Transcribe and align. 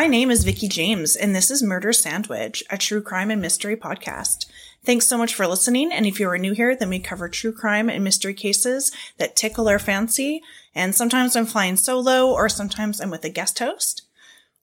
My 0.00 0.06
name 0.06 0.30
is 0.30 0.44
Vicki 0.44 0.66
James, 0.66 1.14
and 1.14 1.36
this 1.36 1.50
is 1.50 1.62
Murder 1.62 1.92
Sandwich, 1.92 2.64
a 2.70 2.78
true 2.78 3.02
crime 3.02 3.30
and 3.30 3.42
mystery 3.42 3.76
podcast. 3.76 4.46
Thanks 4.82 5.06
so 5.06 5.18
much 5.18 5.34
for 5.34 5.46
listening. 5.46 5.92
And 5.92 6.06
if 6.06 6.18
you 6.18 6.26
are 6.30 6.38
new 6.38 6.54
here, 6.54 6.74
then 6.74 6.88
we 6.88 7.00
cover 7.00 7.28
true 7.28 7.52
crime 7.52 7.90
and 7.90 8.02
mystery 8.02 8.32
cases 8.32 8.90
that 9.18 9.36
tickle 9.36 9.68
our 9.68 9.78
fancy. 9.78 10.40
And 10.74 10.94
sometimes 10.94 11.36
I'm 11.36 11.44
flying 11.44 11.76
solo, 11.76 12.32
or 12.32 12.48
sometimes 12.48 12.98
I'm 12.98 13.10
with 13.10 13.26
a 13.26 13.28
guest 13.28 13.58
host. 13.58 14.04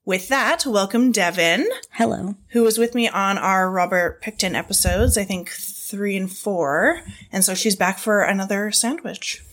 With 0.06 0.28
that, 0.30 0.66
welcome 0.66 1.14
Devan, 1.14 1.66
Hello. 1.92 2.34
who 2.54 2.64
was 2.64 2.80
with 2.80 2.96
me 2.96 3.08
on 3.08 3.38
our 3.38 3.70
Robert 3.70 4.24
Pickton 4.24 4.56
episodes, 4.56 5.20
I 5.20 5.24
think 5.24 5.52
three 5.52 6.18
and 6.18 6.32
four. 6.32 7.02
And 7.32 7.46
so 7.46 7.54
she's 7.54 7.76
back 7.76 8.00
for 8.00 8.24
another 8.24 8.72
sandwich. 8.72 9.44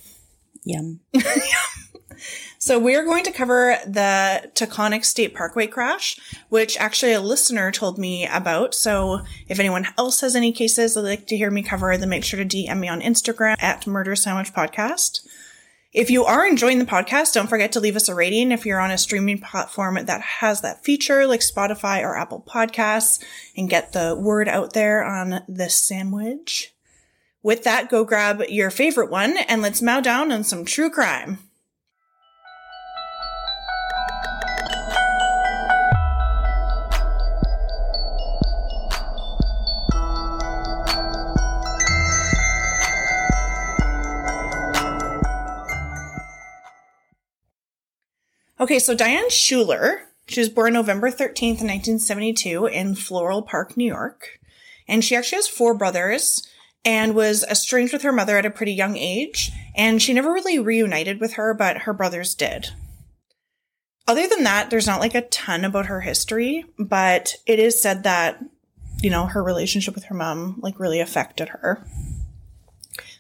Yum. 0.65 1.01
So 2.65 2.79
we're 2.79 3.05
going 3.05 3.25
to 3.25 3.31
cover 3.31 3.77
the 3.87 4.51
Taconic 4.55 5.05
State 5.05 5.35
Parkway 5.35 5.67
crash, 5.67 6.19
which 6.49 6.79
actually 6.79 7.13
a 7.13 7.21
listener 7.21 7.71
told 7.71 7.99
me 7.99 8.27
about. 8.27 8.75
So 8.75 9.21
if 9.49 9.61
anyone 9.61 9.89
else 9.99 10.23
has 10.23 10.35
any 10.35 10.51
cases 10.51 10.95
they'd 10.95 11.03
like 11.03 11.27
to 11.27 11.37
hear 11.37 11.51
me 11.51 11.63
cover, 11.63 11.95
then 11.99 12.09
make 12.09 12.25
sure 12.25 12.43
to 12.43 12.47
DM 12.47 12.79
me 12.79 12.89
on 12.89 13.03
Instagram 13.03 13.57
at 13.63 13.87
Murder 13.87 14.17
Sandwich 14.17 14.55
Podcast. 14.55 15.29
If 15.93 16.11
you 16.11 16.25
are 16.25 16.47
enjoying 16.47 16.79
the 16.79 16.87
podcast, 16.87 17.35
don't 17.35 17.49
forget 17.49 17.71
to 17.73 17.81
leave 17.81 17.97
us 17.97 18.09
a 18.09 18.15
rating 18.15 18.51
if 18.51 18.65
you're 18.65 18.81
on 18.81 18.91
a 18.91 18.97
streaming 18.97 19.43
platform 19.43 19.99
that 20.03 20.23
has 20.23 20.63
that 20.63 20.83
feature 20.83 21.27
like 21.27 21.41
Spotify 21.41 22.01
or 22.01 22.17
Apple 22.17 22.43
Podcasts 22.49 23.23
and 23.59 23.69
get 23.69 23.93
the 23.93 24.17
word 24.19 24.49
out 24.49 24.73
there 24.73 25.05
on 25.05 25.43
the 25.47 25.69
sandwich. 25.69 26.73
With 27.43 27.63
that, 27.65 27.91
go 27.91 28.05
grab 28.05 28.43
your 28.49 28.71
favorite 28.71 29.11
one 29.11 29.37
and 29.51 29.61
let's 29.61 29.83
mow 29.83 30.01
down 30.01 30.33
on 30.33 30.45
some 30.45 30.65
true 30.65 30.89
crime. 30.89 31.41
Okay, 48.65 48.79
so 48.79 48.95
Diane 48.95 49.29
Schuler, 49.29 50.05
she 50.27 50.41
was 50.41 50.49
born 50.49 50.73
November 50.73 51.11
13th, 51.11 51.61
1972 51.61 52.65
in 52.65 52.95
Floral 52.95 53.43
Park, 53.43 53.77
New 53.77 53.85
York. 53.85 54.41
And 54.89 55.05
she 55.05 55.15
actually 55.15 55.37
has 55.37 55.49
four 55.49 55.75
brothers 55.75 56.49
and 56.83 57.15
was 57.15 57.45
estranged 57.45 57.93
with 57.93 58.01
her 58.01 58.11
mother 58.11 58.39
at 58.39 58.47
a 58.47 58.51
pretty 58.51 58.73
young 58.73 58.97
age. 58.97 59.53
And 59.77 60.01
she 60.01 60.15
never 60.15 60.33
really 60.33 60.59
reunited 60.59 61.21
with 61.21 61.35
her, 61.35 61.53
but 61.53 61.83
her 61.83 61.93
brothers 61.93 62.35
did. 62.35 62.71
Other 64.09 64.27
than 64.27 64.45
that, 64.45 64.71
there's 64.71 64.87
not 64.87 65.01
like 65.01 65.15
a 65.15 65.29
ton 65.29 65.67
about 65.67 65.85
her 65.85 66.01
history, 66.01 66.65
but 66.79 67.35
it 67.45 67.59
is 67.59 67.79
said 67.79 68.05
that, 68.05 68.43
you 69.03 69.11
know, 69.11 69.27
her 69.27 69.45
relationship 69.45 69.95
with 69.95 70.05
her 70.05 70.15
mom 70.15 70.59
like 70.63 70.81
really 70.81 71.01
affected 71.01 71.51
her. 71.51 71.87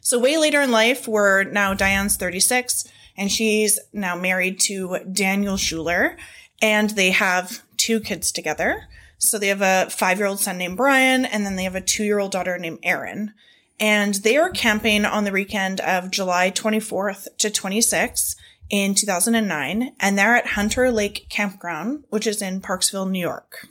So 0.00 0.18
way 0.18 0.38
later 0.38 0.62
in 0.62 0.70
life, 0.70 1.06
we're 1.06 1.44
now 1.44 1.74
Diane's 1.74 2.16
36 2.16 2.88
and 3.16 3.30
she's 3.30 3.78
now 3.92 4.16
married 4.16 4.60
to 4.60 4.98
Daniel 5.10 5.56
Schuler 5.56 6.16
and 6.60 6.90
they 6.90 7.10
have 7.10 7.62
two 7.76 8.00
kids 8.00 8.32
together. 8.32 8.88
So 9.18 9.38
they 9.38 9.48
have 9.48 9.62
a 9.62 9.90
five 9.90 10.18
year 10.18 10.26
old 10.26 10.40
son 10.40 10.58
named 10.58 10.76
Brian 10.76 11.24
and 11.24 11.46
then 11.46 11.56
they 11.56 11.64
have 11.64 11.74
a 11.74 11.80
two 11.80 12.04
year 12.04 12.18
old 12.18 12.32
daughter 12.32 12.58
named 12.58 12.80
Erin. 12.82 13.32
And 13.80 14.14
they 14.14 14.36
are 14.36 14.50
camping 14.50 15.04
on 15.04 15.24
the 15.24 15.32
weekend 15.32 15.80
of 15.80 16.10
July 16.10 16.50
24th 16.50 17.28
to 17.38 17.50
26th 17.50 18.36
in 18.70 18.94
2009 18.94 19.94
and 20.00 20.18
they're 20.18 20.36
at 20.36 20.48
Hunter 20.48 20.90
Lake 20.90 21.26
Campground, 21.28 22.04
which 22.10 22.26
is 22.26 22.40
in 22.42 22.60
Parksville, 22.60 23.10
New 23.10 23.20
York. 23.20 23.68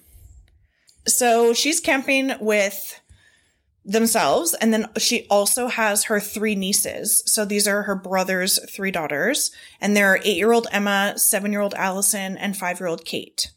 So 1.06 1.53
she's 1.53 1.79
camping 1.79 2.34
with 2.39 3.01
themselves. 3.85 4.53
And 4.55 4.73
then 4.73 4.89
she 4.97 5.27
also 5.29 5.67
has 5.67 6.05
her 6.05 6.19
three 6.19 6.55
nieces. 6.55 7.23
So 7.25 7.45
these 7.45 7.67
are 7.67 7.83
her 7.83 7.95
brother's 7.95 8.59
three 8.71 8.91
daughters. 8.91 9.51
And 9.81 9.95
they're 9.95 10.19
eight 10.23 10.38
year 10.38 10.51
old 10.51 10.67
Emma, 10.71 11.13
seven 11.17 11.51
year 11.51 11.61
old 11.61 11.73
Allison, 11.73 12.38
and 12.38 12.55
five 12.55 12.79
year 12.79 12.88
old 12.88 13.05
Kate. 13.05 13.51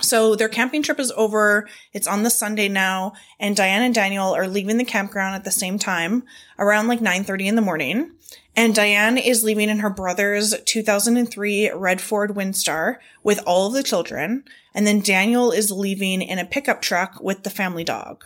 So 0.00 0.36
their 0.36 0.48
camping 0.48 0.84
trip 0.84 1.00
is 1.00 1.12
over. 1.16 1.68
It's 1.92 2.06
on 2.06 2.22
the 2.22 2.30
Sunday 2.30 2.68
now. 2.68 3.14
And 3.40 3.56
Diane 3.56 3.82
and 3.82 3.94
Daniel 3.94 4.32
are 4.34 4.46
leaving 4.46 4.78
the 4.78 4.84
campground 4.84 5.34
at 5.34 5.42
the 5.42 5.50
same 5.50 5.76
time 5.78 6.22
around 6.56 6.86
like 6.86 7.00
9.30 7.00 7.46
in 7.46 7.56
the 7.56 7.62
morning. 7.62 8.12
And 8.54 8.74
Diane 8.74 9.18
is 9.18 9.42
leaving 9.42 9.68
in 9.68 9.80
her 9.80 9.90
brother's 9.90 10.54
2003 10.62 11.70
Red 11.70 12.00
Ford 12.00 12.30
Windstar 12.30 12.98
with 13.24 13.40
all 13.44 13.66
of 13.66 13.72
the 13.72 13.82
children. 13.82 14.44
And 14.72 14.86
then 14.86 15.00
Daniel 15.00 15.50
is 15.50 15.72
leaving 15.72 16.22
in 16.22 16.38
a 16.38 16.44
pickup 16.44 16.80
truck 16.80 17.20
with 17.20 17.42
the 17.42 17.50
family 17.50 17.84
dog 17.84 18.24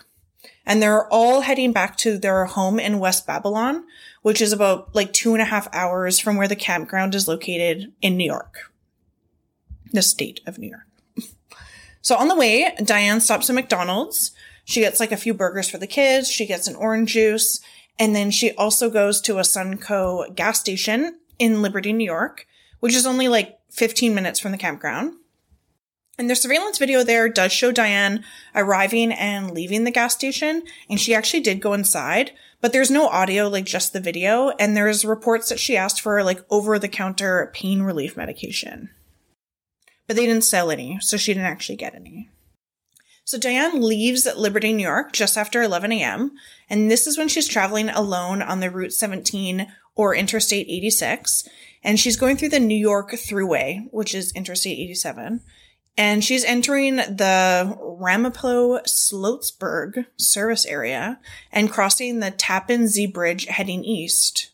and 0.66 0.82
they're 0.82 1.06
all 1.08 1.42
heading 1.42 1.72
back 1.72 1.96
to 1.98 2.18
their 2.18 2.44
home 2.44 2.78
in 2.78 2.98
West 2.98 3.26
Babylon, 3.26 3.84
which 4.22 4.40
is 4.40 4.52
about 4.52 4.94
like 4.94 5.12
two 5.12 5.32
and 5.32 5.42
a 5.42 5.46
half 5.46 5.68
hours 5.72 6.18
from 6.18 6.36
where 6.36 6.48
the 6.48 6.56
campground 6.56 7.14
is 7.14 7.28
located 7.28 7.92
in 8.00 8.16
New 8.16 8.24
York, 8.24 8.72
the 9.92 10.02
state 10.02 10.40
of 10.46 10.58
New 10.58 10.68
York. 10.68 10.86
So 12.04 12.16
on 12.16 12.26
the 12.26 12.34
way, 12.34 12.74
Diane 12.84 13.20
stops 13.20 13.48
at 13.48 13.54
McDonald's. 13.54 14.32
She 14.64 14.80
gets 14.80 14.98
like 14.98 15.12
a 15.12 15.16
few 15.16 15.32
burgers 15.32 15.70
for 15.70 15.78
the 15.78 15.86
kids. 15.86 16.28
She 16.28 16.46
gets 16.46 16.66
an 16.66 16.74
orange 16.74 17.12
juice. 17.12 17.60
And 17.96 18.12
then 18.12 18.32
she 18.32 18.50
also 18.52 18.90
goes 18.90 19.20
to 19.20 19.38
a 19.38 19.42
Sunoco 19.42 20.34
gas 20.34 20.58
station 20.58 21.20
in 21.38 21.62
Liberty, 21.62 21.92
New 21.92 22.04
York, 22.04 22.48
which 22.80 22.94
is 22.94 23.06
only 23.06 23.28
like 23.28 23.56
15 23.70 24.14
minutes 24.16 24.40
from 24.40 24.50
the 24.50 24.58
campground. 24.58 25.14
And 26.18 26.28
their 26.28 26.36
surveillance 26.36 26.78
video 26.78 27.02
there 27.02 27.28
does 27.28 27.52
show 27.52 27.72
Diane 27.72 28.22
arriving 28.54 29.12
and 29.12 29.50
leaving 29.50 29.84
the 29.84 29.90
gas 29.90 30.14
station, 30.14 30.62
and 30.88 31.00
she 31.00 31.14
actually 31.14 31.40
did 31.40 31.60
go 31.60 31.72
inside, 31.72 32.32
but 32.60 32.72
there's 32.72 32.90
no 32.90 33.08
audio, 33.08 33.48
like 33.48 33.64
just 33.64 33.92
the 33.92 34.00
video, 34.00 34.50
and 34.58 34.76
there's 34.76 35.04
reports 35.04 35.48
that 35.48 35.58
she 35.58 35.76
asked 35.76 36.00
for 36.00 36.22
like 36.22 36.44
over 36.50 36.78
the 36.78 36.88
counter 36.88 37.50
pain 37.54 37.82
relief 37.82 38.16
medication. 38.16 38.90
But 40.06 40.16
they 40.16 40.26
didn't 40.26 40.44
sell 40.44 40.70
any, 40.70 40.98
so 41.00 41.16
she 41.16 41.32
didn't 41.32 41.46
actually 41.46 41.76
get 41.76 41.94
any. 41.94 42.28
So 43.24 43.38
Diane 43.38 43.80
leaves 43.80 44.26
at 44.26 44.38
Liberty, 44.38 44.72
New 44.72 44.82
York 44.82 45.12
just 45.12 45.38
after 45.38 45.62
11 45.62 45.92
a.m., 45.92 46.32
and 46.68 46.90
this 46.90 47.06
is 47.06 47.16
when 47.16 47.28
she's 47.28 47.48
traveling 47.48 47.88
alone 47.88 48.42
on 48.42 48.60
the 48.60 48.70
Route 48.70 48.92
17 48.92 49.66
or 49.94 50.14
Interstate 50.14 50.66
86, 50.68 51.48
and 51.82 51.98
she's 51.98 52.16
going 52.16 52.36
through 52.36 52.50
the 52.50 52.60
New 52.60 52.76
York 52.76 53.12
Thruway, 53.12 53.88
which 53.90 54.14
is 54.14 54.32
Interstate 54.32 54.78
87 54.78 55.40
and 55.96 56.24
she's 56.24 56.44
entering 56.44 56.96
the 56.96 57.76
Ramapo 57.80 58.78
Sloatsburg 58.80 60.06
service 60.16 60.64
area 60.64 61.20
and 61.52 61.70
crossing 61.70 62.20
the 62.20 62.30
Tappan 62.30 62.88
Zee 62.88 63.06
Bridge 63.06 63.46
heading 63.46 63.84
east. 63.84 64.50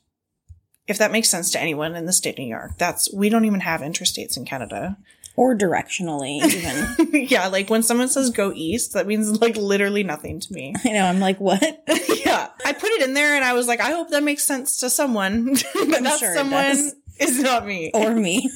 If 0.87 0.99
that 0.99 1.12
makes 1.12 1.28
sense 1.28 1.50
to 1.53 1.60
anyone 1.60 1.94
in 1.94 2.06
the 2.06 2.12
state 2.12 2.34
of 2.34 2.38
New 2.38 2.49
York, 2.49 2.72
that's 2.78 3.12
we 3.12 3.28
don't 3.28 3.44
even 3.44 3.60
have 3.60 3.82
interstates 3.82 4.37
in 4.37 4.44
Canada. 4.44 4.97
Or 5.37 5.56
directionally, 5.56 6.43
even. 6.43 7.26
yeah, 7.28 7.47
like 7.47 7.70
when 7.70 7.84
someone 7.84 8.09
says 8.09 8.31
go 8.31 8.53
east, 8.53 8.94
that 8.94 9.06
means 9.06 9.41
like 9.41 9.56
literally 9.56 10.03
nothing 10.03 10.41
to 10.41 10.53
me. 10.53 10.75
I 10.84 10.88
know, 10.88 11.05
I'm 11.05 11.20
like, 11.20 11.38
what? 11.38 11.62
yeah. 12.25 12.49
I 12.65 12.72
put 12.72 12.91
it 12.91 13.03
in 13.03 13.15
there 13.15 13.37
and 13.37 13.44
I 13.44 13.53
was 13.53 13.69
like, 13.69 13.81
I 13.81 13.93
hope 13.93 14.10
that 14.10 14.25
makes 14.25 14.43
sense 14.43 14.78
to 14.78 14.91
someone. 14.91 15.55
but 15.75 16.03
that 16.03 16.19
sure 16.19 16.34
someone 16.34 16.91
is 17.20 17.38
not 17.38 17.64
me. 17.64 17.93
or 17.94 18.12
me. 18.14 18.50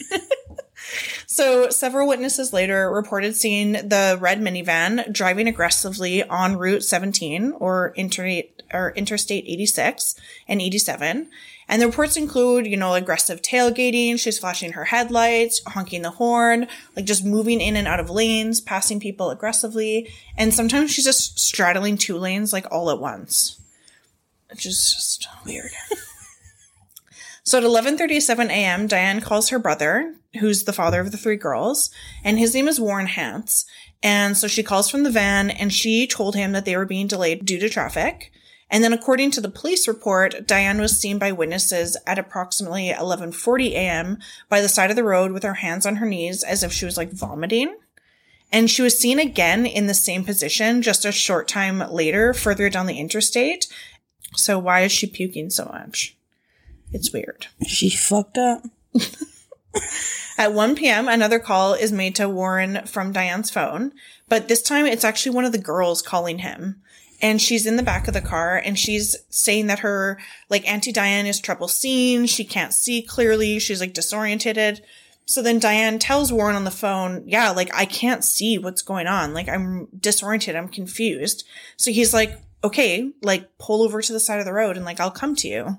So, 1.32 1.70
several 1.70 2.08
witnesses 2.08 2.52
later 2.52 2.92
reported 2.92 3.34
seeing 3.34 3.72
the 3.72 4.18
red 4.20 4.42
minivan 4.42 5.10
driving 5.10 5.48
aggressively 5.48 6.22
on 6.22 6.58
Route 6.58 6.84
17 6.84 7.52
or 7.52 7.94
Interstate 7.96 8.62
or 8.70 8.92
Interstate 8.94 9.46
86 9.46 10.14
and 10.46 10.60
87. 10.60 11.30
And 11.68 11.80
the 11.80 11.86
reports 11.86 12.18
include, 12.18 12.66
you 12.66 12.76
know, 12.76 12.92
aggressive 12.92 13.40
tailgating. 13.40 14.20
She's 14.20 14.38
flashing 14.38 14.72
her 14.72 14.84
headlights, 14.84 15.62
honking 15.68 16.02
the 16.02 16.10
horn, 16.10 16.68
like 16.94 17.06
just 17.06 17.24
moving 17.24 17.62
in 17.62 17.76
and 17.76 17.88
out 17.88 17.98
of 17.98 18.10
lanes, 18.10 18.60
passing 18.60 19.00
people 19.00 19.30
aggressively. 19.30 20.10
And 20.36 20.52
sometimes 20.52 20.90
she's 20.90 21.06
just 21.06 21.40
straddling 21.40 21.96
two 21.96 22.18
lanes 22.18 22.52
like 22.52 22.66
all 22.70 22.90
at 22.90 23.00
once. 23.00 23.58
Which 24.50 24.66
is 24.66 24.92
just 24.92 25.26
weird. 25.46 25.70
So 27.44 27.58
at 27.58 27.64
11:37 27.64 28.50
a.m., 28.50 28.86
Diane 28.86 29.20
calls 29.20 29.48
her 29.48 29.58
brother, 29.58 30.14
who's 30.38 30.64
the 30.64 30.72
father 30.72 31.00
of 31.00 31.10
the 31.10 31.16
three 31.16 31.36
girls, 31.36 31.90
and 32.22 32.38
his 32.38 32.54
name 32.54 32.68
is 32.68 32.78
Warren 32.78 33.06
Hance. 33.06 33.66
And 34.02 34.36
so 34.36 34.46
she 34.46 34.62
calls 34.62 34.88
from 34.88 35.02
the 35.02 35.10
van 35.10 35.50
and 35.50 35.72
she 35.72 36.06
told 36.06 36.34
him 36.34 36.52
that 36.52 36.64
they 36.64 36.76
were 36.76 36.86
being 36.86 37.06
delayed 37.06 37.44
due 37.44 37.58
to 37.58 37.68
traffic. 37.68 38.32
And 38.70 38.82
then 38.82 38.92
according 38.92 39.32
to 39.32 39.40
the 39.40 39.50
police 39.50 39.86
report, 39.86 40.46
Diane 40.46 40.80
was 40.80 40.98
seen 40.98 41.18
by 41.18 41.30
witnesses 41.30 41.96
at 42.06 42.18
approximately 42.18 42.90
11:40 42.90 43.72
a.m. 43.72 44.18
by 44.48 44.60
the 44.60 44.68
side 44.68 44.90
of 44.90 44.96
the 44.96 45.04
road 45.04 45.32
with 45.32 45.42
her 45.42 45.54
hands 45.54 45.84
on 45.84 45.96
her 45.96 46.06
knees 46.06 46.44
as 46.44 46.62
if 46.62 46.72
she 46.72 46.84
was 46.84 46.96
like 46.96 47.12
vomiting. 47.12 47.76
And 48.52 48.70
she 48.70 48.82
was 48.82 48.96
seen 48.96 49.18
again 49.18 49.66
in 49.66 49.88
the 49.88 49.94
same 49.94 50.24
position 50.24 50.80
just 50.80 51.04
a 51.04 51.10
short 51.10 51.48
time 51.48 51.80
later 51.90 52.32
further 52.32 52.70
down 52.70 52.86
the 52.86 52.98
interstate. 52.98 53.66
So 54.36 54.58
why 54.58 54.82
is 54.82 54.92
she 54.92 55.06
puking 55.06 55.50
so 55.50 55.64
much? 55.64 56.16
It's 56.92 57.12
weird. 57.12 57.46
She 57.66 57.90
fucked 57.90 58.38
up. 58.38 58.64
At 60.38 60.52
1 60.52 60.74
p.m., 60.76 61.08
another 61.08 61.38
call 61.38 61.74
is 61.74 61.92
made 61.92 62.14
to 62.16 62.28
Warren 62.28 62.86
from 62.86 63.12
Diane's 63.12 63.50
phone, 63.50 63.92
but 64.28 64.48
this 64.48 64.62
time 64.62 64.86
it's 64.86 65.04
actually 65.04 65.34
one 65.34 65.44
of 65.44 65.52
the 65.52 65.58
girls 65.58 66.02
calling 66.02 66.38
him. 66.38 66.82
And 67.20 67.40
she's 67.40 67.66
in 67.66 67.76
the 67.76 67.84
back 67.84 68.08
of 68.08 68.14
the 68.14 68.20
car 68.20 68.56
and 68.56 68.76
she's 68.76 69.16
saying 69.30 69.68
that 69.68 69.78
her, 69.78 70.18
like, 70.50 70.68
Auntie 70.68 70.90
Diane 70.90 71.26
is 71.26 71.40
trouble 71.40 71.68
seeing. 71.68 72.26
She 72.26 72.44
can't 72.44 72.74
see 72.74 73.00
clearly. 73.00 73.60
She's 73.60 73.80
like 73.80 73.94
disoriented. 73.94 74.82
So 75.24 75.40
then 75.40 75.60
Diane 75.60 76.00
tells 76.00 76.32
Warren 76.32 76.56
on 76.56 76.64
the 76.64 76.72
phone, 76.72 77.22
yeah, 77.26 77.50
like, 77.50 77.72
I 77.72 77.84
can't 77.84 78.24
see 78.24 78.58
what's 78.58 78.82
going 78.82 79.06
on. 79.06 79.34
Like, 79.34 79.48
I'm 79.48 79.86
disoriented. 79.96 80.56
I'm 80.56 80.66
confused. 80.66 81.46
So 81.76 81.92
he's 81.92 82.12
like, 82.12 82.40
okay, 82.64 83.12
like, 83.22 83.56
pull 83.58 83.82
over 83.82 84.02
to 84.02 84.12
the 84.12 84.18
side 84.18 84.40
of 84.40 84.44
the 84.44 84.52
road 84.52 84.76
and 84.76 84.84
like, 84.84 84.98
I'll 84.98 85.12
come 85.12 85.36
to 85.36 85.48
you 85.48 85.78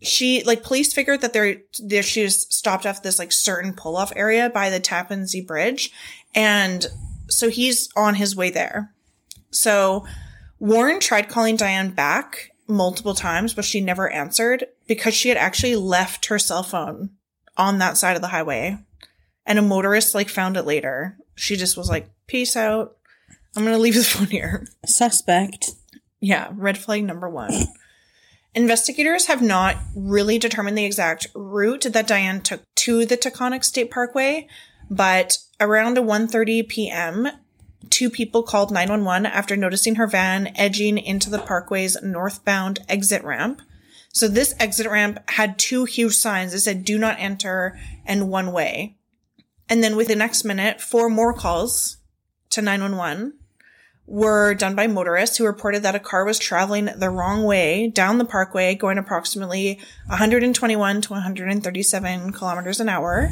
she 0.00 0.44
like 0.44 0.62
police 0.62 0.92
figured 0.92 1.20
that 1.22 1.32
they're, 1.32 1.56
they're 1.80 2.02
she 2.02 2.22
was 2.22 2.42
stopped 2.54 2.86
off 2.86 3.02
this 3.02 3.18
like 3.18 3.32
certain 3.32 3.72
pull 3.72 3.96
off 3.96 4.12
area 4.14 4.50
by 4.50 4.70
the 4.70 4.80
Tappan 4.80 5.26
Zee 5.26 5.40
Bridge, 5.40 5.90
and 6.34 6.86
so 7.28 7.48
he's 7.48 7.88
on 7.96 8.14
his 8.14 8.36
way 8.36 8.50
there. 8.50 8.94
So 9.50 10.06
Warren 10.58 11.00
tried 11.00 11.28
calling 11.28 11.56
Diane 11.56 11.90
back 11.90 12.50
multiple 12.68 13.14
times, 13.14 13.54
but 13.54 13.64
she 13.64 13.80
never 13.80 14.10
answered 14.10 14.66
because 14.86 15.14
she 15.14 15.28
had 15.28 15.38
actually 15.38 15.76
left 15.76 16.26
her 16.26 16.38
cell 16.38 16.62
phone 16.62 17.10
on 17.56 17.78
that 17.78 17.96
side 17.96 18.14
of 18.14 18.22
the 18.22 18.28
highway, 18.28 18.78
and 19.46 19.58
a 19.58 19.62
motorist 19.62 20.14
like 20.14 20.28
found 20.28 20.56
it 20.56 20.62
later. 20.64 21.16
She 21.34 21.56
just 21.56 21.76
was 21.76 21.88
like, 21.88 22.08
"Peace 22.26 22.56
out. 22.56 22.96
I'm 23.56 23.64
gonna 23.64 23.78
leave 23.78 23.94
this 23.94 24.12
phone 24.12 24.28
here." 24.28 24.66
Suspect. 24.86 25.70
Yeah, 26.20 26.48
red 26.52 26.78
flag 26.78 27.04
number 27.04 27.28
one. 27.28 27.52
Investigators 28.54 29.26
have 29.26 29.42
not 29.42 29.76
really 29.94 30.38
determined 30.38 30.76
the 30.76 30.84
exact 30.84 31.26
route 31.34 31.86
that 31.92 32.06
Diane 32.06 32.40
took 32.40 32.62
to 32.76 33.04
the 33.04 33.16
Taconic 33.16 33.64
State 33.64 33.90
Parkway, 33.90 34.48
but 34.90 35.38
around 35.60 35.96
1:30 35.96 36.68
p.m., 36.68 37.28
two 37.90 38.10
people 38.10 38.42
called 38.42 38.70
911 38.70 39.26
after 39.26 39.56
noticing 39.56 39.96
her 39.96 40.06
van 40.06 40.52
edging 40.56 40.98
into 40.98 41.30
the 41.30 41.38
parkway's 41.38 42.00
northbound 42.02 42.80
exit 42.88 43.22
ramp. 43.22 43.62
So 44.12 44.26
this 44.26 44.54
exit 44.58 44.88
ramp 44.88 45.18
had 45.30 45.58
two 45.58 45.84
huge 45.84 46.14
signs 46.14 46.52
that 46.52 46.60
said 46.60 46.84
"Do 46.84 46.98
not 46.98 47.16
enter" 47.18 47.78
and 48.06 48.30
"One 48.30 48.52
way." 48.52 48.96
And 49.68 49.84
then 49.84 49.96
within 49.96 50.18
the 50.18 50.24
next 50.24 50.44
minute, 50.44 50.80
four 50.80 51.10
more 51.10 51.34
calls 51.34 51.98
to 52.50 52.62
911 52.62 53.37
were 54.08 54.54
done 54.54 54.74
by 54.74 54.86
motorists 54.86 55.36
who 55.36 55.44
reported 55.44 55.82
that 55.82 55.94
a 55.94 56.00
car 56.00 56.24
was 56.24 56.38
traveling 56.38 56.86
the 56.96 57.10
wrong 57.10 57.44
way 57.44 57.88
down 57.88 58.16
the 58.16 58.24
parkway, 58.24 58.74
going 58.74 58.96
approximately 58.96 59.78
121 60.06 61.02
to 61.02 61.12
137 61.12 62.32
kilometers 62.32 62.80
an 62.80 62.88
hour, 62.88 63.28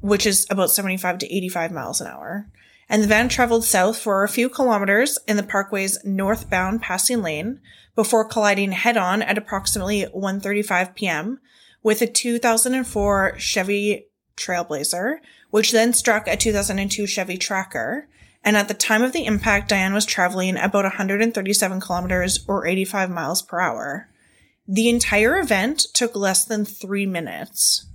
which 0.00 0.24
is 0.24 0.46
about 0.50 0.70
75 0.70 1.18
to 1.18 1.34
85 1.34 1.72
miles 1.72 2.00
an 2.00 2.06
hour. 2.06 2.46
And 2.88 3.02
the 3.02 3.08
van 3.08 3.28
traveled 3.28 3.64
south 3.64 3.98
for 3.98 4.22
a 4.22 4.28
few 4.28 4.48
kilometers 4.48 5.18
in 5.26 5.36
the 5.36 5.42
parkway's 5.42 5.98
northbound 6.04 6.80
passing 6.80 7.20
lane 7.20 7.60
before 7.96 8.28
colliding 8.28 8.72
head 8.72 8.96
on 8.96 9.20
at 9.20 9.38
approximately 9.38 10.06
1:35 10.14 10.94
p.m. 10.94 11.40
with 11.82 12.00
a 12.02 12.06
2004 12.06 13.38
Chevy 13.38 14.06
Trailblazer, 14.36 15.16
which 15.50 15.72
then 15.72 15.92
struck 15.92 16.28
a 16.28 16.36
2002 16.36 17.06
Chevy 17.06 17.36
Tracker 17.36 18.08
and 18.44 18.56
at 18.56 18.68
the 18.68 18.74
time 18.74 19.02
of 19.02 19.12
the 19.12 19.24
impact, 19.24 19.70
Diane 19.70 19.94
was 19.94 20.04
traveling 20.04 20.56
about 20.56 20.84
137 20.84 21.80
kilometers 21.80 22.44
or 22.46 22.66
85 22.66 23.10
miles 23.10 23.42
per 23.42 23.58
hour. 23.58 24.10
The 24.68 24.88
entire 24.88 25.38
event 25.38 25.86
took 25.94 26.14
less 26.14 26.44
than 26.44 26.64
three 26.64 27.06
minutes. 27.06 27.86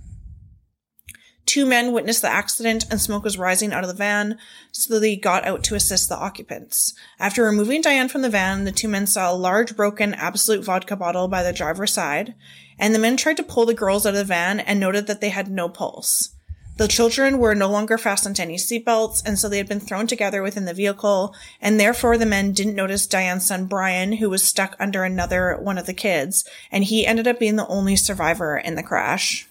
Two 1.46 1.66
men 1.66 1.92
witnessed 1.92 2.22
the 2.22 2.28
accident 2.28 2.84
and 2.90 3.00
smoke 3.00 3.24
was 3.24 3.38
rising 3.38 3.72
out 3.72 3.82
of 3.82 3.88
the 3.88 3.94
van, 3.94 4.38
so 4.70 5.00
they 5.00 5.16
got 5.16 5.44
out 5.44 5.64
to 5.64 5.74
assist 5.74 6.08
the 6.08 6.16
occupants. 6.16 6.94
After 7.18 7.44
removing 7.44 7.80
Diane 7.80 8.08
from 8.08 8.22
the 8.22 8.30
van, 8.30 8.64
the 8.64 8.72
two 8.72 8.86
men 8.86 9.06
saw 9.06 9.32
a 9.32 9.34
large 9.34 9.74
broken 9.74 10.14
Absolut 10.14 10.64
vodka 10.64 10.94
bottle 10.94 11.26
by 11.26 11.42
the 11.42 11.52
driver's 11.52 11.92
side, 11.92 12.34
and 12.78 12.94
the 12.94 13.00
men 13.00 13.16
tried 13.16 13.36
to 13.38 13.42
pull 13.42 13.66
the 13.66 13.74
girls 13.74 14.06
out 14.06 14.10
of 14.10 14.18
the 14.18 14.24
van 14.24 14.60
and 14.60 14.78
noted 14.78 15.06
that 15.08 15.20
they 15.20 15.30
had 15.30 15.50
no 15.50 15.68
pulse. 15.68 16.36
The 16.80 16.88
children 16.88 17.36
were 17.36 17.54
no 17.54 17.68
longer 17.68 17.98
fastened 17.98 18.36
to 18.36 18.42
any 18.42 18.56
seatbelts, 18.56 19.22
and 19.26 19.38
so 19.38 19.50
they 19.50 19.58
had 19.58 19.68
been 19.68 19.80
thrown 19.80 20.06
together 20.06 20.42
within 20.42 20.64
the 20.64 20.72
vehicle, 20.72 21.34
and 21.60 21.78
therefore 21.78 22.16
the 22.16 22.24
men 22.24 22.52
didn't 22.52 22.74
notice 22.74 23.06
Diane's 23.06 23.44
son 23.44 23.66
Brian, 23.66 24.12
who 24.12 24.30
was 24.30 24.48
stuck 24.48 24.76
under 24.80 25.04
another 25.04 25.58
one 25.60 25.76
of 25.76 25.84
the 25.84 25.92
kids, 25.92 26.42
and 26.72 26.84
he 26.84 27.06
ended 27.06 27.28
up 27.28 27.38
being 27.38 27.56
the 27.56 27.66
only 27.66 27.96
survivor 27.96 28.56
in 28.56 28.76
the 28.76 28.82
crash. 28.82 29.46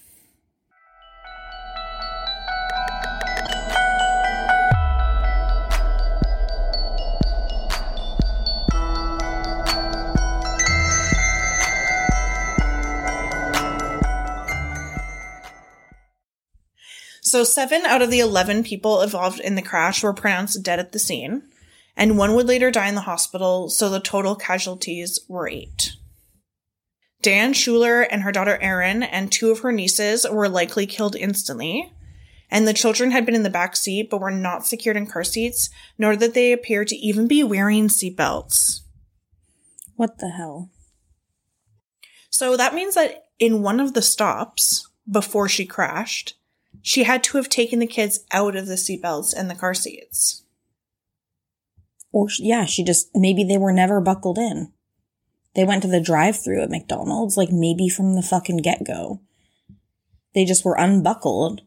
So 17.30 17.44
seven 17.44 17.86
out 17.86 18.02
of 18.02 18.10
the 18.10 18.22
11 18.22 18.64
people 18.64 19.04
involved 19.04 19.40
in 19.40 19.54
the 19.54 19.62
crash 19.62 20.02
were 20.02 20.14
pronounced 20.14 20.64
dead 20.64 20.80
at 20.80 20.94
the 20.94 20.98
scene, 20.98 21.44
and 21.96 22.18
one 22.18 22.34
would 22.34 22.48
later 22.48 22.72
die 22.72 22.88
in 22.88 22.96
the 22.96 23.02
hospital, 23.02 23.70
so 23.70 23.88
the 23.88 24.00
total 24.00 24.36
casualties 24.36 25.20
were 25.28 25.48
eight. 25.48 25.92
Dan 27.22 27.54
Schuler 27.54 28.02
and 28.02 28.24
her 28.24 28.32
daughter 28.32 28.58
Erin 28.60 29.04
and 29.04 29.32
two 29.32 29.52
of 29.52 29.60
her 29.60 29.72
nieces 29.72 30.26
were 30.28 30.50
likely 30.50 30.88
killed 30.88 31.16
instantly, 31.16 31.94
and 32.50 32.68
the 32.68 32.74
children 32.74 33.12
had 33.12 33.28
been 33.28 33.36
in 33.36 33.44
the 33.44 33.52
back 33.52 33.76
seat 33.76 34.10
but 34.10 34.22
were 34.22 34.32
not 34.32 34.66
secured 34.66 34.98
in 34.98 35.06
car 35.06 35.24
seats, 35.24 35.70
nor 36.00 36.16
did 36.16 36.34
they 36.34 36.52
appear 36.52 36.84
to 36.84 36.96
even 36.96 37.28
be 37.28 37.44
wearing 37.44 37.90
seatbelts. 37.90 38.80
What 39.96 40.18
the 40.18 40.30
hell? 40.30 40.72
So 42.32 42.58
that 42.58 42.74
means 42.74 42.96
that 42.96 43.26
in 43.38 43.62
one 43.62 43.80
of 43.80 43.94
the 43.94 44.02
stops 44.02 44.90
before 45.08 45.48
she 45.48 45.68
crashed, 45.68 46.39
she 46.82 47.04
had 47.04 47.24
to 47.24 47.38
have 47.38 47.50
taken 47.50 47.80
the 47.80 47.88
kids 47.88 48.22
out 48.32 48.56
of 48.56 48.68
the 48.68 48.76
seatbelts 48.76 49.34
and 49.36 49.50
the 49.50 49.56
car 49.56 49.74
seats. 49.74 50.44
Or, 52.12 52.28
yeah, 52.40 52.66
she 52.66 52.84
just, 52.84 53.10
maybe 53.14 53.44
they 53.44 53.58
were 53.58 53.74
never 53.74 54.02
buckled 54.02 54.38
in. 54.38 54.72
They 55.56 55.64
went 55.64 55.82
to 55.84 55.88
the 55.88 56.02
drive 56.02 56.42
through 56.42 56.62
at 56.62 56.70
McDonald's, 56.70 57.38
like 57.38 57.52
maybe 57.52 57.90
from 57.90 58.16
the 58.16 58.22
fucking 58.22 58.58
get 58.58 58.86
go. 58.86 59.22
They 60.34 60.46
just 60.46 60.64
were 60.64 60.76
unbuckled, 60.76 61.62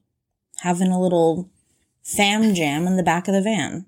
having 0.59 0.89
a 0.89 1.01
little 1.01 1.51
fam 2.03 2.55
jam 2.55 2.87
in 2.87 2.97
the 2.97 3.03
back 3.03 3.29
of 3.29 3.35
the 3.35 3.43
van. 3.43 3.87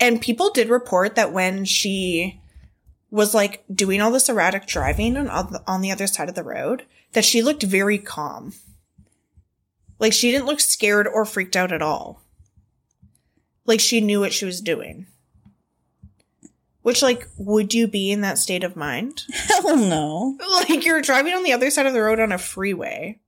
and 0.00 0.20
people 0.20 0.50
did 0.50 0.68
report 0.68 1.14
that 1.14 1.32
when 1.32 1.64
she 1.64 2.40
was 3.12 3.34
like 3.34 3.62
doing 3.72 4.00
all 4.00 4.10
this 4.10 4.30
erratic 4.30 4.66
driving 4.66 5.16
on, 5.16 5.56
on 5.66 5.82
the 5.82 5.92
other 5.92 6.06
side 6.06 6.30
of 6.30 6.34
the 6.34 6.42
road, 6.42 6.84
that 7.12 7.26
she 7.26 7.42
looked 7.42 7.62
very 7.62 7.98
calm. 7.98 8.54
Like 9.98 10.14
she 10.14 10.32
didn't 10.32 10.46
look 10.46 10.60
scared 10.60 11.06
or 11.06 11.24
freaked 11.24 11.54
out 11.54 11.72
at 11.72 11.82
all. 11.82 12.22
Like 13.66 13.80
she 13.80 14.00
knew 14.00 14.18
what 14.18 14.32
she 14.32 14.46
was 14.46 14.62
doing. 14.62 15.06
Which, 16.80 17.00
like, 17.00 17.28
would 17.36 17.72
you 17.74 17.86
be 17.86 18.10
in 18.10 18.22
that 18.22 18.38
state 18.38 18.64
of 18.64 18.74
mind? 18.74 19.22
Hell 19.32 19.76
no. 19.76 20.36
Like 20.68 20.84
you're 20.84 21.00
driving 21.00 21.32
on 21.32 21.44
the 21.44 21.52
other 21.52 21.70
side 21.70 21.86
of 21.86 21.92
the 21.92 22.02
road 22.02 22.18
on 22.18 22.32
a 22.32 22.38
freeway. 22.38 23.20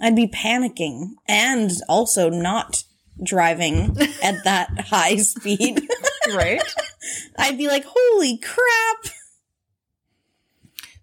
I'd 0.00 0.16
be 0.16 0.26
panicking 0.26 1.10
and 1.28 1.70
also 1.88 2.30
not 2.30 2.82
driving 3.22 3.96
at 4.22 4.42
that 4.44 4.86
high 4.88 5.16
speed. 5.16 5.86
Right? 6.34 6.62
I'd 7.38 7.58
be 7.58 7.68
like, 7.68 7.84
holy 7.86 8.38
crap. 8.38 9.14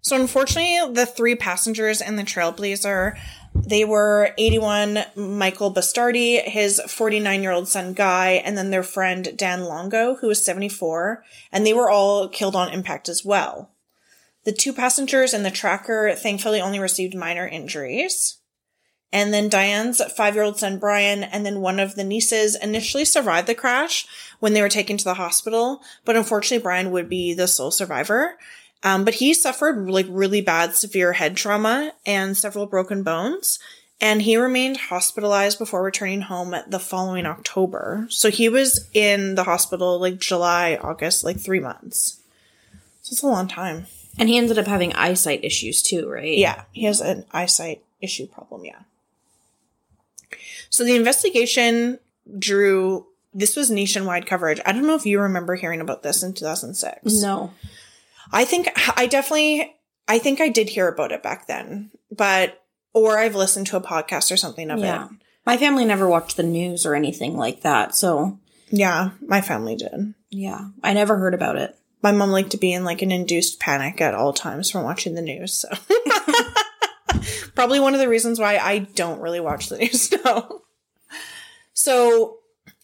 So 0.00 0.18
unfortunately, 0.18 0.94
the 0.94 1.04
three 1.04 1.34
passengers 1.34 2.00
in 2.00 2.16
the 2.16 2.22
Trailblazer, 2.22 3.18
they 3.54 3.84
were 3.84 4.32
81 4.38 5.00
Michael 5.16 5.74
Bastardi, 5.74 6.42
his 6.42 6.80
49 6.88 7.42
year 7.42 7.52
old 7.52 7.68
son 7.68 7.92
Guy, 7.92 8.42
and 8.44 8.56
then 8.56 8.70
their 8.70 8.82
friend 8.82 9.36
Dan 9.36 9.64
Longo, 9.64 10.16
who 10.16 10.28
was 10.28 10.44
74, 10.44 11.24
and 11.52 11.66
they 11.66 11.74
were 11.74 11.90
all 11.90 12.28
killed 12.28 12.56
on 12.56 12.72
impact 12.72 13.08
as 13.08 13.24
well. 13.24 13.72
The 14.44 14.52
two 14.52 14.72
passengers 14.72 15.34
in 15.34 15.42
the 15.42 15.50
tracker 15.50 16.14
thankfully 16.14 16.60
only 16.60 16.78
received 16.78 17.14
minor 17.14 17.46
injuries. 17.46 18.37
And 19.12 19.32
then 19.32 19.48
Diane's 19.48 20.02
five 20.12 20.34
year 20.34 20.44
old 20.44 20.58
son 20.58 20.78
Brian 20.78 21.24
and 21.24 21.44
then 21.46 21.60
one 21.60 21.80
of 21.80 21.94
the 21.94 22.04
nieces 22.04 22.56
initially 22.56 23.04
survived 23.04 23.46
the 23.46 23.54
crash 23.54 24.06
when 24.38 24.52
they 24.52 24.60
were 24.60 24.68
taken 24.68 24.96
to 24.98 25.04
the 25.04 25.14
hospital, 25.14 25.82
but 26.04 26.16
unfortunately 26.16 26.62
Brian 26.62 26.90
would 26.90 27.08
be 27.08 27.32
the 27.34 27.48
sole 27.48 27.70
survivor. 27.70 28.38
Um, 28.82 29.04
but 29.04 29.14
he 29.14 29.34
suffered 29.34 29.90
like 29.90 30.06
really 30.08 30.40
bad 30.40 30.74
severe 30.74 31.14
head 31.14 31.36
trauma 31.36 31.92
and 32.06 32.36
several 32.36 32.66
broken 32.66 33.02
bones. 33.02 33.58
And 34.00 34.22
he 34.22 34.36
remained 34.36 34.76
hospitalized 34.76 35.58
before 35.58 35.82
returning 35.82 36.20
home 36.20 36.54
the 36.68 36.78
following 36.78 37.26
October. 37.26 38.06
So 38.10 38.30
he 38.30 38.48
was 38.48 38.88
in 38.94 39.34
the 39.34 39.42
hospital 39.42 39.98
like 39.98 40.20
July, 40.20 40.78
August, 40.80 41.24
like 41.24 41.40
three 41.40 41.58
months. 41.58 42.20
So 43.02 43.12
it's 43.12 43.22
a 43.22 43.26
long 43.26 43.48
time. 43.48 43.86
And 44.16 44.28
he 44.28 44.38
ended 44.38 44.58
up 44.58 44.66
having 44.66 44.92
eyesight 44.92 45.44
issues 45.44 45.82
too, 45.82 46.08
right? 46.08 46.36
Yeah, 46.36 46.64
he 46.70 46.84
has 46.84 47.00
an 47.00 47.24
eyesight 47.32 47.82
issue 48.00 48.26
problem, 48.28 48.64
yeah. 48.64 48.82
So 50.70 50.84
the 50.84 50.96
investigation 50.96 51.98
drew 52.38 53.06
this 53.34 53.56
was 53.56 53.70
nationwide 53.70 54.26
coverage. 54.26 54.60
I 54.66 54.72
don't 54.72 54.86
know 54.86 54.94
if 54.94 55.06
you 55.06 55.20
remember 55.20 55.54
hearing 55.54 55.80
about 55.80 56.02
this 56.02 56.22
in 56.22 56.32
2006. 56.34 57.20
No. 57.22 57.52
I 58.32 58.44
think 58.44 58.68
I 58.98 59.06
definitely 59.06 59.74
I 60.08 60.18
think 60.18 60.40
I 60.40 60.48
did 60.48 60.68
hear 60.70 60.88
about 60.88 61.12
it 61.12 61.22
back 61.22 61.46
then, 61.46 61.90
but 62.10 62.62
or 62.94 63.18
I've 63.18 63.34
listened 63.36 63.66
to 63.68 63.76
a 63.76 63.80
podcast 63.82 64.32
or 64.32 64.36
something 64.36 64.70
of 64.70 64.78
Yeah. 64.80 65.04
it. 65.06 65.10
My 65.46 65.56
family 65.56 65.84
never 65.84 66.08
watched 66.08 66.36
the 66.36 66.42
news 66.42 66.84
or 66.84 66.94
anything 66.94 67.36
like 67.36 67.62
that. 67.62 67.94
So, 67.94 68.38
Yeah, 68.70 69.10
my 69.26 69.40
family 69.40 69.76
did. 69.76 70.14
yeah, 70.30 70.68
I 70.82 70.92
never 70.94 71.16
heard 71.16 71.34
about 71.34 71.56
it. 71.56 71.74
My 72.02 72.12
mom 72.12 72.30
liked 72.30 72.50
to 72.50 72.56
be 72.58 72.72
in 72.72 72.84
like 72.84 73.02
an 73.02 73.12
induced 73.12 73.60
panic 73.60 74.00
at 74.00 74.14
all 74.14 74.32
times 74.32 74.70
from 74.70 74.84
watching 74.84 75.14
the 75.14 75.22
news. 75.22 75.52
So 75.54 75.68
probably 77.58 77.80
one 77.80 77.92
of 77.92 77.98
the 77.98 78.08
reasons 78.08 78.38
why 78.38 78.56
I 78.56 78.78
don't 78.78 79.20
really 79.20 79.40
watch 79.40 79.68
the 79.68 79.78
news 79.78 80.12
now. 80.24 80.60
So 81.72 82.38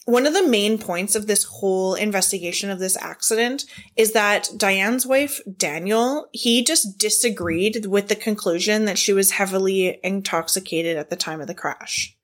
one 0.04 0.26
of 0.26 0.35
the 0.35 0.49
main 0.49 0.78
points 0.78 1.14
of 1.14 1.28
this 1.28 1.45
whole 1.45 1.95
investigation 1.95 2.71
of 2.71 2.81
this 2.81 2.97
accident 2.97 3.66
is 3.95 4.14
that 4.14 4.50
Diane's 4.57 5.07
wife, 5.07 5.40
Daniel, 5.57 6.28
he 6.33 6.64
just 6.64 6.99
disagreed 6.99 7.87
with 7.87 8.09
the 8.09 8.16
conclusion 8.16 8.87
that 8.87 8.99
she 8.99 9.12
was 9.12 9.31
heavily 9.31 10.00
intoxicated 10.02 10.97
at 10.97 11.09
the 11.09 11.14
time 11.14 11.40
of 11.40 11.47
the 11.47 11.54
crash. 11.54 12.16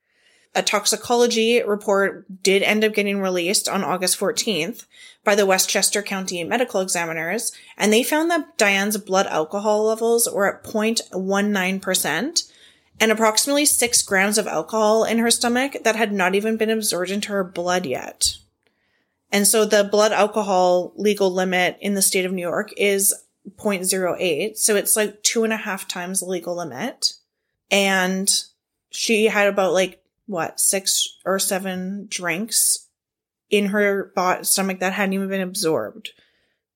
A 0.52 0.62
toxicology 0.64 1.62
report 1.62 2.42
did 2.42 2.64
end 2.64 2.83
up 2.83 2.95
getting 2.95 3.21
released 3.21 3.69
on 3.69 3.85
August 3.85 4.19
14th 4.19 4.87
by 5.24 5.34
the 5.34 5.46
Westchester 5.46 6.02
County 6.02 6.42
medical 6.44 6.80
examiners, 6.80 7.52
and 7.76 7.92
they 7.92 8.02
found 8.02 8.30
that 8.30 8.56
Diane's 8.56 8.96
blood 8.96 9.26
alcohol 9.26 9.84
levels 9.84 10.28
were 10.32 10.54
at 10.54 10.64
0.19% 10.64 12.52
and 13.00 13.10
approximately 13.10 13.64
six 13.64 14.02
grams 14.02 14.38
of 14.38 14.46
alcohol 14.46 15.04
in 15.04 15.18
her 15.18 15.30
stomach 15.30 15.76
that 15.84 15.96
had 15.96 16.12
not 16.12 16.34
even 16.34 16.56
been 16.56 16.70
absorbed 16.70 17.10
into 17.10 17.32
her 17.32 17.44
blood 17.44 17.86
yet. 17.86 18.36
And 19.32 19.46
so 19.46 19.64
the 19.64 19.84
blood 19.84 20.12
alcohol 20.12 20.92
legal 20.96 21.32
limit 21.32 21.78
in 21.80 21.94
the 21.94 22.02
state 22.02 22.24
of 22.24 22.32
New 22.32 22.42
York 22.42 22.72
is 22.76 23.14
0.08. 23.56 24.56
So 24.56 24.76
it's 24.76 24.96
like 24.96 25.22
two 25.22 25.44
and 25.44 25.52
a 25.52 25.56
half 25.56 25.88
times 25.88 26.20
the 26.20 26.26
legal 26.26 26.56
limit. 26.56 27.14
And 27.70 28.28
she 28.90 29.26
had 29.26 29.48
about 29.48 29.72
like, 29.72 30.02
what, 30.26 30.60
six 30.60 31.18
or 31.24 31.38
seven 31.38 32.06
drinks 32.08 32.86
in 33.50 33.66
her 33.66 34.12
stomach 34.42 34.80
that 34.80 34.92
hadn't 34.92 35.12
even 35.12 35.28
been 35.28 35.40
absorbed. 35.40 36.11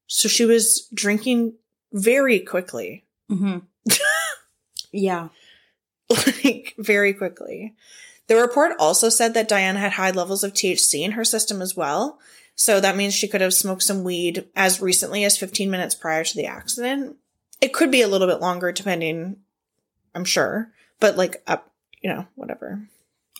So 0.07 0.29
she 0.29 0.45
was 0.45 0.89
drinking 0.93 1.55
very 1.93 2.41
quickly. 2.41 3.05
Mm-hmm. 3.31 3.59
yeah. 4.93 5.29
like 6.11 6.75
very 6.79 7.15
quickly. 7.15 7.75
The 8.27 8.37
report 8.37 8.73
also 8.79 9.09
said 9.09 9.35
that 9.35 9.49
Diane 9.49 9.77
had 9.77 9.93
high 9.93 10.11
levels 10.11 10.45
of 10.45 10.53
THC 10.53 11.03
in 11.03 11.13
her 11.13 11.25
system 11.25 11.63
as 11.63 11.77
well. 11.77 12.19
So 12.57 12.81
that 12.81 12.97
means 12.97 13.15
she 13.15 13.29
could 13.29 13.41
have 13.41 13.55
smoked 13.55 13.83
some 13.83 14.05
weed 14.05 14.47
as 14.55 14.81
recently 14.81 15.25
as 15.25 15.37
15 15.37 15.71
minutes 15.71 15.95
prior 15.95 16.25
to 16.25 16.37
the 16.37 16.47
accident. 16.47 17.17
It 17.61 17.73
could 17.73 17.91
be 17.91 18.03
a 18.03 18.09
little 18.09 18.29
bit 18.29 18.41
longer 18.41 18.73
depending, 18.73 19.37
I'm 20.15 20.25
sure, 20.25 20.73
but 21.01 21.17
like 21.17 21.43
up, 21.47 21.71
you 22.01 22.11
know, 22.11 22.27
whatever. 22.35 22.81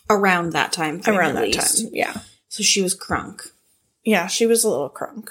Around 0.09 0.51
that 0.51 0.71
time. 0.71 1.01
Around 1.07 1.35
that 1.35 1.43
least. 1.45 1.83
time. 1.83 1.89
Yeah. 1.93 2.13
So 2.55 2.63
she 2.63 2.81
was 2.81 2.95
crunk. 2.95 3.49
Yeah, 4.05 4.27
she 4.27 4.45
was 4.45 4.63
a 4.63 4.69
little 4.69 4.89
crunk. 4.89 5.27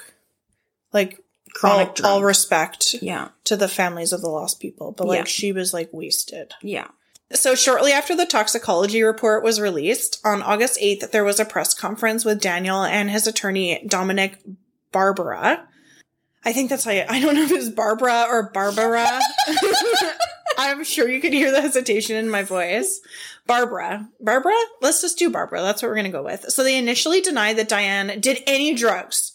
Like 0.93 1.23
Chronic 1.55 1.87
all, 1.87 1.93
drunk. 1.95 2.05
all 2.13 2.23
respect 2.23 2.93
Yeah. 3.01 3.29
to 3.45 3.55
the 3.57 3.67
families 3.67 4.13
of 4.13 4.21
the 4.21 4.29
lost 4.29 4.59
people, 4.59 4.91
but 4.91 5.07
like 5.07 5.17
Yeah. 5.21 5.23
she 5.25 5.51
was 5.51 5.73
like 5.73 5.89
wasted. 5.91 6.53
Yeah. 6.61 6.89
So 7.33 7.55
shortly 7.55 7.91
after 7.91 8.15
the 8.15 8.27
toxicology 8.27 9.01
report 9.01 9.43
was 9.43 9.59
released, 9.59 10.19
on 10.23 10.43
August 10.43 10.77
8th, 10.79 11.09
there 11.09 11.23
was 11.23 11.39
a 11.39 11.45
press 11.45 11.73
conference 11.73 12.23
with 12.25 12.39
Daniel 12.41 12.83
and 12.83 13.09
his 13.09 13.25
attorney, 13.25 13.83
Dominic 13.87 14.37
Barbara. 14.91 15.67
I 16.43 16.53
think 16.53 16.69
that's 16.69 16.83
how 16.83 16.91
you, 16.91 17.05
I 17.09 17.19
don't 17.19 17.33
know 17.33 17.41
if 17.41 17.51
it's 17.51 17.69
Barbara 17.69 18.27
or 18.29 18.51
Barbara. 18.53 19.19
I'm 20.59 20.83
sure 20.83 21.09
you 21.09 21.19
could 21.21 21.33
hear 21.33 21.51
the 21.51 21.61
hesitation 21.61 22.17
in 22.17 22.29
my 22.29 22.43
voice. 22.43 23.01
Barbara. 23.47 24.09
Barbara? 24.19 24.55
Let's 24.81 25.01
just 25.01 25.17
do 25.17 25.29
Barbara. 25.29 25.61
That's 25.61 25.81
what 25.81 25.89
we're 25.89 25.95
going 25.95 26.05
to 26.05 26.11
go 26.11 26.23
with. 26.23 26.45
So 26.49 26.63
they 26.63 26.77
initially 26.77 27.21
denied 27.21 27.57
that 27.57 27.69
Diane 27.69 28.19
did 28.19 28.41
any 28.47 28.73
drugs 28.73 29.33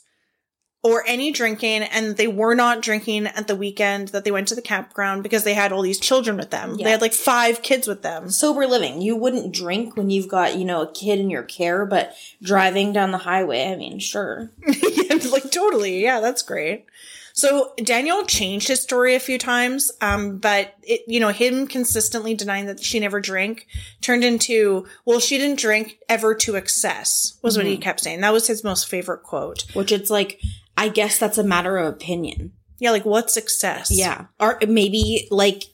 or 0.83 1.05
any 1.07 1.31
drinking 1.31 1.83
and 1.83 2.17
they 2.17 2.27
were 2.27 2.55
not 2.55 2.81
drinking 2.81 3.27
at 3.27 3.47
the 3.47 3.57
weekend 3.57 4.09
that 4.09 4.25
they 4.25 4.31
went 4.31 4.49
to 4.49 4.55
the 4.55 4.63
campground 4.63 5.23
because 5.23 5.45
they 5.45 5.53
had 5.53 5.73
all 5.73 5.83
these 5.83 6.01
children 6.01 6.37
with 6.37 6.51
them. 6.51 6.77
Yeah. 6.77 6.85
They 6.85 6.91
had 6.93 7.03
like 7.03 7.13
five 7.13 7.63
kids 7.63 7.87
with 7.87 8.03
them. 8.03 8.31
Sober 8.31 8.67
living. 8.67 9.03
You 9.03 9.15
wouldn't 9.15 9.53
drink 9.55 9.97
when 9.97 10.11
you've 10.11 10.29
got, 10.29 10.57
you 10.57 10.65
know, 10.65 10.83
a 10.83 10.93
kid 10.93 11.19
in 11.19 11.31
your 11.31 11.43
care, 11.43 11.85
but 11.85 12.15
driving 12.43 12.93
down 12.93 13.11
the 13.11 13.19
highway, 13.19 13.71
I 13.71 13.77
mean, 13.77 13.99
sure. 13.99 14.51
yeah, 14.67 15.19
like 15.31 15.51
totally. 15.51 16.03
Yeah, 16.03 16.21
that's 16.21 16.43
great. 16.43 16.87
So 17.33 17.73
Daniel 17.83 18.25
changed 18.25 18.69
his 18.69 18.83
story 18.83 19.15
a 19.15 19.21
few 19.21 19.39
times, 19.39 19.91
um, 20.01 20.39
but 20.39 20.75
it, 20.83 21.03
you 21.07 21.21
know, 21.21 21.31
him 21.31 21.67
consistently 21.67 22.35
denying 22.35 22.67
that 22.67 22.83
she 22.83 23.01
never 23.01 23.21
drank 23.21 23.67
turned 24.01 24.25
into, 24.25 24.87
well, 25.05 25.21
she 25.21 25.39
didn't 25.39 25.59
drink 25.59 25.99
ever 26.09 26.35
to 26.37 26.57
excess, 26.57 27.39
was 27.43 27.57
what 27.57 27.67
he 27.67 27.77
kept 27.77 28.01
saying. 28.01 28.21
That 28.21 28.33
was 28.33 28.47
his 28.47 28.65
most 28.65 28.89
favorite 28.89 29.23
quote. 29.23 29.65
Which 29.75 29.93
it's 29.93 30.11
like, 30.11 30.41
I 30.77 30.89
guess 30.89 31.19
that's 31.19 31.39
a 31.39 31.45
matter 31.45 31.77
of 31.77 31.95
opinion. 31.95 32.53
Yeah, 32.79 32.91
like 32.91 33.05
what's 33.05 33.35
success? 33.35 33.91
Yeah. 33.91 34.27
Or 34.39 34.59
maybe 34.67 35.29
like 35.31 35.65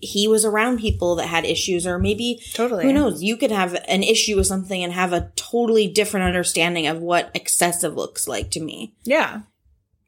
he 0.00 0.28
was 0.28 0.44
around 0.44 0.78
people 0.78 1.16
that 1.16 1.26
had 1.26 1.44
issues, 1.44 1.86
or 1.86 1.98
maybe 1.98 2.42
Totally. 2.52 2.84
who 2.84 2.92
knows? 2.92 3.22
You 3.22 3.36
could 3.36 3.50
have 3.50 3.74
an 3.86 4.02
issue 4.02 4.36
with 4.36 4.46
something 4.46 4.82
and 4.82 4.92
have 4.92 5.12
a 5.12 5.30
totally 5.36 5.86
different 5.86 6.26
understanding 6.26 6.86
of 6.86 6.98
what 6.98 7.30
excessive 7.34 7.94
looks 7.94 8.28
like 8.28 8.50
to 8.52 8.60
me. 8.60 8.94
Yeah. 9.04 9.42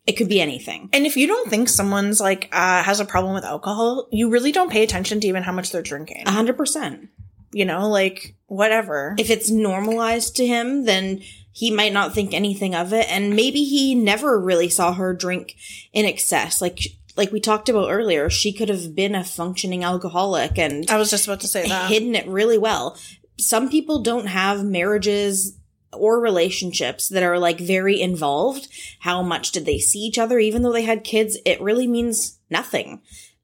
It 0.07 0.12
could 0.14 0.28
be 0.28 0.40
anything. 0.40 0.88
And 0.92 1.07
if 1.07 1.16
you 1.16 1.26
don't 1.26 1.50
think 1.50 1.69
someone's 1.69 2.21
like, 2.21 2.49
uh, 2.52 2.83
has 2.83 3.00
a 3.00 3.04
problem 3.04 3.35
with 3.35 3.45
alcohol, 3.45 4.09
you 4.11 4.30
really 4.30 4.50
don't 4.50 4.73
pay 4.73 4.83
attention 4.83 5.21
to 5.21 5.26
even 5.28 5.42
how 5.42 5.52
much 5.52 5.71
they're 5.71 5.83
drinking. 5.83 6.26
A 6.26 6.30
hundred 6.33 6.57
percent. 6.57 7.11
You 7.52 7.64
know, 7.64 7.88
like 7.88 8.35
whatever. 8.47 9.14
If 9.19 9.30
it's 9.30 9.50
normalized 9.50 10.37
to 10.37 10.47
him, 10.47 10.85
then 10.85 11.21
he 11.52 11.71
might 11.71 11.92
not 11.92 12.14
think 12.14 12.33
anything 12.33 12.75
of 12.75 12.92
it, 12.92 13.11
and 13.11 13.35
maybe 13.37 13.64
he 13.64 13.95
never 13.95 14.40
really 14.40 14.69
saw 14.69 14.95
her 14.95 15.12
drink 15.12 15.57
in 15.92 16.07
excess. 16.07 16.62
Like 16.62 16.78
like 17.16 17.33
we 17.33 17.40
talked 17.40 17.69
about 17.69 17.90
earlier, 17.90 18.30
she 18.30 18.52
could 18.52 18.69
have 18.69 18.95
been 18.95 19.14
a 19.14 19.25
functioning 19.25 19.85
alcoholic 19.85 20.59
and 20.59 20.88
I 20.90 20.97
was 20.97 21.11
just 21.11 21.26
about 21.26 21.40
to 21.40 21.49
say 21.49 21.69
that. 21.69 21.90
hidden 21.90 22.14
it 22.14 22.26
really 22.26 22.59
well. 22.59 22.97
Some 23.38 23.69
people 23.69 24.02
don't 24.02 24.26
have 24.26 24.64
marriages 24.64 25.57
or 25.92 26.20
relationships 26.20 27.09
that 27.09 27.23
are 27.23 27.38
like 27.38 27.59
very 27.59 28.00
involved. 28.00 28.68
How 29.00 29.23
much 29.23 29.52
did 29.52 29.66
they 29.66 29.78
see 29.78 30.00
each 30.00 30.18
other? 30.18 30.38
Even 30.38 30.62
though 30.62 30.73
they 30.73 30.82
had 30.85 31.04
kids, 31.04 31.37
it 31.44 31.61
really 31.61 31.87
means 31.87 32.38
nothing. 32.49 33.00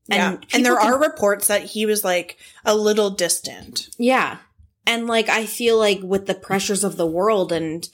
yeah. 0.08 0.32
And, 0.32 0.46
And 0.52 0.64
there 0.64 0.76
people 0.76 0.88
are 0.94 1.00
reports 1.00 1.48
that 1.48 1.62
he 1.64 1.86
was 1.86 2.04
like 2.04 2.38
a 2.64 2.74
little 2.74 3.10
distant. 3.10 3.88
Yeah. 3.98 4.38
And 4.86 5.06
like 5.06 5.28
I 5.28 5.46
feel 5.46 5.78
like 5.78 6.00
with 6.02 6.26
the 6.26 6.34
pressures 6.34 6.84
of 6.84 6.96
the 6.96 7.06
world 7.06 7.50
and 7.50 7.88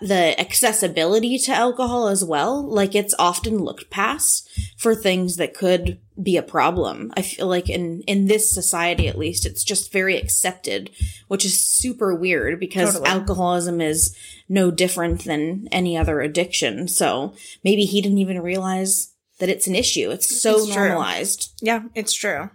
the 0.00 0.38
accessibility 0.38 1.38
to 1.38 1.52
alcohol 1.52 2.08
as 2.08 2.22
well, 2.22 2.62
like 2.62 2.94
it's 2.94 3.14
often 3.18 3.58
looked 3.58 3.88
past 3.88 4.48
for 4.76 4.94
things 4.94 5.36
that 5.36 5.54
could 5.54 5.98
be 6.22 6.36
a 6.36 6.42
problem. 6.42 7.12
I 7.16 7.22
feel 7.22 7.46
like 7.46 7.70
in 7.70 8.02
in 8.06 8.26
this 8.26 8.52
society 8.52 9.08
at 9.08 9.16
least 9.18 9.46
it's 9.46 9.64
just 9.64 9.92
very 9.92 10.16
accepted, 10.18 10.90
which 11.28 11.44
is 11.46 11.58
super 11.60 12.14
weird 12.14 12.60
because 12.60 12.92
Totally. 12.92 13.08
alcoholism 13.10 13.80
is 13.80 14.14
no 14.48 14.70
different 14.70 15.24
than 15.24 15.66
any 15.72 15.96
other 15.96 16.20
addiction. 16.20 16.88
So 16.88 17.34
maybe 17.64 17.84
he 17.84 18.02
didn't 18.02 18.18
even 18.18 18.40
realize 18.42 19.12
that 19.38 19.48
it's 19.48 19.66
an 19.66 19.74
issue. 19.74 20.10
It's 20.10 20.40
so 20.40 20.56
It's 20.56 20.66
true. 20.74 20.84
normalized. 20.88 21.52
Yeah, 21.62 21.84
it's 21.94 22.12
true. 22.14 22.50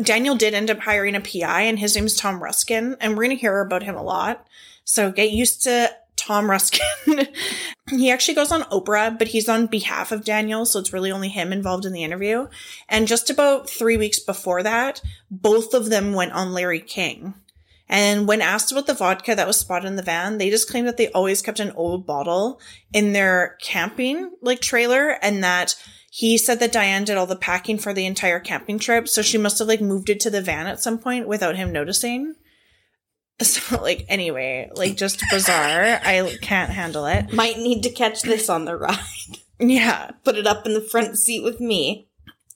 Daniel 0.00 0.34
did 0.34 0.54
end 0.54 0.70
up 0.70 0.80
hiring 0.80 1.14
a 1.14 1.20
PI, 1.20 1.62
and 1.62 1.78
his 1.78 1.94
name's 1.94 2.16
Tom 2.16 2.42
Ruskin, 2.42 2.96
and 3.00 3.12
we're 3.16 3.24
going 3.24 3.36
to 3.36 3.40
hear 3.40 3.60
about 3.60 3.84
him 3.84 3.94
a 3.94 4.02
lot. 4.02 4.44
So 4.84 5.12
get 5.12 5.30
used 5.30 5.62
to 5.64 5.90
Tom 6.16 6.50
Ruskin. 6.50 6.82
he 7.90 8.10
actually 8.10 8.34
goes 8.34 8.52
on 8.52 8.62
Oprah, 8.64 9.18
but 9.18 9.28
he's 9.28 9.48
on 9.48 9.66
behalf 9.66 10.12
of 10.12 10.24
Daniel, 10.24 10.64
so 10.64 10.78
it's 10.78 10.92
really 10.92 11.12
only 11.12 11.28
him 11.28 11.52
involved 11.52 11.84
in 11.84 11.92
the 11.92 12.04
interview. 12.04 12.46
And 12.88 13.08
just 13.08 13.30
about 13.30 13.68
three 13.68 13.96
weeks 13.96 14.18
before 14.18 14.62
that, 14.62 15.02
both 15.30 15.74
of 15.74 15.90
them 15.90 16.12
went 16.12 16.32
on 16.32 16.52
Larry 16.52 16.80
King. 16.80 17.34
And 17.88 18.26
when 18.26 18.40
asked 18.40 18.72
about 18.72 18.86
the 18.86 18.94
vodka 18.94 19.34
that 19.34 19.46
was 19.46 19.58
spotted 19.58 19.86
in 19.86 19.96
the 19.96 20.02
van, 20.02 20.38
they 20.38 20.50
just 20.50 20.70
claimed 20.70 20.88
that 20.88 20.96
they 20.96 21.10
always 21.10 21.42
kept 21.42 21.60
an 21.60 21.72
old 21.72 22.06
bottle 22.06 22.60
in 22.92 23.12
their 23.12 23.58
camping 23.60 24.32
like 24.40 24.60
trailer 24.60 25.18
and 25.22 25.44
that 25.44 25.74
he 26.10 26.38
said 26.38 26.60
that 26.60 26.72
Diane 26.72 27.04
did 27.04 27.16
all 27.16 27.26
the 27.26 27.36
packing 27.36 27.76
for 27.76 27.92
the 27.92 28.06
entire 28.06 28.40
camping 28.40 28.78
trip. 28.78 29.08
So 29.08 29.20
she 29.20 29.36
must 29.36 29.58
have 29.58 29.68
like 29.68 29.80
moved 29.80 30.08
it 30.08 30.20
to 30.20 30.30
the 30.30 30.40
van 30.40 30.66
at 30.66 30.80
some 30.80 30.98
point 30.98 31.28
without 31.28 31.56
him 31.56 31.72
noticing. 31.72 32.36
So 33.42 33.82
like 33.82 34.06
anyway, 34.08 34.70
like 34.74 34.96
just 34.96 35.22
bizarre. 35.30 36.00
I 36.04 36.36
can't 36.40 36.70
handle 36.70 37.06
it. 37.06 37.32
Might 37.32 37.58
need 37.58 37.82
to 37.82 37.90
catch 37.90 38.22
this 38.22 38.48
on 38.48 38.64
the 38.64 38.76
ride. 38.76 38.98
Yeah. 39.60 40.10
Put 40.24 40.36
it 40.36 40.48
up 40.48 40.66
in 40.66 40.74
the 40.74 40.80
front 40.80 41.16
seat 41.16 41.44
with 41.44 41.60
me. 41.60 42.08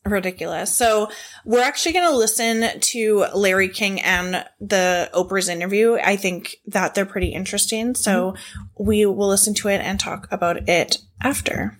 ridiculous. 0.04 0.75
So 0.75 1.11
we're 1.44 1.62
actually 1.62 1.92
going 1.92 2.11
to 2.11 2.16
listen 2.16 2.80
to 2.80 3.26
Larry 3.35 3.68
King 3.68 4.00
and 4.00 4.44
the 4.61 5.11
Oprah's 5.14 5.49
interview. 5.49 5.97
I 6.02 6.16
think 6.16 6.56
that 6.66 6.94
they're 6.94 7.06
pretty 7.06 7.28
interesting. 7.28 7.94
So 7.94 8.32
mm-hmm. 8.32 8.85
we 8.85 9.06
will 9.06 9.28
listen 9.28 9.54
to 9.54 9.68
it 9.68 9.80
and 9.80 9.99
talk 10.00 10.26
about 10.30 10.68
it 10.68 10.99
after. 11.23 11.78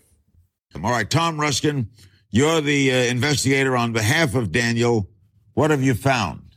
All 0.77 0.91
right, 0.91 1.09
Tom 1.09 1.41
Ruskin, 1.41 1.89
you're 2.31 2.61
the 2.61 2.93
uh, 2.93 2.97
investigator 3.11 3.77
on 3.77 3.93
behalf 3.93 4.35
of 4.35 4.53
Daniel. 4.53 5.09
What 5.55 5.71
have 5.71 5.83
you 5.83 5.95
found? 5.95 6.48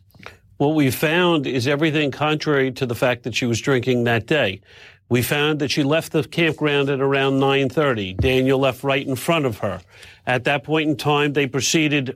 What 0.61 0.75
we 0.75 0.91
found 0.91 1.47
is 1.47 1.67
everything 1.67 2.11
contrary 2.11 2.71
to 2.73 2.85
the 2.85 2.93
fact 2.93 3.23
that 3.23 3.33
she 3.33 3.47
was 3.47 3.59
drinking 3.59 4.03
that 4.03 4.27
day. 4.27 4.61
We 5.09 5.23
found 5.23 5.57
that 5.57 5.71
she 5.71 5.81
left 5.81 6.11
the 6.11 6.23
campground 6.23 6.87
at 6.91 7.01
around 7.01 7.39
9:30. 7.39 8.13
Daniel 8.13 8.59
left 8.59 8.83
right 8.83 9.03
in 9.03 9.15
front 9.15 9.47
of 9.47 9.57
her. 9.57 9.81
At 10.27 10.43
that 10.43 10.63
point 10.63 10.87
in 10.87 10.97
time, 10.97 11.33
they 11.33 11.47
proceeded. 11.47 12.15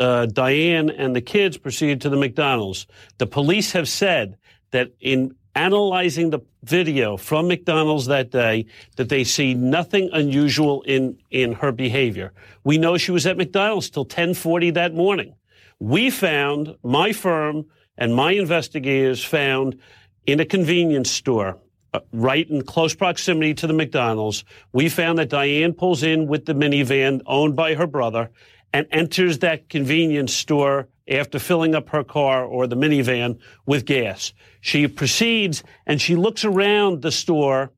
Uh, 0.00 0.26
Diane 0.26 0.90
and 0.90 1.14
the 1.14 1.20
kids 1.20 1.58
proceeded 1.58 2.00
to 2.00 2.08
the 2.08 2.16
McDonald's. 2.16 2.88
The 3.18 3.26
police 3.28 3.70
have 3.70 3.88
said 3.88 4.36
that 4.72 4.90
in 4.98 5.36
analyzing 5.54 6.30
the 6.30 6.40
video 6.64 7.16
from 7.16 7.46
McDonald's 7.46 8.06
that 8.06 8.32
day, 8.32 8.66
that 8.96 9.10
they 9.10 9.22
see 9.22 9.54
nothing 9.54 10.10
unusual 10.12 10.82
in 10.82 11.18
in 11.30 11.52
her 11.52 11.70
behavior. 11.70 12.32
We 12.64 12.78
know 12.78 12.96
she 12.96 13.12
was 13.12 13.26
at 13.26 13.36
McDonald's 13.36 13.90
till 13.90 14.06
10:40 14.06 14.72
that 14.72 14.92
morning. 14.92 15.34
We 15.78 16.10
found 16.10 16.74
my 16.82 17.12
firm 17.12 17.66
and 17.98 18.14
my 18.14 18.32
investigators 18.32 19.24
found 19.24 19.78
in 20.26 20.40
a 20.40 20.44
convenience 20.44 21.10
store 21.10 21.58
uh, 21.94 22.00
right 22.12 22.48
in 22.50 22.62
close 22.62 22.94
proximity 22.94 23.54
to 23.54 23.66
the 23.66 23.72
McDonald's. 23.72 24.44
We 24.72 24.88
found 24.88 25.18
that 25.18 25.30
Diane 25.30 25.72
pulls 25.72 26.02
in 26.02 26.26
with 26.26 26.44
the 26.44 26.54
minivan 26.54 27.22
owned 27.26 27.56
by 27.56 27.74
her 27.74 27.86
brother 27.86 28.30
and 28.72 28.86
enters 28.90 29.38
that 29.38 29.68
convenience 29.68 30.34
store 30.34 30.88
after 31.08 31.38
filling 31.38 31.74
up 31.74 31.88
her 31.88 32.04
car 32.04 32.44
or 32.44 32.66
the 32.66 32.76
minivan 32.76 33.38
with 33.64 33.84
gas. 33.84 34.32
She 34.60 34.88
proceeds 34.88 35.62
and 35.86 36.00
she 36.00 36.16
looks 36.16 36.44
around 36.44 37.02
the 37.02 37.12
store 37.12 37.70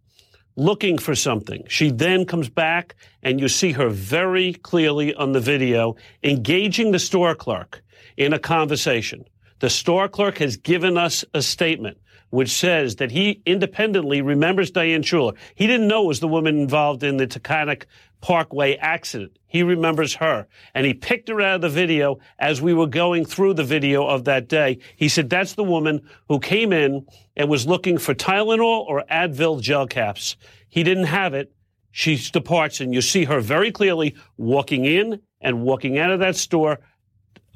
looking 0.57 0.99
for 0.99 1.15
something. 1.15 1.63
She 1.69 1.91
then 1.91 2.25
comes 2.25 2.49
back 2.49 2.97
and 3.23 3.39
you 3.39 3.49
see 3.49 3.73
her 3.73 3.89
very 3.91 4.55
clearly 4.55 5.15
on 5.15 5.33
the 5.33 5.41
video 5.41 5.95
engaging 6.25 6.91
the 6.91 6.99
store 6.99 7.35
clerk 7.35 7.83
in 8.17 8.33
a 8.33 8.39
conversation. 8.39 9.25
The 9.61 9.71
store 9.71 10.09
clerk 10.09 10.39
has 10.39 10.57
given 10.57 10.97
us 10.97 11.25
a 11.35 11.43
statement 11.43 11.99
which 12.31 12.51
says 12.51 12.97
that 12.97 13.11
he 13.11 13.41
independently 13.47 14.21
remembers 14.21 14.71
Diane 14.71 15.03
Schuler. 15.03 15.33
He 15.55 15.67
didn't 15.67 15.89
know 15.89 16.05
it 16.05 16.09
was 16.09 16.21
the 16.21 16.29
woman 16.29 16.59
involved 16.59 17.03
in 17.03 17.17
the 17.17 17.27
Taconic 17.27 17.85
Parkway 18.21 18.77
accident. 18.77 19.39
He 19.47 19.63
remembers 19.63 20.15
her. 20.17 20.47
And 20.75 20.85
he 20.85 20.93
picked 20.93 21.29
her 21.29 21.41
out 21.41 21.57
of 21.57 21.61
the 21.63 21.69
video 21.71 22.19
as 22.39 22.61
we 22.61 22.75
were 22.75 22.87
going 22.87 23.25
through 23.25 23.55
the 23.55 23.65
video 23.65 24.07
of 24.07 24.25
that 24.25 24.49
day. 24.49 24.79
He 24.97 25.09
said, 25.09 25.31
that's 25.31 25.55
the 25.55 25.65
woman 25.65 26.03
who 26.29 26.39
came 26.39 26.73
in 26.73 27.07
and 27.37 27.49
was 27.49 27.67
looking 27.67 27.97
for 27.99 28.15
Tylenol 28.15 28.85
or 28.87 29.05
Advil 29.11 29.61
gel 29.63 29.87
caps. 29.87 30.37
He 30.69 30.83
didn't 30.83 31.05
have 31.05 31.33
it. 31.33 31.53
She 31.91 32.17
departs 32.17 32.81
and 32.81 32.93
you 32.93 33.01
see 33.01 33.25
her 33.25 33.41
very 33.41 33.73
clearly 33.73 34.15
walking 34.37 34.85
in 34.85 35.23
and 35.41 35.63
walking 35.63 35.99
out 35.99 36.11
of 36.11 36.21
that 36.21 36.37
store. 36.37 36.81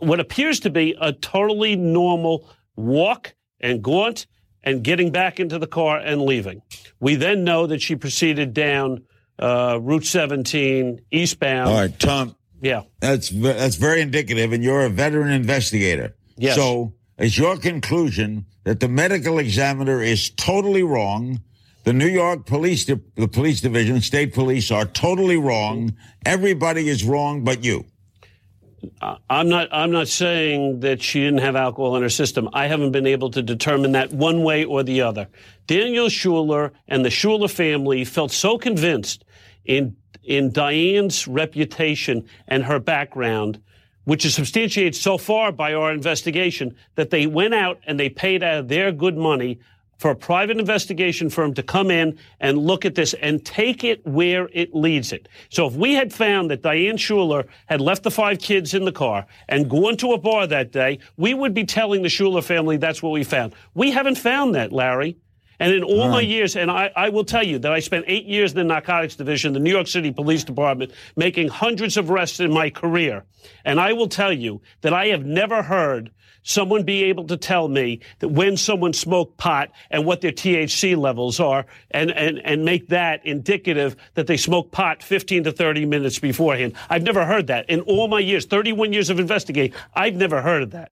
What 0.03 0.21
appears 0.21 0.61
to 0.61 0.71
be 0.71 0.97
a 1.01 1.13
totally 1.13 1.77
normal 1.77 2.49
walk 2.77 3.35
and 3.61 3.83
gaunt 3.83 4.27
and 4.65 4.83
getting 4.83 5.11
back 5.11 5.41
into 5.41 5.59
the 5.59 5.67
car 5.67 5.99
and 5.99 6.23
leaving. 6.23 6.63
We 7.01 7.17
then 7.17 7.45
know 7.45 7.67
that 7.67 7.83
she 7.83 7.97
proceeded 7.97 8.55
down 8.55 9.05
uh, 9.39 9.79
Route 9.81 10.05
17 10.05 11.01
eastbound. 11.11 11.69
All 11.69 11.75
right, 11.75 11.99
Tom. 11.99 12.37
Yeah, 12.61 12.83
that's 13.01 13.29
that's 13.31 13.75
very 13.75 14.01
indicative, 14.01 14.53
and 14.53 14.63
you're 14.63 14.85
a 14.85 14.89
veteran 14.89 15.33
investigator. 15.33 16.15
Yes. 16.37 16.55
So, 16.55 16.95
is 17.19 17.37
your 17.37 17.57
conclusion 17.57 18.47
that 18.63 18.79
the 18.79 18.89
medical 18.89 19.41
examiner 19.41 20.01
is 20.01 20.31
totally 20.31 20.85
wrong? 20.85 21.41
The 21.83 21.93
New 21.93 22.07
York 22.07 22.47
Police, 22.47 22.85
the 22.85 23.27
police 23.27 23.61
division, 23.61 24.01
state 24.01 24.33
police 24.33 24.71
are 24.71 24.85
totally 24.85 25.37
wrong. 25.37 25.97
Everybody 26.25 26.89
is 26.89 27.03
wrong, 27.03 27.43
but 27.43 27.65
you. 27.65 27.85
I'm 29.31 29.49
not. 29.49 29.69
I'm 29.73 29.91
not 29.91 30.09
saying 30.09 30.81
that 30.81 31.03
she 31.03 31.21
didn't 31.21 31.41
have 31.41 31.57
alcohol 31.57 31.97
in 31.97 32.03
her 32.03 32.09
system. 32.09 32.49
I 32.53 32.67
haven't 32.67 32.93
been 32.93 33.07
able 33.07 33.31
to 33.31 33.43
determine 33.43 33.93
that 33.93 34.13
one 34.13 34.43
way 34.43 34.65
or 34.65 34.83
the 34.83 35.03
other. 35.03 35.29
Daniel 35.67 36.09
Schuler 36.09 36.73
and 36.89 37.05
the 37.05 37.11
Schuler 37.11 37.49
family 37.49 38.05
felt 38.05 38.33
so 38.33 38.59
convinced 38.59 39.25
in 39.65 39.97
in 40.23 40.51
Diane's 40.51 41.27
reputation 41.27 42.29
and 42.49 42.65
her 42.65 42.79
background, 42.79 43.61
which 44.05 44.25
is 44.25 44.35
substantiated 44.35 44.95
so 44.95 45.19
far 45.19 45.53
by 45.53 45.75
our 45.75 45.93
investigation, 45.93 46.77
that 46.95 47.11
they 47.11 47.27
went 47.27 47.55
out 47.55 47.81
and 47.87 47.99
they 47.99 48.09
paid 48.09 48.43
out 48.43 48.69
their 48.69 48.93
good 48.93 49.17
money 49.17 49.59
for 50.03 50.11
a 50.11 50.17
private 50.17 50.59
investigation 50.59 51.31
firm 51.31 51.55
to 51.55 51.63
come 51.63 51.89
in 51.89 52.19
and 52.41 52.59
look 52.59 52.85
at 52.85 52.97
this 52.97 53.15
and 53.15 53.47
take 53.47 53.85
it 53.85 54.05
where 54.05 54.49
it 54.53 54.75
leads 54.75 55.13
it. 55.13 55.29
So 55.49 55.69
if 55.69 55.75
we 55.75 55.95
had 55.95 56.13
found 56.13 56.51
that 56.51 56.61
Diane 56.61 56.97
Schuler 56.97 57.47
had 57.67 57.81
left 57.81 58.03
the 58.03 58.11
five 58.11 58.41
kids 58.41 58.75
in 58.75 58.85
the 58.85 58.91
car 58.91 59.25
and 59.49 59.71
gone 59.71 59.97
to 59.99 60.13
a 60.13 60.19
bar 60.19 60.49
that 60.49 60.73
day, 60.73 60.99
we 61.17 61.35
would 61.35 61.55
be 61.55 61.65
telling 61.65 62.03
the 62.03 62.09
Schuler 62.09 62.43
family 62.43 62.77
that's 62.77 63.01
what 63.01 63.13
we 63.13 63.23
found. 63.23 63.55
We 63.75 63.93
haven't 63.93 64.19
found 64.19 64.57
that, 64.57 64.73
Larry. 64.73 65.17
And 65.61 65.73
in 65.73 65.85
all, 65.85 66.01
all 66.01 66.09
right. 66.09 66.15
my 66.15 66.21
years, 66.23 66.57
and 66.57 66.69
I, 66.69 66.91
I, 66.97 67.09
will 67.09 67.25
tell 67.25 67.47
you 67.47 67.61
that 67.61 67.73
I 67.73 67.79
spent 67.79 68.05
eight 68.09 68.27
years 68.27 68.51
in 68.51 68.59
the 68.59 68.65
narcotics 68.65 69.15
division, 69.15 69.53
the 69.53 69.61
New 69.61 69.71
York 69.71 69.87
City 69.87 70.11
Police 70.11 70.43
Department, 70.43 70.91
making 71.15 71.47
hundreds 71.47 71.97
of 71.97 72.11
arrests 72.11 72.41
in 72.41 72.53
my 72.53 72.71
career. 72.71 73.25
And 73.65 73.79
I 73.79 73.93
will 73.93 74.09
tell 74.09 74.33
you 74.33 74.61
that 74.81 74.93
I 74.93 75.07
have 75.07 75.25
never 75.25 75.63
heard 75.63 76.11
someone 76.43 76.83
be 76.83 77.05
able 77.05 77.27
to 77.27 77.37
tell 77.37 77.69
me 77.69 78.01
that 78.19 78.29
when 78.29 78.57
someone 78.57 78.93
smoked 78.93 79.37
pot 79.39 79.71
and 79.91 80.05
what 80.05 80.21
their 80.21 80.33
THC 80.33 80.97
levels 80.97 81.41
are 81.41 81.67
and, 81.91 82.11
and, 82.11 82.41
and 82.45 82.65
make 82.65 82.89
that 82.89 83.25
indicative 83.25 83.97
that 84.15 84.27
they 84.27 84.37
smoked 84.37 84.73
pot 84.73 85.03
15 85.03 85.45
to 85.45 85.53
30 85.53 85.87
minutes 85.87 86.19
beforehand. 86.19 86.75
I've 86.91 87.03
never 87.03 87.25
heard 87.25 87.47
that. 87.49 87.69
In 87.71 87.81
all 87.83 88.09
my 88.09 88.21
years, 88.21 88.45
31 88.45 88.93
years 88.93 89.11
of 89.11 89.19
investigating, 89.19 89.77
I've 89.95 90.15
never 90.15 90.43
heard 90.43 90.63
of 90.63 90.71
that. 90.71 90.91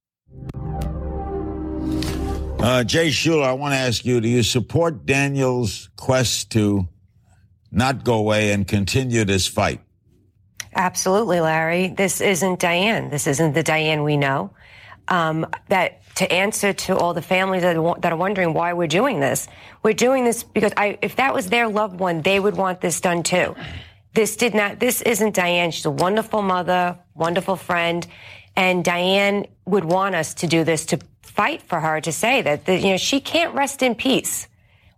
Uh, 2.63 2.85
Jay 2.85 3.11
Schuler, 3.11 3.45
I 3.45 3.53
want 3.53 3.73
to 3.73 3.79
ask 3.79 4.05
you, 4.05 4.21
do 4.21 4.29
you 4.29 4.43
support 4.43 5.07
Daniel's 5.07 5.89
quest 5.97 6.51
to 6.53 6.87
not 7.73 8.05
go 8.05 8.19
away 8.19 8.53
and 8.53 8.69
continue 8.69 9.25
this 9.25 9.47
fight? 9.47 9.81
Absolutely, 10.75 11.41
Larry. 11.41 11.89
This 11.89 12.21
isn't 12.21 12.61
Diane. 12.61 13.09
This 13.09 13.27
isn't 13.27 13.55
the 13.55 13.63
Diane 13.63 14.03
we 14.03 14.17
know 14.17 14.53
um, 15.11 15.47
that 15.69 16.01
to 16.17 16.33
answer 16.33 16.73
to 16.73 16.97
all 16.97 17.15
the 17.15 17.23
families 17.23 17.63
that 17.63 17.77
are, 17.77 17.99
that 18.01 18.13
are 18.13 18.17
wondering 18.17 18.53
why 18.55 18.73
we're 18.73 18.87
doing 18.87 19.21
this. 19.21 19.49
We're 19.83 19.95
doing 19.95 20.25
this 20.25 20.43
because 20.43 20.73
I, 20.77 20.99
if 21.03 21.17
that 21.17 21.35
was 21.35 21.49
their 21.49 21.69
loved 21.69 21.99
one, 21.99 22.23
they 22.23 22.39
would 22.39 22.57
want 22.57 22.81
this 22.81 23.01
done 23.01 23.23
too. 23.23 23.55
This 24.15 24.37
did 24.37 24.55
not, 24.55 24.81
this 24.81 25.03
isn't 25.03 25.35
Diane. 25.35 25.71
She's 25.71 25.87
a 25.87 25.91
wonderful 25.91 26.43
mother, 26.43 26.99
wonderful 27.15 27.57
friend. 27.57 28.07
And 28.57 28.85
Diane 28.85 29.47
would 29.67 29.85
want 29.85 30.15
us 30.15 30.35
to 30.35 30.47
do 30.47 30.65
this 30.65 30.87
to 30.87 30.99
fight 31.23 31.63
for 31.63 31.81
her 31.81 32.01
to 32.01 32.13
say 32.13 32.43
that, 32.43 32.67
that 32.67 32.81
you 32.81 32.91
know, 32.91 32.97
she 32.97 33.21
can't 33.21 33.55
rest 33.55 33.83
in 33.83 33.95
peace. 33.95 34.49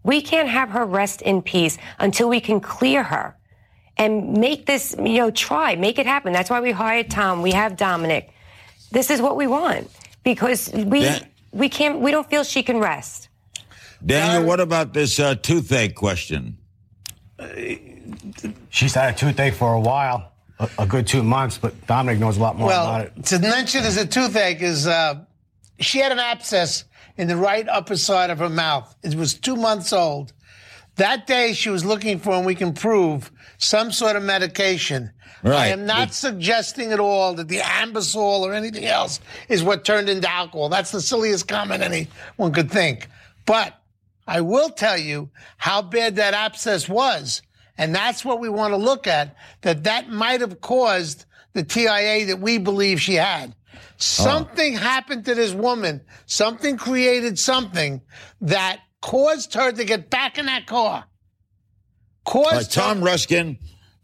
We 0.03 0.22
can't 0.22 0.48
have 0.48 0.70
her 0.70 0.85
rest 0.85 1.22
in 1.22 1.42
peace 1.42 1.79
until 1.98 2.29
we 2.29 2.40
can 2.40 2.61
clear 2.61 3.03
her 3.05 3.37
and 3.96 4.38
make 4.38 4.66
this, 4.66 4.96
you 4.98 5.18
know, 5.18 5.31
try, 5.31 5.77
make 5.77 5.98
it 5.98 6.07
happen. 6.07 6.33
That's 6.33 6.51
why 6.51 6.61
we 6.61 6.72
hired 6.72 7.11
Tom. 7.11 7.42
We 7.42 7.53
have 7.53 7.77
Dominic. 7.77 8.33
This 8.90 9.11
is 9.11 9.22
what 9.22 9.37
we 9.37 9.46
want 9.46 9.88
because 10.23 10.71
we 10.73 11.03
Dan- 11.03 11.29
we 11.53 11.69
can't 11.69 12.01
we 12.01 12.11
don't 12.11 12.29
feel 12.29 12.45
she 12.45 12.63
can 12.63 12.79
rest. 12.79 13.29
Daniel, 14.05 14.49
what 14.49 14.61
about 14.61 14.93
this 14.93 15.21
uh, 15.21 15.35
toothache 15.37 15.95
question? 15.95 16.59
She's 18.71 18.95
had 18.95 19.15
a 19.15 19.17
toothache 19.17 19.55
for 19.55 19.75
a 19.75 19.81
while, 19.81 20.33
a, 20.59 20.69
a, 20.79 20.87
good 20.87 21.07
two 21.07 21.23
months, 21.23 21.57
but 21.57 21.87
Dominic 21.87 22.19
knows 22.19 22.37
a 22.37 22.41
lot 22.41 22.57
more 22.57 22.69
well, 22.69 22.85
about 22.85 23.07
it. 23.07 23.25
To 23.27 23.39
mention 23.39 23.85
as 23.85 23.97
a 23.97 24.07
toothache 24.07 24.61
is 24.61 24.87
uh, 24.87 25.25
she 25.79 25.99
had 25.99 26.13
an 26.13 26.19
abscess 26.19 26.85
in 27.17 27.29
the 27.29 27.37
right 27.37 27.69
upper 27.69 27.97
side 27.97 28.31
of 28.31 28.39
her 28.39 28.49
mouth. 28.49 28.95
It 29.03 29.15
was 29.15 29.35
two 29.35 29.57
months 29.57 29.93
old. 29.93 30.33
That 30.97 31.27
day 31.27 31.53
she 31.53 31.71
was 31.71 31.85
looking 31.85 32.19
for, 32.19 32.33
and 32.33 32.45
we 32.45 32.55
can 32.55 32.73
prove, 32.75 33.31
some 33.62 33.92
sort 33.92 34.16
of 34.16 34.22
medication. 34.22 35.11
Right. 35.42 35.55
I 35.55 35.66
am 35.68 35.87
not 35.87 36.12
suggesting 36.14 36.92
at 36.92 37.01
all 37.01 37.35
that 37.35 37.48
the 37.48 37.59
Anbesol 37.59 38.40
or 38.40 38.55
anything 38.55 38.85
else 38.85 39.20
is 39.48 39.62
what 39.62 39.85
turned 39.85 40.09
into 40.09 40.31
alcohol. 40.31 40.68
That's 40.68 40.92
the 40.92 41.01
silliest 41.01 41.48
comment 41.48 41.83
anyone 41.83 42.53
could 42.53 42.70
think. 42.70 43.09
But 43.44 43.81
I 44.27 44.40
will 44.40 44.70
tell 44.70 44.98
you 44.98 45.31
how 45.57 45.83
bad 45.83 46.16
that 46.16 46.35
abscess 46.35 46.88
was. 46.88 47.42
And 47.79 47.94
that's 47.94 48.25
what 48.25 48.40
we 48.40 48.48
want 48.48 48.72
to 48.72 48.77
look 48.77 49.07
at, 49.07 49.35
that 49.62 49.85
that 49.85 50.09
might 50.09 50.40
have 50.40 50.61
caused 50.61 51.25
the 51.55 51.62
TIA 51.62 52.27
that 52.27 52.40
we 52.40 52.59
believe 52.59 53.01
she 53.01 53.14
had. 53.14 53.55
Oh. 53.75 53.79
Something 53.96 54.77
oh. 54.77 54.81
happened 54.81 55.25
to 55.25 55.35
this 55.35 55.53
woman. 55.53 56.03
Something 56.27 56.77
created 56.77 57.38
something 57.38 58.01
that 58.42 58.81
caused 59.01 59.55
her 59.55 59.72
to 59.72 59.85
get 59.85 60.11
back 60.11 60.38
in 60.38 60.46
that 60.46 60.66
car. 60.66 61.05
Caused 62.33 62.73
Tom 62.73 63.03
Ruskin 63.03 63.59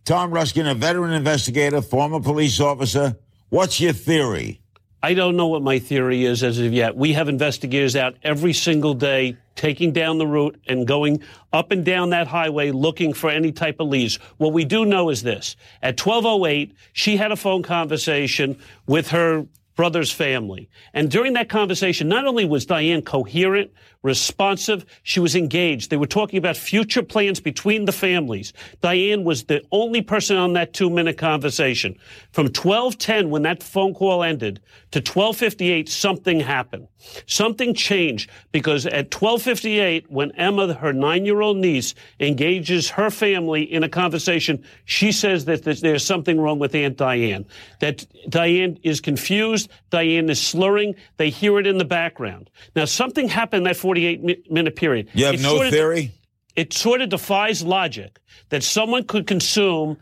Tom 0.09 0.31
Ruskin, 0.31 0.67
a 0.67 0.75
veteran 0.75 1.13
investigator, 1.13 1.83
former 1.83 2.19
police 2.19 2.61
officer. 2.61 3.15
What's 3.51 3.79
your 3.79 3.93
theory? 3.93 4.63
I 5.03 5.13
don't 5.13 5.37
know 5.37 5.49
what 5.49 5.61
my 5.61 5.79
theory 5.79 6.25
is 6.25 6.43
as 6.43 6.59
of 6.59 6.73
yet. 6.73 6.97
We 6.97 7.13
have 7.13 7.29
investigators 7.29 7.95
out 7.95 8.17
every 8.23 8.55
single 8.55 8.95
day 8.95 9.37
taking 9.55 9.93
down 9.93 10.17
the 10.17 10.27
route 10.27 10.59
and 10.67 10.87
going 10.87 11.23
up 11.53 11.73
and 11.73 11.85
down 11.85 12.09
that 12.11 12.27
highway 12.27 12.71
looking 12.71 13.13
for 13.13 13.29
any 13.29 13.53
type 13.53 13.81
of 13.81 13.89
leads. 13.89 14.17
What 14.39 14.55
we 14.55 14.65
do 14.65 14.87
know 14.87 15.11
is 15.11 15.23
this. 15.23 15.57
At 15.83 16.01
1208, 16.01 16.75
she 16.95 17.19
had 17.19 17.31
a 17.31 17.37
phone 17.37 17.63
conversation 17.63 18.59
with 18.87 19.09
her 19.09 19.47
brother's 19.79 20.11
family. 20.11 20.69
And 20.93 21.09
during 21.09 21.35
that 21.35 21.49
conversation, 21.49 22.09
not 22.09 22.27
only 22.27 22.45
was 22.45 22.67
Diane 22.67 23.01
coherent, 23.01 23.71
responsive, 24.03 24.85
she 25.05 25.21
was 25.21 25.37
engaged. 25.37 25.91
They 25.91 25.97
were 25.97 26.07
talking 26.07 26.37
about 26.37 26.57
future 26.57 27.03
plans 27.03 27.39
between 27.39 27.85
the 27.85 27.93
families. 27.93 28.53
Diane 28.81 29.23
was 29.23 29.45
the 29.45 29.63
only 29.71 30.03
person 30.03 30.37
on 30.37 30.55
that 30.55 30.73
two 30.73 30.91
minute 30.91 31.17
conversation. 31.17 31.97
From 32.33 32.47
1210, 32.47 33.31
when 33.31 33.43
that 33.43 33.63
phone 33.63 33.95
call 33.95 34.25
ended, 34.25 34.61
to 34.91 34.99
1258, 34.99 35.89
something 35.89 36.41
happened. 36.41 36.89
Something 37.27 37.75
changed 37.75 38.31
because 38.51 38.87
at 38.87 39.15
1258, 39.15 40.11
when 40.11 40.33
Emma, 40.33 40.75
her 40.75 40.93
nine 40.93 41.25
year 41.25 41.41
old 41.41 41.57
niece, 41.57 41.95
engages 42.19 42.91
her 42.91 43.11
family 43.11 43.63
in 43.63 43.85
a 43.85 43.89
conversation, 43.89 44.65
she 44.87 45.13
says 45.13 45.45
that 45.45 45.63
there's 45.63 46.05
something 46.05 46.41
wrong 46.41 46.59
with 46.59 46.75
Aunt 46.75 46.97
Diane. 46.97 47.47
That 47.81 48.07
Diane 48.29 48.79
is 48.83 49.01
confused. 49.01 49.68
Diane 49.91 50.29
is 50.31 50.41
slurring. 50.41 50.95
They 51.17 51.31
hear 51.31 51.59
it 51.59 51.67
in 51.67 51.79
the 51.79 51.85
background. 51.85 52.51
Now, 52.77 52.85
something 52.85 53.29
happened 53.29 53.67
that 53.67 53.77
48 53.77 54.51
minute 54.51 54.77
period. 54.77 55.09
You 55.15 55.27
have 55.27 55.35
It 55.35 55.41
no 55.41 55.55
sort 55.57 55.67
of- 55.69 55.73
theory? 55.73 56.13
it 56.57 56.73
sort 56.73 57.01
of 57.01 57.09
defies 57.09 57.63
logic 57.63 58.19
that 58.49 58.63
someone 58.63 59.05
could 59.05 59.27
consume 59.27 59.97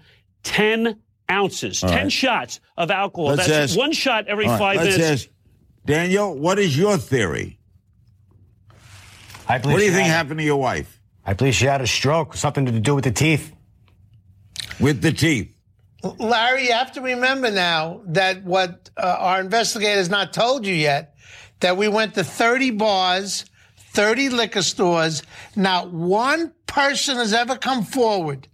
10 0.44 0.98
ounces, 1.30 1.80
10 1.80 1.90
right. 1.90 2.12
shots 2.12 2.60
of 2.76 2.90
alcohol. 2.90 3.30
Let's 3.34 3.48
That's 3.48 3.72
ask- 3.72 3.78
one 3.78 3.92
shot 3.92 4.26
every 4.28 4.46
All 4.46 4.52
right, 4.52 4.58
five 4.58 4.76
let's 4.76 4.96
minutes. 4.98 5.22
ask- 5.24 5.30
Daniel, 5.84 6.36
what 6.36 6.58
is 6.58 6.76
your 6.76 6.96
theory? 6.98 7.58
I 9.48 9.58
What 9.58 9.62
do 9.64 9.70
you 9.84 9.92
think 9.92 10.06
had- 10.06 10.10
happened 10.16 10.38
to 10.40 10.44
your 10.44 10.56
wife 10.56 11.00
I 11.28 11.32
believe 11.34 11.54
she 11.56 11.64
had 11.66 11.80
a 11.80 11.86
stroke, 11.88 12.36
something 12.36 12.66
to 12.66 12.72
do 12.80 12.94
with 12.94 13.02
the 13.04 13.10
teeth. 13.10 13.52
with 14.78 15.02
the 15.02 15.10
teeth? 15.12 15.55
Larry, 16.18 16.66
you 16.66 16.72
have 16.72 16.92
to 16.92 17.00
remember 17.00 17.50
now 17.50 18.02
that 18.06 18.44
what 18.44 18.90
uh, 18.96 19.16
our 19.18 19.40
investigators 19.40 20.08
not 20.08 20.32
told 20.32 20.66
you 20.66 20.74
yet, 20.74 21.16
that 21.60 21.76
we 21.76 21.88
went 21.88 22.14
to 22.14 22.24
30 22.24 22.72
bars, 22.72 23.44
30 23.92 24.30
liquor 24.30 24.62
stores. 24.62 25.22
Not 25.54 25.90
one 25.90 26.52
person 26.66 27.16
has 27.16 27.32
ever 27.32 27.56
come 27.56 27.84
forward 27.84 28.48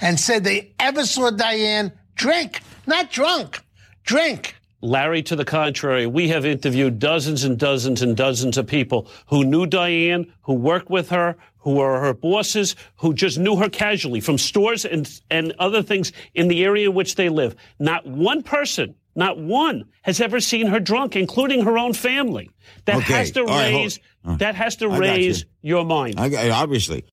and 0.00 0.18
said 0.18 0.44
they 0.44 0.74
ever 0.78 1.06
saw 1.06 1.30
Diane 1.30 1.92
drink, 2.14 2.60
not 2.86 3.10
drunk, 3.10 3.60
drink. 4.04 4.56
Larry, 4.82 5.22
to 5.22 5.36
the 5.36 5.44
contrary, 5.44 6.06
we 6.06 6.28
have 6.28 6.44
interviewed 6.44 6.98
dozens 6.98 7.44
and 7.44 7.56
dozens 7.58 8.02
and 8.02 8.16
dozens 8.16 8.58
of 8.58 8.66
people 8.66 9.08
who 9.26 9.44
knew 9.44 9.64
Diane, 9.64 10.32
who 10.42 10.54
worked 10.54 10.90
with 10.90 11.08
her, 11.10 11.36
who 11.58 11.74
were 11.76 12.00
her 12.00 12.12
bosses, 12.12 12.74
who 12.96 13.14
just 13.14 13.38
knew 13.38 13.54
her 13.56 13.68
casually 13.68 14.20
from 14.20 14.36
stores 14.38 14.84
and, 14.84 15.08
and 15.30 15.54
other 15.60 15.82
things 15.82 16.10
in 16.34 16.48
the 16.48 16.64
area 16.64 16.88
in 16.88 16.94
which 16.96 17.14
they 17.14 17.28
live. 17.28 17.54
Not 17.78 18.04
one 18.06 18.42
person, 18.42 18.96
not 19.14 19.38
one, 19.38 19.84
has 20.02 20.20
ever 20.20 20.40
seen 20.40 20.66
her 20.66 20.80
drunk, 20.80 21.14
including 21.14 21.62
her 21.64 21.78
own 21.78 21.92
family. 21.92 22.50
That 22.86 22.96
Okay, 22.96 23.12
has 23.14 23.30
to 23.32 23.42
all 23.42 23.46
right, 23.46 23.72
raise, 23.72 24.00
uh, 24.24 24.36
that 24.38 24.56
has 24.56 24.74
to 24.76 24.90
I 24.90 24.98
raise 24.98 25.40
you. 25.62 25.74
your 25.76 25.84
mind. 25.84 26.18
I- 26.18 26.50
obviously. 26.50 27.04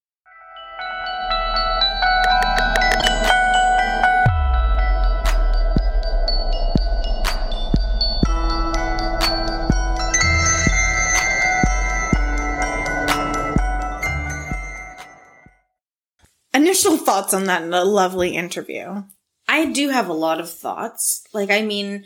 Initial 16.53 16.97
thoughts 16.97 17.33
on 17.33 17.45
that 17.45 17.63
in 17.63 17.73
a 17.73 17.83
lovely 17.83 18.35
interview. 18.35 19.03
I 19.47 19.65
do 19.65 19.89
have 19.89 20.09
a 20.09 20.13
lot 20.13 20.39
of 20.39 20.51
thoughts. 20.51 21.23
Like, 21.33 21.51
I 21.51 21.61
mean, 21.61 22.05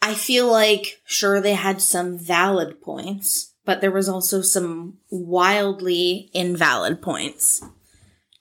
I 0.00 0.14
feel 0.14 0.50
like, 0.50 1.00
sure, 1.04 1.40
they 1.40 1.54
had 1.54 1.80
some 1.80 2.18
valid 2.18 2.80
points, 2.80 3.54
but 3.64 3.80
there 3.80 3.90
was 3.90 4.08
also 4.08 4.42
some 4.42 4.98
wildly 5.10 6.30
invalid 6.34 7.00
points. 7.00 7.62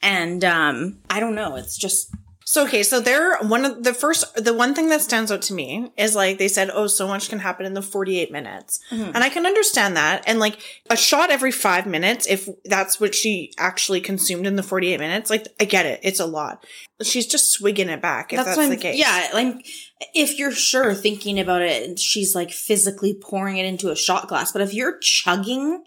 And, 0.02 0.44
um, 0.44 1.00
I 1.10 1.20
don't 1.20 1.36
know. 1.36 1.56
It's 1.56 1.78
just, 1.78 2.14
So 2.52 2.66
okay, 2.66 2.84
so 2.84 3.00
they're 3.00 3.38
one 3.38 3.64
of 3.64 3.86
the 3.86 3.94
first 3.94 4.36
the 4.36 4.54
one 4.54 4.76
thing 4.76 4.90
that 4.90 5.00
stands 5.00 5.32
out 5.32 5.42
to 5.44 5.54
me 5.54 5.94
is 5.96 6.18
like 6.18 6.38
they 6.38 6.50
said, 6.50 6.70
oh, 6.74 6.88
so 6.88 7.08
much 7.08 7.30
can 7.30 7.40
happen 7.40 7.66
in 7.66 7.76
the 7.76 7.82
48 7.82 8.30
minutes. 8.30 8.78
Mm-hmm. 8.92 9.12
And 9.16 9.24
I 9.24 9.30
can 9.30 9.46
understand 9.46 9.96
that. 9.96 10.26
And 10.28 10.38
like 10.38 10.60
a 10.90 10.98
shot 10.98 11.32
every 11.32 11.54
five 11.54 11.88
minutes, 11.88 12.28
if 12.28 12.50
that's 12.66 13.00
what 13.00 13.16
she 13.16 13.54
actually 13.58 14.02
consumed 14.02 14.46
in 14.46 14.58
the 14.58 14.64
48 14.64 15.00
minutes, 15.00 15.30
like 15.30 15.48
I 15.62 15.64
get 15.64 15.86
it. 15.86 16.02
It's 16.04 16.20
a 16.20 16.26
lot. 16.26 16.66
She's 17.02 17.26
just 17.26 17.54
swigging 17.54 17.88
it 17.88 18.02
back 18.02 18.34
if 18.34 18.44
that's, 18.44 18.58
what 18.58 18.70
the 18.70 18.76
case. 18.76 19.00
Yeah, 19.00 19.30
like 19.34 19.66
if 20.14 20.38
you're 20.38 20.52
sure 20.52 20.94
thinking 20.94 21.40
about 21.40 21.62
it, 21.62 22.00
she's 22.00 22.36
like 22.36 22.52
physically 22.52 23.14
pouring 23.14 23.60
it 23.60 23.66
into 23.66 23.92
a 23.92 23.96
shot 23.96 24.28
glass. 24.28 24.52
But 24.52 24.62
if 24.62 24.74
you're 24.74 24.98
chugging 24.98 25.86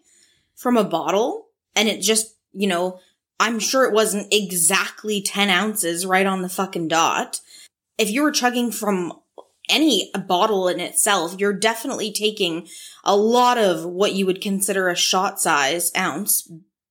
from 0.57 0.79
a 0.79 0.85
bottle 0.85 1.49
and 1.77 1.91
it 1.91 2.01
just, 2.01 2.37
you 2.55 2.69
know, 2.69 3.01
I'm 3.41 3.59
sure 3.59 3.85
it 3.85 3.93
wasn't 3.93 4.33
exactly 4.33 5.21
10 5.21 5.51
ounces 5.51 6.07
right 6.07 6.27
on 6.27 6.43
the 6.43 6.49
fucking 6.49 6.89
dot. 6.89 7.41
If 7.99 8.11
you 8.11 8.23
were 8.23 8.33
chugging 8.33 8.71
from 8.71 9.13
any 9.69 10.11
bottle 10.27 10.69
in 10.69 10.81
itself, 10.81 11.37
you're 11.39 11.53
definitely 11.53 12.13
taking 12.13 12.69
a 13.03 13.17
lot 13.17 13.59
of 13.59 13.85
what 13.85 14.13
you 14.13 14.27
would 14.27 14.41
consider 14.41 14.89
a 14.89 14.97
shot 14.97 15.41
size 15.41 15.91
ounce 15.97 16.51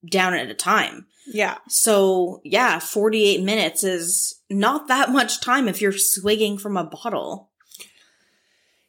down 0.09 0.33
at 0.33 0.49
a 0.49 0.53
time. 0.53 1.05
Yeah. 1.25 1.57
So 1.69 2.41
yeah, 2.43 2.79
48 2.79 3.43
minutes 3.43 3.83
is 3.83 4.41
not 4.49 4.87
that 4.87 5.09
much 5.09 5.41
time 5.41 5.67
if 5.67 5.81
you're 5.81 5.93
swigging 5.93 6.57
from 6.57 6.77
a 6.77 6.83
bottle. 6.83 7.51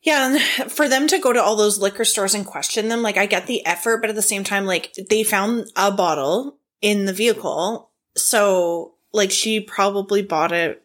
Yeah, 0.03 0.29
and 0.29 0.71
for 0.71 0.87
them 0.87 1.07
to 1.07 1.19
go 1.19 1.33
to 1.33 1.43
all 1.43 1.57
those 1.57 1.79
liquor 1.79 2.05
stores 2.05 2.35
and 2.35 2.45
question 2.45 2.89
them, 2.89 3.01
like 3.01 3.17
I 3.17 3.25
get 3.25 3.47
the 3.47 3.65
effort, 3.65 4.03
but 4.03 4.11
at 4.11 4.17
the 4.17 4.23
same 4.23 4.45
time, 4.45 4.67
like 4.67 4.93
they 5.09 5.23
found 5.23 5.71
a 5.77 5.91
bottle 5.91 6.59
in 6.85 7.07
the 7.07 7.15
vehicle. 7.15 7.91
So 8.15 8.93
like 9.11 9.31
she 9.31 9.59
probably 9.59 10.21
bought 10.21 10.53
it 10.53 10.83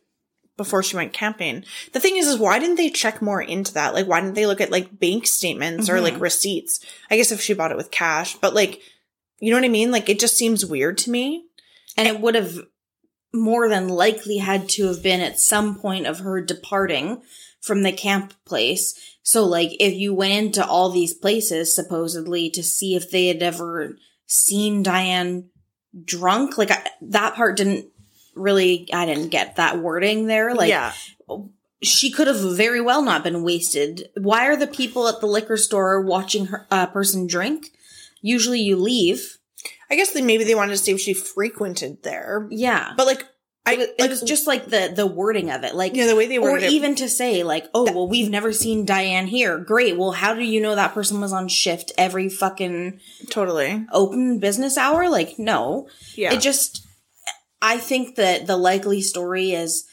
before 0.56 0.82
she 0.82 0.96
went 0.96 1.12
camping. 1.12 1.66
The 1.92 2.00
thing 2.00 2.16
is, 2.16 2.26
is 2.26 2.38
why 2.38 2.58
didn't 2.58 2.78
they 2.78 2.90
check 2.90 3.22
more 3.22 3.42
into 3.42 3.74
that? 3.74 3.94
Like 3.94 4.08
why 4.08 4.22
didn't 4.22 4.36
they 4.36 4.46
look 4.46 4.62
at 4.62 4.72
like 4.72 4.98
bank 4.98 5.28
statements 5.28 5.90
or 5.90 6.00
like 6.00 6.14
mm-hmm. 6.14 6.24
receipts? 6.24 6.80
I 7.12 7.18
guess 7.18 7.34
if 7.34 7.42
she 7.42 7.54
bought 7.54 7.72
it 7.72 7.78
with 7.78 7.92
cash, 7.92 8.36
but 8.36 8.56
like, 8.56 8.80
you 9.40 9.52
know 9.52 9.58
what 9.58 9.66
I 9.66 9.70
mean? 9.70 9.92
Like 9.92 10.08
it 10.08 10.20
just 10.20 10.38
seems 10.38 10.66
weird 10.66 10.98
to 11.00 11.12
me. 11.12 11.44
And 11.98 12.08
it 12.08 12.22
would 12.22 12.36
have 12.36 12.58
more 13.34 13.68
than 13.68 13.90
likely 13.90 14.38
had 14.38 14.70
to 14.70 14.88
have 14.88 15.04
been 15.04 15.20
at 15.20 15.38
some 15.38 15.78
point 15.78 16.08
of 16.08 16.20
her 16.20 16.40
departing 16.40 17.22
from 17.60 17.84
the 17.84 17.92
camp 17.92 18.34
place. 18.46 19.18
So 19.22 19.46
like 19.46 19.72
if 19.82 19.94
you 19.96 20.14
went 20.14 20.32
into 20.32 20.66
all 20.66 20.90
these 20.92 21.14
places 21.14 21.76
supposedly 21.76 22.50
to 22.52 22.64
see 22.64 22.96
if 22.96 23.12
they 23.12 23.28
had 23.28 23.44
ever 23.44 23.98
seen 24.28 24.82
Diane 24.82 25.50
drunk, 26.06 26.58
like 26.58 26.72
I, 26.72 26.86
that 27.02 27.36
part 27.36 27.58
didn't 27.58 27.88
really, 28.36 28.88
I 28.94 29.06
didn't 29.06 29.30
get 29.30 29.56
that 29.56 29.80
wording 29.80 30.28
there. 30.28 30.56
Like 30.56 30.70
yeah. 30.70 30.94
she 31.82 32.12
could 32.12 32.28
have 32.28 32.40
very 32.40 32.82
well 32.82 33.02
not 33.02 33.24
been 33.24 33.44
wasted. 33.44 34.10
Why 34.16 34.48
are 34.48 34.56
the 34.56 34.68
people 34.68 35.08
at 35.08 35.20
the 35.20 35.28
liquor 35.28 35.58
store 35.58 36.02
watching 36.02 36.48
her 36.48 36.68
a 36.72 36.88
person 36.88 37.28
drink? 37.28 37.72
Usually 38.22 38.60
you 38.60 38.76
leave. 38.76 39.38
I 39.90 39.96
guess 39.96 40.12
they 40.12 40.22
maybe 40.22 40.44
they 40.44 40.56
wanted 40.56 40.72
to 40.72 40.78
see 40.78 40.92
if 40.92 41.00
she 41.00 41.14
frequented 41.14 42.04
there. 42.04 42.48
Yeah. 42.52 42.94
But 42.96 43.08
like 43.08 43.26
I 43.70 43.74
it 43.74 43.78
was, 43.80 43.88
it 43.88 44.00
like, 44.02 44.10
was 44.10 44.22
just 44.22 44.48
like 44.48 44.66
the 44.66 44.92
the 44.96 45.08
wording 45.08 45.50
of 45.52 45.64
it, 45.64 45.76
like 45.76 45.96
Yeah, 45.96 46.08
the 46.08 46.16
way 46.16 46.28
they 46.28 46.38
or 46.38 46.52
worded 46.52 46.66
it- 46.66 46.72
even 46.74 46.96
to 46.96 47.10
say 47.10 47.44
like, 47.44 47.66
oh 47.74 47.86
well, 47.94 48.08
we've 48.08 48.30
never 48.30 48.52
seen 48.54 48.86
Diane 48.86 49.28
here. 49.28 49.58
Great. 49.58 49.98
Well, 49.98 50.12
how 50.12 50.34
do 50.34 50.44
you 50.44 50.62
know 50.62 50.76
that 50.76 50.94
person 50.94 51.22
was 51.22 51.34
on 51.34 51.48
shift 51.48 51.92
every 51.98 52.30
fucking 52.30 53.00
totally. 53.30 53.86
open 53.92 54.40
business 54.40 54.78
hour? 54.78 55.10
Like, 55.10 55.40
no. 55.40 55.88
Yeah. 56.16 56.34
It 56.34 56.42
just, 56.42 56.86
I 57.62 57.78
think 57.78 58.16
that 58.16 58.48
the 58.48 58.58
likely 58.58 59.02
story 59.02 59.52
is 59.52 59.86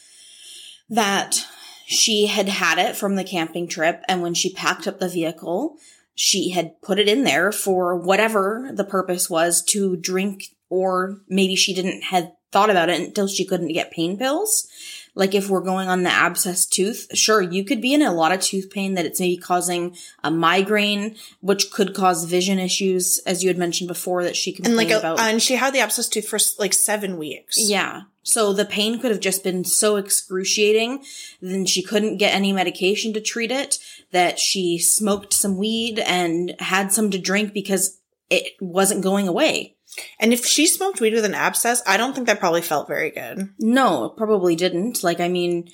that 0.89 1.45
she 1.85 2.27
had 2.27 2.49
had 2.49 2.77
it 2.77 2.95
from 2.95 3.15
the 3.15 3.23
camping 3.23 3.67
trip, 3.67 4.03
and 4.07 4.21
when 4.21 4.33
she 4.33 4.53
packed 4.53 4.87
up 4.87 4.99
the 4.99 5.09
vehicle, 5.09 5.77
she 6.15 6.49
had 6.51 6.81
put 6.81 6.99
it 6.99 7.07
in 7.07 7.23
there 7.23 7.51
for 7.51 7.95
whatever 7.95 8.71
the 8.73 8.83
purpose 8.83 9.29
was 9.29 9.63
to 9.69 9.95
drink, 9.97 10.43
or 10.69 11.21
maybe 11.29 11.55
she 11.55 11.73
didn't 11.73 12.03
had 12.05 12.33
thought 12.57 12.71
about 12.71 12.89
it 12.89 12.99
until 12.99 13.27
she 13.27 13.45
couldn't 13.45 13.67
get 13.67 13.91
pain 13.91 14.17
pills. 14.17 14.67
like 15.13 15.33
if 15.33 15.49
we're 15.49 15.61
going 15.61 15.89
on 15.89 16.03
the 16.03 16.11
abscess 16.11 16.65
tooth, 16.65 17.07
sure, 17.13 17.41
you 17.41 17.63
could 17.63 17.81
be 17.81 17.93
in 17.93 18.01
a 18.01 18.13
lot 18.13 18.31
of 18.31 18.39
tooth 18.39 18.69
pain 18.69 18.93
that 18.93 19.05
it's 19.05 19.19
maybe 19.19 19.37
causing 19.37 19.95
a 20.23 20.31
migraine, 20.31 21.15
which 21.41 21.71
could 21.71 21.95
cause 21.95 22.25
vision 22.25 22.59
issues, 22.59 23.19
as 23.25 23.43
you 23.43 23.49
had 23.49 23.57
mentioned 23.57 23.87
before 23.87 24.23
that 24.23 24.35
she 24.35 24.59
and 24.63 24.75
like, 24.75 24.91
a, 24.91 24.99
about. 24.99 25.19
and 25.19 25.41
she 25.41 25.55
had 25.55 25.73
the 25.73 25.79
abscess 25.79 26.07
tooth 26.07 26.27
for 26.27 26.39
like 26.59 26.73
seven 26.73 27.17
weeks. 27.17 27.57
Yeah. 27.59 28.03
So 28.23 28.53
the 28.53 28.65
pain 28.65 28.99
could 28.99 29.11
have 29.11 29.19
just 29.19 29.43
been 29.43 29.63
so 29.63 29.95
excruciating. 29.95 31.03
Then 31.41 31.65
she 31.65 31.81
couldn't 31.81 32.17
get 32.17 32.35
any 32.35 32.53
medication 32.53 33.13
to 33.13 33.21
treat 33.21 33.51
it, 33.51 33.79
that 34.11 34.39
she 34.39 34.77
smoked 34.77 35.33
some 35.33 35.57
weed 35.57 35.99
and 35.99 36.55
had 36.59 36.91
some 36.91 37.09
to 37.11 37.17
drink 37.17 37.53
because 37.53 37.99
it 38.29 38.53
wasn't 38.59 39.03
going 39.03 39.27
away. 39.27 39.76
And 40.19 40.33
if 40.33 40.45
she 40.45 40.67
smoked 40.67 41.01
weed 41.01 41.13
with 41.13 41.25
an 41.25 41.33
abscess, 41.33 41.81
I 41.87 41.97
don't 41.97 42.13
think 42.13 42.27
that 42.27 42.39
probably 42.39 42.61
felt 42.61 42.87
very 42.87 43.11
good. 43.11 43.49
No, 43.59 44.05
it 44.05 44.17
probably 44.17 44.55
didn't. 44.55 45.03
Like, 45.03 45.19
I 45.19 45.27
mean, 45.27 45.69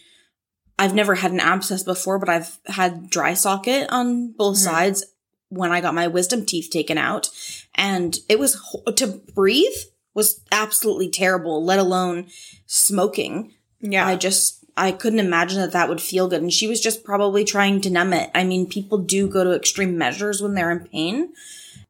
I've 0.77 0.95
never 0.95 1.15
had 1.15 1.31
an 1.31 1.39
abscess 1.39 1.83
before, 1.83 2.19
but 2.19 2.29
I've 2.29 2.57
had 2.65 3.09
dry 3.09 3.33
socket 3.33 3.89
on 3.89 4.31
both 4.31 4.57
mm-hmm. 4.57 4.65
sides 4.65 5.05
when 5.49 5.71
I 5.71 5.81
got 5.81 5.93
my 5.93 6.07
wisdom 6.07 6.45
teeth 6.45 6.69
taken 6.71 6.97
out. 6.97 7.29
And 7.75 8.17
it 8.27 8.39
was 8.39 8.62
to 8.95 9.07
breathe 9.07 9.73
was 10.13 10.41
absolutely 10.51 11.09
terrible, 11.09 11.63
let 11.63 11.79
alone 11.79 12.27
smoking. 12.65 13.53
Yeah. 13.79 14.05
I 14.05 14.15
just, 14.15 14.63
I 14.77 14.91
couldn't 14.91 15.19
imagine 15.19 15.59
that 15.59 15.71
that 15.73 15.89
would 15.89 16.01
feel 16.01 16.27
good. 16.27 16.41
And 16.41 16.53
she 16.53 16.67
was 16.67 16.81
just 16.81 17.03
probably 17.03 17.43
trying 17.43 17.81
to 17.81 17.89
numb 17.89 18.13
it. 18.13 18.29
I 18.33 18.43
mean, 18.43 18.67
people 18.67 18.97
do 18.97 19.27
go 19.27 19.43
to 19.43 19.53
extreme 19.53 19.97
measures 19.97 20.41
when 20.41 20.53
they're 20.53 20.71
in 20.71 20.88
pain. 20.88 21.33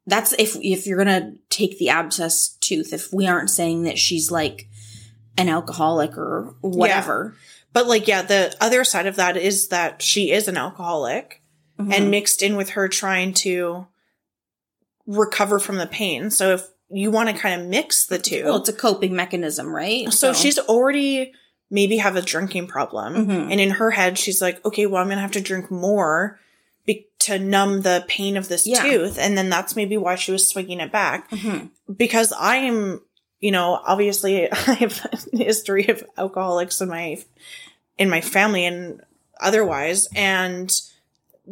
That's 0.06 0.32
if, 0.34 0.56
if 0.56 0.86
you're 0.86 1.02
going 1.02 1.22
to 1.22 1.38
take 1.48 1.78
the 1.78 1.88
abscess 1.88 2.56
tooth, 2.60 2.92
if 2.92 3.12
we 3.12 3.26
aren't 3.26 3.50
saying 3.50 3.84
that 3.84 3.98
she's 3.98 4.30
like 4.30 4.68
an 5.38 5.48
alcoholic 5.48 6.16
or 6.18 6.54
whatever. 6.60 7.34
But 7.72 7.86
like, 7.86 8.06
yeah, 8.06 8.22
the 8.22 8.54
other 8.60 8.84
side 8.84 9.06
of 9.06 9.16
that 9.16 9.36
is 9.36 9.68
that 9.68 10.02
she 10.02 10.30
is 10.30 10.48
an 10.48 10.56
alcoholic 10.56 11.40
Mm-hmm. 11.76 11.90
and 11.92 12.08
mixed 12.08 12.40
in 12.40 12.54
with 12.54 12.70
her 12.70 12.86
trying 12.88 13.34
to 13.34 13.88
recover 15.08 15.58
from 15.58 15.76
the 15.76 15.86
pain. 15.88 16.30
So 16.30 16.54
if 16.54 16.62
you 16.88 17.10
want 17.10 17.28
to 17.30 17.34
kind 17.36 17.60
of 17.60 17.66
mix 17.66 18.06
the 18.06 18.18
two, 18.18 18.44
Well, 18.44 18.56
it's 18.58 18.68
a 18.68 18.72
coping 18.72 19.14
mechanism, 19.16 19.74
right? 19.74 20.12
so 20.12 20.32
she's 20.32 20.56
already 20.58 21.32
maybe 21.70 21.96
have 21.96 22.14
a 22.14 22.22
drinking 22.22 22.68
problem. 22.68 23.26
Mhm. 23.26 23.50
And 23.50 23.60
in 23.60 23.70
her 23.70 23.90
head, 23.90 24.18
she's 24.18 24.40
like, 24.40 24.64
okay, 24.64 24.86
well, 24.86 25.00
I'm 25.02 25.08
going 25.08 25.16
to 25.16 25.22
have 25.22 25.32
to 25.32 25.40
drink 25.40 25.68
more 25.70 26.38
be- 26.86 27.06
to 27.20 27.38
numb 27.38 27.82
the 27.82 28.04
pain 28.08 28.36
of 28.36 28.48
this 28.48 28.66
Yeah. 28.66 28.82
tooth. 28.82 29.18
And 29.18 29.36
then 29.38 29.48
that's 29.48 29.74
maybe 29.76 29.96
why 29.96 30.14
she 30.14 30.32
was 30.32 30.46
swinging 30.48 30.80
it 30.80 30.92
back. 30.92 31.30
Mhm. 31.30 31.70
Because 31.96 32.32
I 32.32 32.56
am, 32.56 33.00
you 33.40 33.50
know, 33.50 33.80
obviously 33.86 34.50
I 34.52 34.74
have 34.74 35.06
a 35.32 35.36
history 35.44 35.86
of 35.88 36.04
alcoholics 36.18 36.80
in 36.80 36.88
my, 36.88 37.16
in 37.98 38.10
my 38.10 38.20
family 38.20 38.64
and 38.66 39.00
otherwise. 39.40 40.08
And 40.14 40.70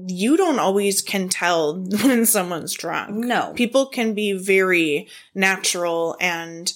you 0.06 0.36
don't 0.38 0.58
always 0.58 1.02
can 1.02 1.28
tell 1.28 1.74
when 2.02 2.24
someone's 2.26 2.72
drunk. 2.74 3.10
No. 3.14 3.52
People 3.54 3.86
can 3.86 4.14
be 4.14 4.32
very 4.32 5.08
natural 5.34 6.16
and 6.20 6.72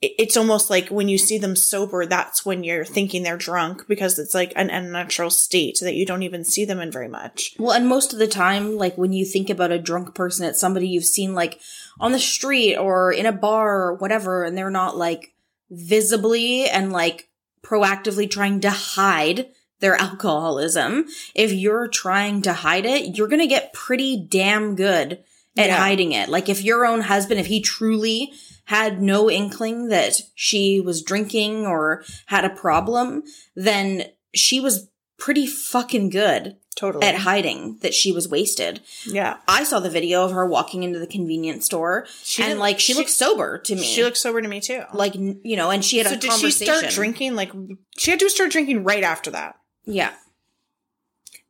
it's 0.00 0.36
almost 0.36 0.70
like 0.70 0.88
when 0.90 1.08
you 1.08 1.18
see 1.18 1.38
them 1.38 1.56
sober, 1.56 2.06
that's 2.06 2.46
when 2.46 2.62
you're 2.62 2.84
thinking 2.84 3.24
they're 3.24 3.36
drunk 3.36 3.88
because 3.88 4.16
it's 4.18 4.32
like 4.34 4.52
an 4.54 4.70
unnatural 4.70 5.28
state 5.30 5.78
that 5.82 5.96
you 5.96 6.06
don't 6.06 6.22
even 6.22 6.44
see 6.44 6.64
them 6.64 6.78
in 6.78 6.90
very 6.92 7.08
much. 7.08 7.56
Well, 7.58 7.72
and 7.72 7.88
most 7.88 8.12
of 8.12 8.20
the 8.20 8.28
time, 8.28 8.76
like 8.76 8.96
when 8.96 9.12
you 9.12 9.24
think 9.24 9.50
about 9.50 9.72
a 9.72 9.78
drunk 9.78 10.14
person, 10.14 10.46
it's 10.46 10.60
somebody 10.60 10.86
you've 10.88 11.04
seen 11.04 11.34
like 11.34 11.58
on 11.98 12.12
the 12.12 12.20
street 12.20 12.76
or 12.76 13.10
in 13.12 13.26
a 13.26 13.32
bar 13.32 13.82
or 13.88 13.94
whatever, 13.94 14.44
and 14.44 14.56
they're 14.56 14.70
not 14.70 14.96
like 14.96 15.34
visibly 15.70 16.68
and 16.68 16.92
like 16.92 17.28
proactively 17.62 18.30
trying 18.30 18.60
to 18.60 18.70
hide 18.70 19.46
their 19.80 19.94
alcoholism. 20.00 21.06
If 21.34 21.52
you're 21.52 21.88
trying 21.88 22.42
to 22.42 22.52
hide 22.52 22.86
it, 22.86 23.16
you're 23.16 23.28
going 23.28 23.40
to 23.40 23.46
get 23.46 23.72
pretty 23.72 24.16
damn 24.16 24.76
good 24.76 25.24
at 25.56 25.66
Yeah. 25.66 25.76
hiding 25.76 26.12
it. 26.12 26.28
Like 26.28 26.48
if 26.48 26.62
your 26.62 26.86
own 26.86 27.00
husband, 27.00 27.40
if 27.40 27.46
he 27.46 27.60
truly 27.60 28.32
had 28.68 29.00
no 29.02 29.30
inkling 29.30 29.88
that 29.88 30.14
she 30.34 30.80
was 30.80 31.02
drinking 31.02 31.66
or 31.66 32.04
had 32.26 32.44
a 32.44 32.50
problem, 32.50 33.22
then 33.56 34.04
she 34.34 34.60
was 34.60 34.88
pretty 35.18 35.46
fucking 35.46 36.10
good 36.10 36.56
Totally. 36.76 37.04
at 37.06 37.16
hiding 37.16 37.78
that 37.82 37.92
she 37.92 38.12
was 38.12 38.28
wasted. 38.28 38.80
yeah. 39.04 39.38
I 39.48 39.64
saw 39.64 39.80
the 39.80 39.90
video 39.90 40.22
of 40.24 40.30
her 40.32 40.46
walking 40.46 40.82
into 40.84 40.98
the 41.00 41.06
convenience 41.08 41.64
store 41.66 42.06
She 42.22 42.42
and 42.42 42.60
like 42.60 42.78
she, 42.78 42.92
she- 42.92 42.98
looked 42.98 43.10
sober 43.10 43.58
to 43.58 43.74
me. 43.74 43.82
She 43.82 44.04
looks 44.04 44.20
sober 44.20 44.40
to 44.40 44.46
me 44.48 44.60
too. 44.60 44.82
like 44.94 45.14
you 45.16 45.56
know, 45.56 45.70
and 45.70 45.84
she 45.84 45.98
had 45.98 46.06
so 46.06 46.12
a 46.14 46.16
did 46.16 46.32
she 46.34 46.50
start 46.52 46.88
drinking? 46.90 47.34
Like 47.34 47.50
she 47.96 48.10
had 48.12 48.20
to 48.20 48.30
start 48.30 48.50
drinking 48.52 48.84
right 48.84 49.02
after 49.02 49.30
that. 49.32 49.56
Yeah. 49.86 50.12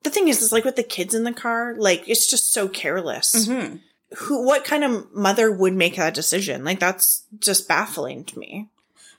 The 0.05 0.11
thing 0.11 0.29
is, 0.29 0.41
is 0.41 0.53
like 0.53 0.65
with 0.65 0.77
the 0.77 0.83
kids 0.85 1.15
in 1.15 1.25
the 1.25 1.33
car, 1.33 1.75
like 1.77 2.09
it's 2.09 2.27
just 2.31 2.53
so 2.53 2.69
careless. 2.69 3.49
Mhm. 3.49 3.81
Who, 4.17 4.47
what 4.47 4.65
kind 4.65 4.85
of 4.85 5.13
mother 5.15 5.53
would 5.53 5.75
make 5.75 5.97
that 5.97 6.15
decision? 6.15 6.65
Like 6.65 6.81
that's 6.81 7.25
just 7.39 7.69
baffling 7.69 8.25
to 8.25 8.39
me. 8.39 8.69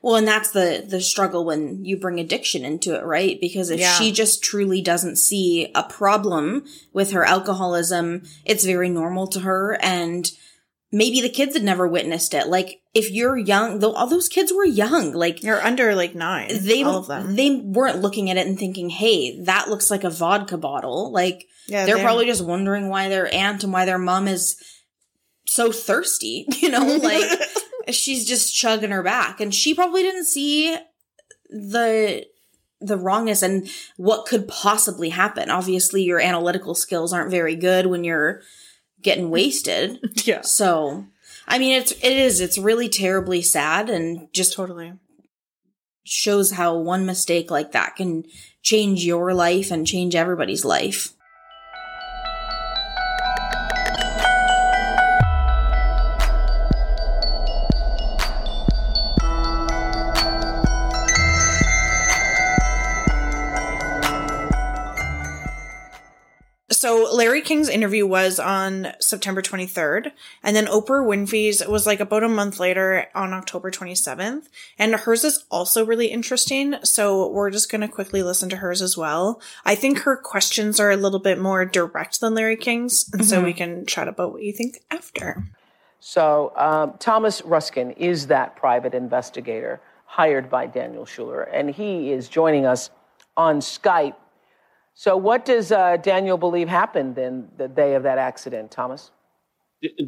Well, 0.02 0.16
and 0.16 0.28
that's 0.28 0.52
the 0.52 0.84
the 0.88 1.02
struggle 1.02 1.44
when 1.46 1.84
you 1.86 1.98
bring 1.98 2.20
addiction 2.20 2.64
into 2.66 2.96
it, 2.98 3.04
right? 3.04 3.40
Because 3.40 3.70
if 3.70 3.80
Yeah. 3.82 3.94
she 3.96 4.12
just 4.12 4.42
truly 4.42 4.82
doesn't 4.82 5.18
see 5.18 5.72
a 5.76 5.84
problem 5.84 6.64
with 6.94 7.12
her 7.12 7.24
alcoholism, 7.26 8.24
it's 8.46 8.64
very 8.66 8.90
normal 8.90 9.28
to 9.28 9.42
her 9.42 9.78
and 9.82 10.32
maybe 10.92 11.22
the 11.22 11.30
kids 11.30 11.54
had 11.54 11.64
never 11.64 11.88
witnessed 11.88 12.34
it. 12.34 12.48
Like 12.48 12.82
if 12.96 13.12
you're 13.12 13.38
young, 13.38 13.80
though 13.80 13.94
all 13.94 14.08
those 14.08 14.28
kids 14.30 14.52
were 14.52 14.66
young, 14.66 15.12
like 15.14 15.44
You're 15.44 15.62
under 15.62 15.94
like 15.94 16.16
nine. 16.16 16.48
they 16.66 16.82
all 16.82 16.98
of 16.98 17.08
them. 17.08 17.36
they 17.36 17.58
weren't 17.58 18.02
looking 18.02 18.32
at 18.32 18.38
it 18.38 18.48
and 18.48 18.58
thinking, 18.58 18.90
"Hey, 18.90 19.40
that 19.42 19.70
looks 19.70 19.92
like 19.92 20.04
a 20.04 20.10
vodka 20.10 20.58
bottle." 20.58 21.12
Like 21.12 21.46
Yeah, 21.68 21.86
they're 21.86 21.98
they- 21.98 22.04
probably 22.04 22.26
just 22.26 22.44
wondering 22.44 22.88
why 22.90 23.10
their 23.10 23.32
aunt 23.32 23.64
and 23.64 23.72
why 23.74 23.86
their 23.86 24.00
mom 24.00 24.28
is 24.28 24.56
so 25.50 25.72
thirsty, 25.72 26.46
you 26.58 26.70
know, 26.70 26.86
like 26.98 27.30
she's 27.90 28.26
just 28.28 28.56
chugging 28.56 28.92
her 28.92 29.04
back 29.04 29.40
and 29.40 29.54
she 29.54 29.74
probably 29.74 30.02
didn't 30.04 30.26
see 30.26 30.76
the 31.50 32.26
the 32.82 32.98
wrongness 32.98 33.42
and 33.42 33.70
what 33.98 34.26
could 34.26 34.48
possibly 34.48 35.10
happen. 35.10 35.50
Obviously, 35.50 36.04
your 36.04 36.20
analytical 36.22 36.74
skills 36.76 37.12
aren't 37.12 37.32
very 37.32 37.56
good 37.56 37.88
when 37.88 38.04
you're 38.06 38.42
getting 39.02 39.30
wasted. 39.38 40.00
yeah, 40.26 40.42
So, 40.42 41.06
I 41.48 41.58
mean, 41.60 41.74
it's 41.74 41.92
it 41.92 42.04
is 42.04 42.40
it's 42.40 42.58
really 42.58 42.88
terribly 42.88 43.42
sad 43.42 43.90
and 43.90 44.28
just 44.34 44.54
totally. 44.54 44.94
shows 46.06 46.52
how 46.52 46.78
one 46.78 47.06
mistake 47.06 47.52
like 47.52 47.72
that 47.74 47.96
can 47.96 48.24
change 48.62 49.04
your 49.04 49.34
life 49.34 49.72
and 49.72 49.86
change 49.88 50.16
everybody's 50.16 50.64
life. 50.64 51.14
Larry 67.20 67.42
King's 67.42 67.68
interview 67.68 68.08
was 68.08 68.40
on 68.40 68.94
September 69.02 69.42
23rd, 69.42 70.14
and 70.42 70.56
then 70.56 70.68
Oprah 70.68 71.06
Winfrey's 71.06 71.62
was 71.68 71.86
like 71.86 72.00
about 72.00 72.24
a 72.24 72.30
month 72.30 72.62
later 72.62 73.08
on 73.14 73.34
October 73.34 73.70
27th. 73.70 74.48
And 74.78 74.96
hers 74.96 75.26
is 75.26 75.44
also 75.52 75.86
really 75.86 76.08
interesting, 76.08 76.76
so 76.84 77.30
we're 77.30 77.52
just 77.52 77.70
going 77.70 77.82
to 77.82 77.90
quickly 77.90 78.24
listen 78.24 78.48
to 78.52 78.56
hers 78.56 78.82
as 78.82 78.96
well. 78.96 79.42
I 79.66 79.76
think 79.76 80.00
her 80.04 80.16
questions 80.16 80.80
are 80.80 80.92
a 80.92 80.96
little 80.96 81.20
bit 81.20 81.38
more 81.38 81.66
direct 81.66 82.22
than 82.22 82.36
Larry 82.36 82.56
King's, 82.56 83.10
and 83.12 83.26
so 83.26 83.44
we 83.44 83.52
can 83.52 83.86
chat 83.86 84.08
about 84.08 84.32
what 84.32 84.44
you 84.44 84.54
think 84.54 84.78
after. 84.90 85.44
So, 86.00 86.54
um, 86.56 86.94
Thomas 87.00 87.42
Ruskin 87.42 87.92
is 87.92 88.28
that 88.28 88.56
private 88.56 88.94
investigator 88.94 89.82
hired 90.06 90.50
by 90.50 90.68
Daniel 90.68 91.06
Schuler, 91.06 91.42
and 91.42 91.70
he 91.70 92.14
is 92.14 92.30
joining 92.30 92.66
us 92.66 92.90
on 93.36 93.60
Skype. 93.60 94.16
So, 95.00 95.16
what 95.16 95.46
does 95.46 95.72
uh, 95.72 95.96
Daniel 95.96 96.38
believe 96.38 96.68
happened 96.68 97.16
then 97.16 97.48
the 97.56 97.70
day 97.70 97.96
of 97.96 98.04
that 98.04 98.18
accident, 98.18 98.70
Thomas? 98.70 99.12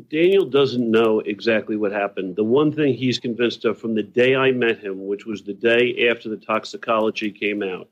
Daniel 0.10 0.46
doesn't 0.46 0.92
know 0.92 1.22
exactly 1.22 1.78
what 1.78 1.94
happened. 1.94 2.36
The 2.36 2.44
one 2.44 2.74
thing 2.74 2.94
he's 2.94 3.18
convinced 3.18 3.64
of 3.64 3.80
from 3.80 3.96
the 3.96 4.04
day 4.04 4.36
I 4.36 4.52
met 4.52 4.80
him, 4.80 5.08
which 5.08 5.26
was 5.26 5.44
the 5.44 5.54
day 5.54 6.10
after 6.10 6.28
the 6.28 6.36
toxicology 6.36 7.32
came 7.32 7.64
out, 7.64 7.88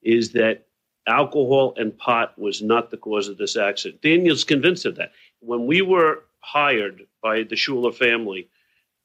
is 0.00 0.30
that 0.34 0.68
alcohol 1.08 1.74
and 1.76 1.98
pot 1.98 2.38
was 2.38 2.62
not 2.62 2.92
the 2.92 2.98
cause 2.98 3.26
of 3.26 3.36
this 3.36 3.56
accident. 3.56 4.00
Daniel's 4.00 4.44
convinced 4.44 4.86
of 4.86 4.94
that. 4.94 5.10
When 5.40 5.66
we 5.66 5.82
were 5.82 6.22
hired 6.38 7.04
by 7.20 7.42
the 7.42 7.56
Schuler 7.56 7.90
family, 7.90 8.48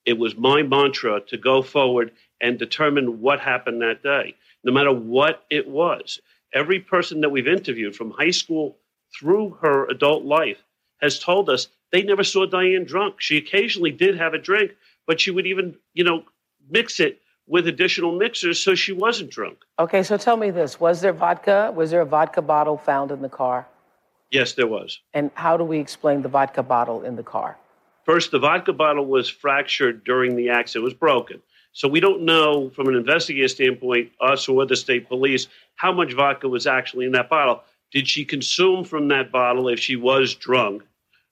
it 0.05 0.19
was 0.19 0.37
my 0.37 0.61
mantra 0.61 1.19
to 1.21 1.37
go 1.37 1.63
forward 1.63 2.11
and 2.41 2.59
determine 2.59 3.21
what 3.21 3.39
happened 3.39 3.81
that 3.81 4.03
day, 4.03 4.35
no 4.63 4.71
matter 4.71 4.93
what 4.93 5.45
it 5.49 5.67
was. 5.67 6.21
Every 6.53 6.79
person 6.79 7.21
that 7.21 7.29
we've 7.29 7.47
interviewed 7.47 7.95
from 7.95 8.11
high 8.11 8.31
school 8.31 8.77
through 9.17 9.57
her 9.61 9.85
adult 9.87 10.23
life 10.23 10.57
has 11.01 11.19
told 11.19 11.49
us 11.49 11.67
they 11.91 12.03
never 12.03 12.23
saw 12.23 12.45
Diane 12.45 12.85
drunk. 12.85 13.15
She 13.19 13.37
occasionally 13.37 13.91
did 13.91 14.17
have 14.17 14.33
a 14.33 14.37
drink, 14.37 14.71
but 15.07 15.19
she 15.19 15.31
would 15.31 15.47
even, 15.47 15.75
you 15.93 16.03
know, 16.03 16.23
mix 16.69 16.99
it 16.99 17.21
with 17.47 17.67
additional 17.67 18.17
mixers 18.17 18.59
so 18.59 18.75
she 18.75 18.91
wasn't 18.91 19.31
drunk. 19.31 19.57
Okay, 19.79 20.03
so 20.03 20.17
tell 20.17 20.37
me 20.37 20.51
this: 20.51 20.79
Was 20.79 21.01
there 21.01 21.13
vodka? 21.13 21.71
Was 21.75 21.91
there 21.91 22.01
a 22.01 22.05
vodka 22.05 22.41
bottle 22.41 22.77
found 22.77 23.11
in 23.11 23.21
the 23.21 23.29
car? 23.29 23.67
Yes, 24.31 24.53
there 24.53 24.67
was. 24.67 24.99
And 25.13 25.31
how 25.33 25.57
do 25.57 25.63
we 25.63 25.79
explain 25.79 26.21
the 26.21 26.29
vodka 26.29 26.61
bottle 26.61 27.03
in 27.03 27.15
the 27.15 27.23
car? 27.23 27.57
First, 28.05 28.31
the 28.31 28.39
vodka 28.39 28.73
bottle 28.73 29.05
was 29.05 29.27
fractured 29.29 30.03
during 30.03 30.35
the 30.35 30.49
accident. 30.49 30.83
It 30.83 30.85
was 30.85 30.93
broken. 30.93 31.41
So 31.71 31.87
we 31.87 31.99
don't 31.99 32.23
know 32.23 32.69
from 32.71 32.87
an 32.87 32.95
investigative 32.95 33.51
standpoint, 33.51 34.11
us 34.19 34.47
or 34.47 34.65
the 34.65 34.75
state 34.75 35.07
police, 35.07 35.47
how 35.75 35.91
much 35.93 36.13
vodka 36.13 36.49
was 36.49 36.67
actually 36.67 37.05
in 37.05 37.11
that 37.13 37.29
bottle. 37.29 37.63
Did 37.91 38.07
she 38.07 38.25
consume 38.25 38.83
from 38.83 39.07
that 39.09 39.31
bottle 39.31 39.67
if 39.67 39.79
she 39.79 39.95
was 39.95 40.35
drunk? 40.35 40.83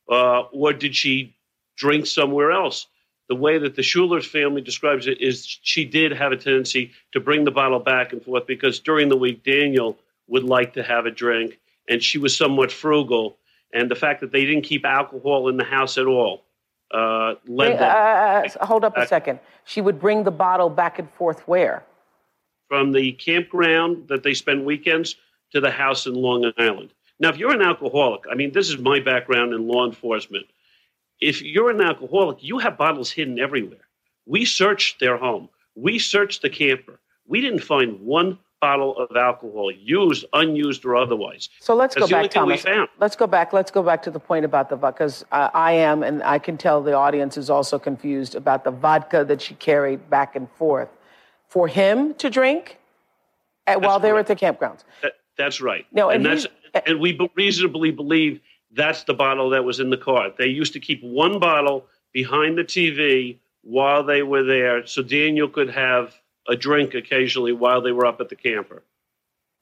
Uh, 0.09 0.41
or 0.51 0.73
did 0.73 0.95
she 0.95 1.35
drink 1.75 2.05
somewhere 2.05 2.51
else? 2.51 2.87
The 3.29 3.35
way 3.35 3.57
that 3.57 3.75
the 3.75 3.83
Schuler's 3.83 4.25
family 4.25 4.61
describes 4.61 5.05
it 5.05 5.19
is 5.19 5.45
she 5.61 5.83
did 5.83 6.13
have 6.13 6.31
a 6.31 6.37
tendency 6.37 6.91
to 7.11 7.19
bring 7.19 7.43
the 7.43 7.51
bottle 7.51 7.79
back 7.79 8.13
and 8.13 8.23
forth 8.23 8.47
because 8.47 8.79
during 8.79 9.09
the 9.09 9.17
week, 9.17 9.43
Daniel 9.43 9.97
would 10.27 10.43
like 10.43 10.73
to 10.73 10.83
have 10.83 11.05
a 11.05 11.11
drink 11.11 11.59
and 11.89 12.01
she 12.01 12.17
was 12.17 12.35
somewhat 12.35 12.71
frugal. 12.71 13.37
And 13.73 13.91
the 13.91 13.95
fact 13.95 14.21
that 14.21 14.31
they 14.31 14.45
didn't 14.45 14.63
keep 14.63 14.85
alcohol 14.85 15.49
in 15.49 15.57
the 15.57 15.65
house 15.65 15.97
at 15.97 16.05
all 16.05 16.46
uh, 16.91 17.35
led 17.47 17.69
Wait, 17.71 17.79
them 17.79 18.51
uh, 18.59 18.65
hold 18.65 18.83
up 18.85 18.97
a 18.97 19.05
second. 19.07 19.39
She 19.65 19.81
would 19.81 19.99
bring 19.99 20.23
the 20.23 20.31
bottle 20.31 20.69
back 20.69 20.99
and 20.99 21.09
forth 21.11 21.47
where? 21.47 21.83
from 22.67 22.91
the 22.91 23.13
campground 23.13 24.07
that 24.09 24.23
they 24.23 24.33
spend 24.33 24.65
weekends 24.65 25.15
to 25.51 25.61
the 25.61 25.71
house 25.71 26.05
in 26.05 26.13
Long 26.13 26.51
Island. 26.57 26.93
Now, 27.19 27.29
if 27.29 27.37
you're 27.37 27.53
an 27.53 27.61
alcoholic, 27.61 28.23
I 28.29 28.35
mean, 28.35 28.51
this 28.51 28.69
is 28.69 28.77
my 28.77 28.99
background 28.99 29.53
in 29.53 29.67
law 29.67 29.85
enforcement. 29.85 30.45
If 31.19 31.41
you're 31.41 31.71
an 31.71 31.81
alcoholic, 31.81 32.43
you 32.43 32.59
have 32.59 32.77
bottles 32.77 33.09
hidden 33.09 33.39
everywhere. 33.39 33.87
We 34.25 34.45
searched 34.45 34.99
their 34.99 35.17
home, 35.17 35.49
we 35.75 35.99
searched 35.99 36.41
the 36.41 36.49
camper. 36.49 36.99
We 37.25 37.41
didn't 37.41 37.63
find 37.63 37.99
one 38.01 38.39
bottle 38.61 38.97
of 38.97 39.15
alcohol, 39.15 39.71
used, 39.71 40.25
unused, 40.33 40.85
or 40.85 40.95
otherwise. 40.95 41.49
So 41.59 41.75
let's 41.75 41.95
That's 41.95 42.09
go 42.09 42.21
back, 42.21 42.31
Thomas. 42.31 42.65
Let's 42.99 43.15
go 43.15 43.27
back. 43.27 43.53
Let's 43.53 43.71
go 43.71 43.83
back 43.83 44.01
to 44.03 44.11
the 44.11 44.19
point 44.19 44.45
about 44.45 44.69
the 44.69 44.75
vodka, 44.75 45.03
because 45.03 45.25
uh, 45.31 45.49
I 45.53 45.73
am, 45.73 46.03
and 46.03 46.23
I 46.23 46.39
can 46.39 46.57
tell 46.57 46.81
the 46.81 46.93
audience 46.93 47.37
is 47.37 47.49
also 47.49 47.77
confused 47.77 48.35
about 48.35 48.63
the 48.63 48.71
vodka 48.71 49.23
that 49.25 49.41
she 49.41 49.53
carried 49.55 50.09
back 50.09 50.35
and 50.35 50.49
forth 50.51 50.89
for 51.47 51.67
him 51.67 52.13
to 52.15 52.29
drink 52.29 52.77
at, 53.67 53.81
while 53.81 53.99
they 53.99 54.11
were 54.11 54.19
at 54.19 54.27
the 54.27 54.35
campgrounds. 54.35 54.83
That, 55.01 55.13
that's 55.37 55.61
right. 55.61 55.85
No, 55.91 56.09
and 56.09 56.25
that's 56.25 56.47
and 56.85 56.99
we 56.99 57.17
reasonably 57.35 57.91
believe 57.91 58.41
that's 58.71 59.03
the 59.03 59.13
bottle 59.13 59.49
that 59.51 59.63
was 59.63 59.79
in 59.79 59.89
the 59.89 59.97
car. 59.97 60.31
They 60.37 60.47
used 60.47 60.73
to 60.73 60.79
keep 60.79 61.03
one 61.03 61.39
bottle 61.39 61.85
behind 62.11 62.57
the 62.57 62.63
TV 62.63 63.37
while 63.61 64.03
they 64.03 64.23
were 64.23 64.43
there, 64.43 64.85
so 64.87 65.03
Daniel 65.03 65.47
could 65.47 65.69
have 65.69 66.15
a 66.47 66.55
drink 66.55 66.93
occasionally 66.93 67.51
while 67.51 67.81
they 67.81 67.91
were 67.91 68.05
up 68.05 68.21
at 68.21 68.29
the 68.29 68.35
camper. 68.35 68.83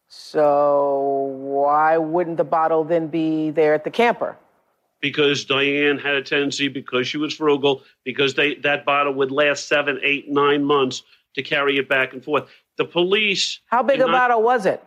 So 0.07 1.31
why 1.39 1.97
wouldn't 1.97 2.37
the 2.37 2.43
bottle 2.43 2.83
then 2.83 3.07
be 3.07 3.49
there 3.51 3.73
at 3.73 3.83
the 3.83 3.91
camper? 3.91 4.37
Because 5.01 5.45
Diane 5.45 5.97
had 5.97 6.15
a 6.15 6.21
tendency, 6.21 6.67
because 6.67 7.07
she 7.07 7.17
was 7.17 7.33
frugal, 7.33 7.83
because 8.03 8.33
they 8.33 8.55
that 8.55 8.85
bottle 8.85 9.13
would 9.13 9.31
last 9.31 9.67
seven, 9.67 9.99
eight, 10.03 10.29
nine 10.29 10.63
months 10.63 11.03
to 11.35 11.43
carry 11.43 11.77
it 11.77 11.89
back 11.89 12.13
and 12.13 12.23
forth. 12.23 12.49
The 12.77 12.85
police. 12.85 13.59
How 13.67 13.83
big 13.83 13.99
a 13.99 14.05
not- 14.05 14.11
bottle 14.11 14.41
was 14.41 14.65
it? 14.65 14.83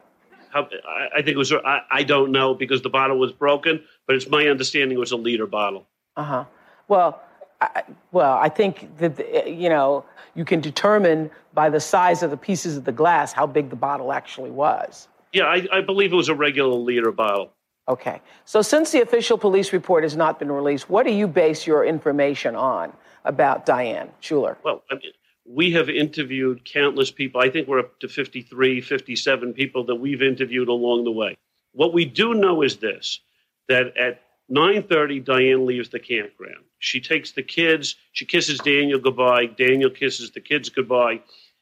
How, 0.51 0.67
I, 0.89 1.09
I 1.19 1.23
think 1.23 1.35
it 1.35 1.37
was. 1.37 1.53
I, 1.53 1.83
I 1.91 2.03
don't 2.03 2.33
know 2.33 2.55
because 2.55 2.81
the 2.83 2.89
bottle 2.89 3.19
was 3.19 3.33
broken, 3.33 3.83
but 4.07 4.17
it's 4.17 4.29
my 4.29 4.49
understanding 4.49 4.97
it 4.97 5.01
was 5.01 5.13
a 5.13 5.17
liter 5.17 5.47
bottle. 5.47 5.87
Uh 6.17 6.25
huh. 6.25 6.45
Well, 6.89 7.21
I, 7.61 7.83
well, 8.13 8.37
I 8.37 8.49
think 8.49 8.99
that 8.99 9.49
you 9.49 9.69
know 9.69 10.05
you 10.35 10.45
can 10.45 10.61
determine 10.61 11.31
by 11.55 11.69
the 11.69 11.81
size 11.81 12.23
of 12.23 12.31
the 12.31 12.37
pieces 12.37 12.77
of 12.77 12.85
the 12.85 12.93
glass 12.93 13.33
how 13.33 13.47
big 13.47 13.71
the 13.71 13.77
bottle 13.77 14.13
actually 14.13 14.51
was. 14.51 15.09
Yeah, 15.33 15.45
I, 15.45 15.67
I 15.73 15.81
believe 15.81 16.13
it 16.13 16.17
was 16.17 16.29
a 16.29 16.35
regular 16.35 16.75
liter 16.75 17.13
bottle. 17.13 17.53
Okay. 17.89 18.21
So 18.45 18.63
since 18.63 18.93
the 18.93 19.01
official 19.01 19.39
police 19.39 19.73
report 19.73 20.03
has 20.03 20.17
not 20.17 20.39
been 20.39 20.53
released, 20.53 20.91
what 20.91 21.07
do 21.07 21.13
you 21.13 21.27
base 21.27 21.67
your 21.67 21.85
information 21.85 22.55
on 22.55 22.93
about 23.25 23.67
Diane 23.67 24.11
Schuler? 24.21 24.59
Well, 24.63 24.83
I 24.91 24.97
mean, 24.97 25.13
we 25.47 25.73
have 25.73 25.89
interviewed 25.89 26.65
countless 26.65 27.11
people. 27.11 27.41
I 27.41 27.49
think 27.49 27.67
we're 27.67 27.81
up 27.81 27.99
to 28.01 28.09
53, 28.09 28.83
57 28.83 29.55
people 29.55 29.85
that 29.85 29.95
we've 29.95 30.23
interviewed 30.23 30.69
along 30.69 31.05
the 31.05 31.11
way. 31.11 31.37
What 31.73 31.95
we 31.95 32.05
do 32.05 32.35
know 32.35 32.63
is 32.63 32.77
this 32.77 33.21
that 33.69 33.97
at 33.97 34.23
9:30 34.51 35.25
Diane 35.25 35.67
leaves 35.67 35.91
the 35.91 35.99
campground. 35.99 36.65
She 36.79 37.01
takes 37.01 37.33
the 37.33 37.43
kids, 37.43 37.97
she 38.13 38.25
kisses 38.25 38.59
Daniel 38.59 38.99
goodbye, 38.99 39.47
Daniel 39.47 39.91
kisses 39.91 40.31
the 40.31 40.41
kids 40.41 40.69
goodbye, 40.69 41.21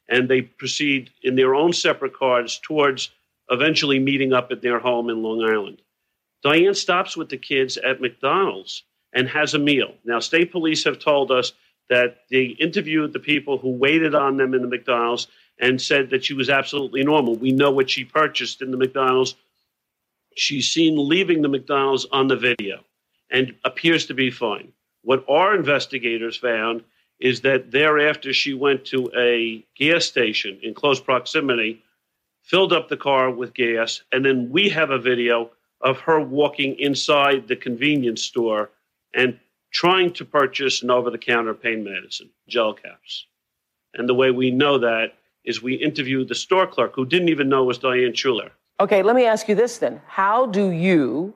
and 0.09 0.29
they 0.29 0.43
proceed 0.43 1.11
in 1.23 1.35
their 1.35 1.55
own 1.55 1.73
separate 1.73 2.15
cars 2.15 2.61
towards 2.63 3.11
eventually 3.51 3.99
meeting 3.99 4.33
up 4.33 4.53
at 4.53 4.63
their 4.63 4.79
home 4.79 5.11
in 5.11 5.23
Long 5.23 5.43
Island. 5.43 5.83
Diane 6.43 6.75
stops 6.75 7.17
with 7.17 7.29
the 7.29 7.39
kids 7.39 7.77
at 7.77 8.01
McDonald's 8.01 8.85
and 9.13 9.29
has 9.29 9.55
a 9.55 9.59
meal. 9.59 9.95
Now, 10.05 10.21
state 10.21 10.53
police 10.53 10.85
have 10.85 10.99
told 10.99 11.31
us 11.31 11.53
that 11.89 12.23
they 12.31 12.45
interviewed 12.45 13.13
the 13.13 13.19
people 13.19 13.59
who 13.59 13.71
waited 13.71 14.15
on 14.15 14.37
them 14.37 14.55
in 14.55 14.63
the 14.63 14.69
McDonald's 14.69 15.29
and 15.59 15.81
said 15.81 16.11
that 16.11 16.25
she 16.25 16.35
was 16.35 16.51
absolutely 16.51 17.03
normal. 17.03 17.35
We 17.35 17.53
know 17.53 17.71
what 17.71 17.91
she 17.91 18.05
purchased 18.05 18.61
in 18.61 18.71
the 18.71 18.77
McDonald's. 18.77 19.35
She's 20.37 20.71
seen 20.71 21.09
leaving 21.09 21.43
the 21.43 21.49
McDonald's 21.49 22.07
on 22.13 22.29
the 22.29 22.37
video 22.37 22.85
and 23.31 23.55
appears 23.65 24.07
to 24.07 24.15
be 24.15 24.31
fine. 24.31 24.73
What 25.03 25.25
our 25.29 25.55
investigators 25.55 26.37
found 26.37 26.85
is 27.19 27.41
that 27.41 27.71
thereafter 27.71 28.33
she 28.33 28.53
went 28.53 28.85
to 28.87 29.11
a 29.17 29.65
gas 29.77 30.05
station 30.05 30.59
in 30.63 30.75
close 30.75 31.01
proximity, 31.01 31.83
filled 32.43 32.75
up 32.75 32.89
the 32.89 32.97
car 32.97 33.31
with 33.31 33.55
gas, 33.55 34.03
and 34.13 34.25
then 34.25 34.51
we 34.51 34.69
have 34.69 34.91
a 34.91 34.99
video 34.99 35.51
of 35.81 36.01
her 36.01 36.21
walking 36.21 36.79
inside 36.79 37.49
the 37.49 37.57
convenience 37.57 38.23
store 38.23 38.71
and 39.15 39.39
trying 39.73 40.13
to 40.13 40.25
purchase 40.25 40.83
an 40.83 40.91
over 40.91 41.11
the 41.11 41.19
counter 41.19 41.55
pain 41.55 41.83
medicine, 41.83 42.29
gel 42.47 42.75
caps. 42.75 43.27
And 43.95 44.07
the 44.07 44.15
way 44.15 44.31
we 44.31 44.51
know 44.51 44.79
that 44.79 45.15
is 45.45 45.63
we 45.63 45.75
interviewed 45.75 46.29
the 46.29 46.35
store 46.35 46.67
clerk 46.67 46.95
who 46.95 47.07
didn't 47.07 47.31
even 47.31 47.49
know 47.49 47.65
was 47.65 47.79
Diane 47.79 48.15
Schuler. 48.15 48.51
Okay, 48.79 49.03
let 49.03 49.17
me 49.17 49.25
ask 49.25 49.49
you 49.49 49.55
this 49.55 49.79
then. 49.79 50.03
How 50.07 50.45
do 50.45 50.71
you, 50.71 51.33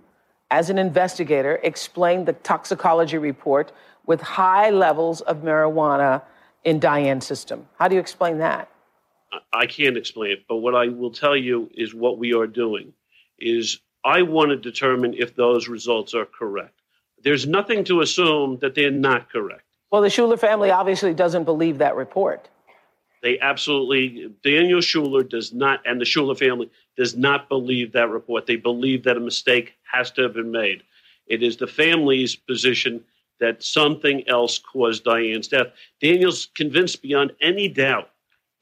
as 0.50 0.68
an 0.68 0.76
investigator, 0.76 1.58
explain 1.62 2.26
the 2.26 2.34
toxicology 2.34 3.16
report 3.16 3.72
with 4.04 4.20
high 4.20 4.68
levels 4.68 5.22
of 5.22 5.38
marijuana 5.38 6.20
in 6.64 6.78
Diane's 6.78 7.26
system? 7.26 7.66
How 7.78 7.88
do 7.88 7.94
you 7.94 8.00
explain 8.00 8.38
that? 8.38 8.70
I 9.54 9.64
can't 9.66 9.96
explain 9.96 10.32
it, 10.32 10.44
but 10.48 10.56
what 10.56 10.74
I 10.74 10.88
will 10.88 11.12
tell 11.12 11.36
you 11.36 11.70
is 11.74 11.94
what 11.94 12.18
we 12.18 12.34
are 12.34 12.46
doing 12.46 12.92
is 13.38 13.80
I 14.04 14.20
want 14.22 14.50
to 14.50 14.56
determine 14.56 15.14
if 15.14 15.34
those 15.34 15.66
results 15.66 16.14
are 16.14 16.26
correct. 16.26 16.74
There's 17.22 17.46
nothing 17.46 17.84
to 17.84 18.02
assume 18.02 18.58
that 18.60 18.74
they're 18.74 18.90
not 18.90 19.30
correct. 19.30 19.64
Well, 19.90 20.02
the 20.02 20.10
Schuler 20.10 20.36
family 20.36 20.70
obviously 20.70 21.14
doesn't 21.14 21.44
believe 21.44 21.78
that 21.78 21.96
report. 21.96 22.48
They 23.22 23.38
absolutely, 23.40 24.32
Daniel 24.42 24.80
Schuler 24.80 25.22
does 25.22 25.52
not, 25.52 25.80
and 25.86 26.00
the 26.00 26.04
Schuler 26.04 26.34
family 26.34 26.70
does 26.96 27.16
not 27.16 27.48
believe 27.48 27.92
that 27.92 28.08
report. 28.08 28.46
They 28.46 28.56
believe 28.56 29.04
that 29.04 29.16
a 29.16 29.20
mistake 29.20 29.74
has 29.92 30.10
to 30.12 30.22
have 30.22 30.34
been 30.34 30.50
made. 30.50 30.82
It 31.26 31.42
is 31.42 31.56
the 31.56 31.66
family's 31.66 32.34
position 32.34 33.04
that 33.38 33.62
something 33.62 34.26
else 34.28 34.58
caused 34.58 35.04
Diane's 35.04 35.48
death. 35.48 35.68
Daniel's 36.00 36.48
convinced 36.54 37.02
beyond 37.02 37.32
any 37.40 37.68
doubt 37.68 38.10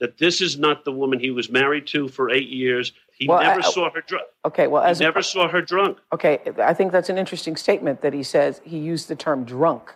that 0.00 0.18
this 0.18 0.40
is 0.40 0.58
not 0.58 0.84
the 0.84 0.92
woman 0.92 1.18
he 1.18 1.30
was 1.30 1.50
married 1.50 1.86
to 1.88 2.06
for 2.08 2.30
eight 2.30 2.48
years. 2.48 2.92
He 3.16 3.26
Well, 3.26 3.40
never 3.42 3.60
I- 3.60 3.70
saw 3.70 3.90
her 3.90 4.00
drunk. 4.06 4.26
Okay, 4.44 4.66
well, 4.68 4.82
as 4.82 4.98
he 5.00 5.04
a- 5.04 5.08
never 5.08 5.22
saw 5.22 5.48
her 5.48 5.60
drunk. 5.62 5.98
Okay, 6.12 6.38
I 6.58 6.74
think 6.74 6.92
that's 6.92 7.08
an 7.08 7.18
interesting 7.18 7.56
statement 7.56 8.00
that 8.02 8.12
he 8.12 8.22
says 8.22 8.60
he 8.64 8.78
used 8.78 9.08
the 9.08 9.16
term 9.16 9.44
drunk. 9.44 9.92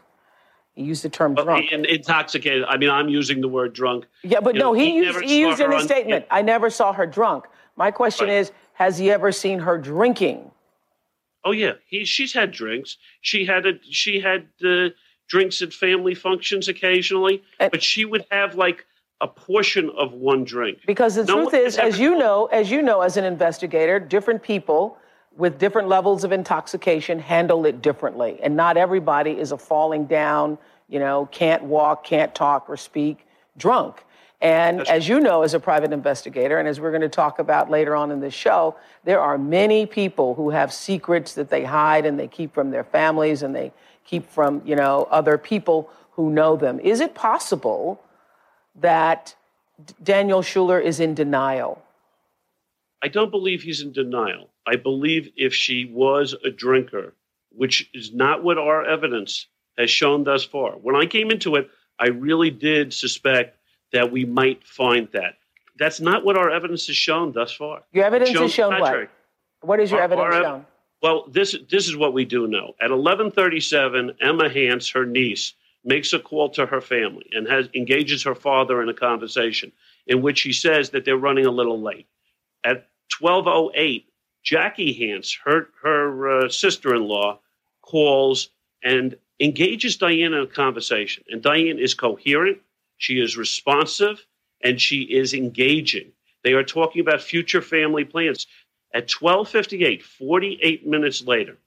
He 0.74 0.84
used 0.84 1.04
the 1.04 1.08
term 1.10 1.34
Well, 1.34 1.44
drunk. 1.44 1.66
and 1.70 1.84
intoxicated. 1.84 2.64
I 2.64 2.76
mean, 2.78 2.88
I'm 2.88 3.08
using 3.08 3.40
the 3.40 3.48
word 3.48 3.72
drunk. 3.74 4.06
Yeah, 4.22 4.40
but 4.40 4.54
You 4.54 4.60
no, 4.60 4.72
know, 4.72 4.78
he, 4.78 4.96
used, 4.96 5.20
he 5.20 5.40
used 5.40 5.60
in 5.60 5.70
his 5.70 5.84
statement, 5.84 6.24
I 6.30 6.40
never 6.42 6.70
saw 6.70 6.92
her 6.92 7.06
drunk. 7.06 7.44
My 7.76 7.90
question 7.90 8.28
Right. 8.28 8.36
is, 8.38 8.52
has 8.74 8.96
he 8.98 9.10
ever 9.10 9.32
seen 9.32 9.58
her 9.60 9.76
drinking? 9.78 10.50
Oh 11.44 11.50
yeah, 11.50 11.72
he 11.86 12.04
she's 12.04 12.32
had 12.32 12.52
drinks. 12.52 12.98
She 13.20 13.44
had 13.44 13.66
a 13.66 13.72
she 13.82 14.20
had 14.20 14.46
uh, 14.64 14.90
drinks 15.28 15.60
at 15.60 15.72
family 15.72 16.14
functions 16.14 16.68
occasionally, 16.68 17.42
but 17.58 17.82
she 17.82 18.04
would 18.04 18.24
have 18.30 18.54
like 18.54 18.86
a 19.20 19.26
portion 19.26 19.90
of 19.98 20.12
one 20.12 20.44
drink. 20.44 20.78
Because 20.86 21.16
the 21.16 21.24
No 21.24 21.50
truth 21.50 21.54
is, 21.54 21.78
as 21.78 21.98
you 21.98 22.16
know, 22.16 22.46
as 22.52 22.70
you 22.70 22.80
know, 22.80 23.00
as 23.00 23.16
an 23.16 23.24
investigator, 23.24 23.98
different 23.98 24.40
people 24.40 24.96
with 25.36 25.58
different 25.58 25.88
levels 25.88 26.24
of 26.24 26.32
intoxication 26.32 27.18
handle 27.18 27.66
it 27.66 27.82
differently, 27.82 28.38
and 28.42 28.56
not 28.56 28.76
everybody 28.76 29.32
is 29.32 29.52
a 29.52 29.58
falling 29.58 30.06
down, 30.06 30.58
you 30.88 30.98
know, 30.98 31.28
can't 31.32 31.62
walk, 31.64 32.04
can't 32.04 32.34
talk 32.34 32.68
or 32.68 32.76
speak, 32.76 33.26
drunk. 33.56 34.04
And 34.40 34.86
as 34.88 35.08
you 35.08 35.20
know, 35.20 35.42
as 35.42 35.54
a 35.54 35.60
private 35.60 35.92
investigator, 35.92 36.58
and 36.58 36.66
as 36.66 36.80
we're 36.80 36.90
going 36.90 37.02
to 37.02 37.08
talk 37.08 37.38
about 37.38 37.70
later 37.70 37.94
on 37.94 38.10
in 38.10 38.20
this 38.20 38.34
show, 38.34 38.76
there 39.04 39.20
are 39.20 39.38
many 39.38 39.86
people 39.86 40.34
who 40.34 40.50
have 40.50 40.72
secrets 40.72 41.34
that 41.34 41.48
they 41.48 41.64
hide 41.64 42.06
and 42.06 42.18
they 42.18 42.26
keep 42.26 42.52
from 42.52 42.72
their 42.72 42.82
families 42.82 43.42
and 43.42 43.54
they 43.54 43.72
keep 44.04 44.28
from, 44.28 44.60
you 44.64 44.74
know, 44.74 45.06
other 45.12 45.38
people 45.38 45.88
who 46.12 46.30
know 46.30 46.56
them. 46.56 46.80
Is 46.80 47.00
it 47.00 47.14
possible 47.14 48.02
that 48.74 49.36
Daniel 50.02 50.42
Schuler 50.42 50.78
is 50.78 51.00
in 51.00 51.14
denial. 51.14 51.82
I 53.02 53.08
don't 53.08 53.30
believe 53.30 53.62
he's 53.62 53.82
in 53.82 53.92
denial. 53.92 54.50
I 54.66 54.76
believe 54.76 55.30
if 55.36 55.52
she 55.54 55.86
was 55.86 56.34
a 56.44 56.50
drinker, 56.50 57.14
which 57.50 57.90
is 57.94 58.12
not 58.14 58.44
what 58.44 58.58
our 58.58 58.84
evidence 58.84 59.46
has 59.76 59.90
shown 59.90 60.24
thus 60.24 60.44
far. 60.44 60.72
When 60.72 60.94
I 60.94 61.06
came 61.06 61.30
into 61.30 61.56
it, 61.56 61.68
I 61.98 62.08
really 62.08 62.50
did 62.50 62.92
suspect 62.94 63.58
that 63.92 64.10
we 64.12 64.24
might 64.24 64.64
find 64.66 65.08
that. 65.12 65.34
That's 65.78 66.00
not 66.00 66.24
what 66.24 66.36
our 66.36 66.50
evidence 66.50 66.86
has 66.86 66.96
shown 66.96 67.32
thus 67.32 67.52
far. 67.52 67.82
Your 67.92 68.04
evidence 68.04 68.30
Shown 68.30 68.42
has 68.42 68.52
shown 68.54 68.70
contrary. 68.72 69.08
what? 69.60 69.68
What 69.68 69.80
is 69.80 69.90
your 69.90 70.00
Our- 70.00 70.04
evidence 70.04 70.34
our 70.34 70.42
shown? 70.42 70.66
Well, 71.02 71.24
this 71.28 71.56
this 71.68 71.88
is 71.88 71.96
what 71.96 72.12
we 72.12 72.24
do 72.24 72.46
know. 72.46 72.76
At 72.80 72.90
11:37, 72.92 74.14
Emma 74.20 74.48
Hance, 74.48 74.90
her 74.90 75.04
niece, 75.04 75.54
makes 75.84 76.12
a 76.12 76.20
call 76.20 76.48
to 76.50 76.66
her 76.66 76.80
family 76.80 77.26
and 77.32 77.48
has 77.48 77.68
engages 77.74 78.22
her 78.22 78.36
father 78.36 78.80
in 78.82 78.88
a 78.88 78.94
conversation 78.94 79.72
in 80.06 80.22
which 80.22 80.42
he 80.42 80.52
says 80.52 80.90
that 80.90 81.04
they're 81.04 81.16
running 81.16 81.46
a 81.46 81.50
little 81.50 81.80
late. 81.80 82.06
At 82.62 82.88
12:08, 83.20 84.04
Jackie 84.42 84.92
Hance, 84.92 85.36
her 85.44 85.68
her 85.82 86.44
uh, 86.44 86.48
sister-in-law, 86.48 87.40
calls 87.82 88.50
and 88.82 89.16
engages 89.40 89.96
Diane 89.96 90.34
in 90.34 90.40
a 90.40 90.46
conversation. 90.46 91.24
And 91.28 91.42
Diane 91.42 91.78
is 91.78 91.94
coherent, 91.94 92.58
she 92.98 93.20
is 93.20 93.36
responsive, 93.36 94.24
and 94.62 94.80
she 94.80 95.02
is 95.02 95.34
engaging. 95.34 96.12
They 96.44 96.52
are 96.52 96.64
talking 96.64 97.00
about 97.00 97.20
future 97.20 97.62
family 97.62 98.04
plans. 98.04 98.46
At 98.94 99.08
12:58, 99.08 100.02
48 100.02 100.86
minutes 100.86 101.22
later, 101.26 101.58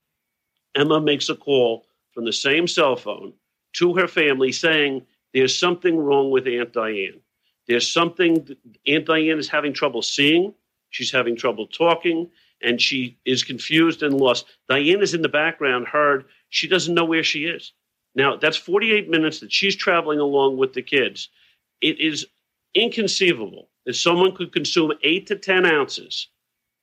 Emma 0.75 1.01
makes 1.01 1.29
a 1.29 1.35
call 1.35 1.85
from 2.13 2.25
the 2.25 2.33
same 2.33 2.67
cell 2.67 2.95
phone 2.95 3.33
to 3.73 3.93
her 3.95 4.07
family 4.07 4.51
saying 4.51 5.05
there's 5.33 5.57
something 5.57 5.97
wrong 5.97 6.31
with 6.31 6.47
Aunt 6.47 6.71
Diane. 6.73 7.19
There's 7.67 7.91
something 7.91 8.47
Aunt 8.87 9.05
Diane 9.05 9.39
is 9.39 9.49
having 9.49 9.73
trouble 9.73 10.01
seeing, 10.01 10.53
she's 10.95 11.11
having 11.11 11.35
trouble 11.35 11.67
talking, 11.67 12.29
and 12.61 12.81
she 12.81 13.17
is 13.25 13.43
confused 13.43 14.01
and 14.01 14.15
lost. 14.15 14.45
Diane 14.69 15.01
is 15.01 15.13
in 15.13 15.21
the 15.21 15.29
background, 15.29 15.87
heard, 15.87 16.25
she 16.49 16.67
doesn't 16.67 16.93
know 16.93 17.03
where 17.03 17.23
she 17.23 17.45
is. 17.45 17.73
Now, 18.15 18.37
that's 18.37 18.55
48 18.55 19.09
minutes 19.09 19.41
that 19.41 19.51
she's 19.51 19.75
traveling 19.75 20.19
along 20.19 20.55
with 20.55 20.71
the 20.71 20.81
kids. 20.81 21.29
It 21.81 21.99
is 21.99 22.25
inconceivable 22.73 23.69
that 23.85 23.95
someone 23.95 24.33
could 24.33 24.53
consume 24.53 24.93
eight 25.03 25.27
to 25.27 25.35
10 25.35 25.65
ounces 25.65 26.29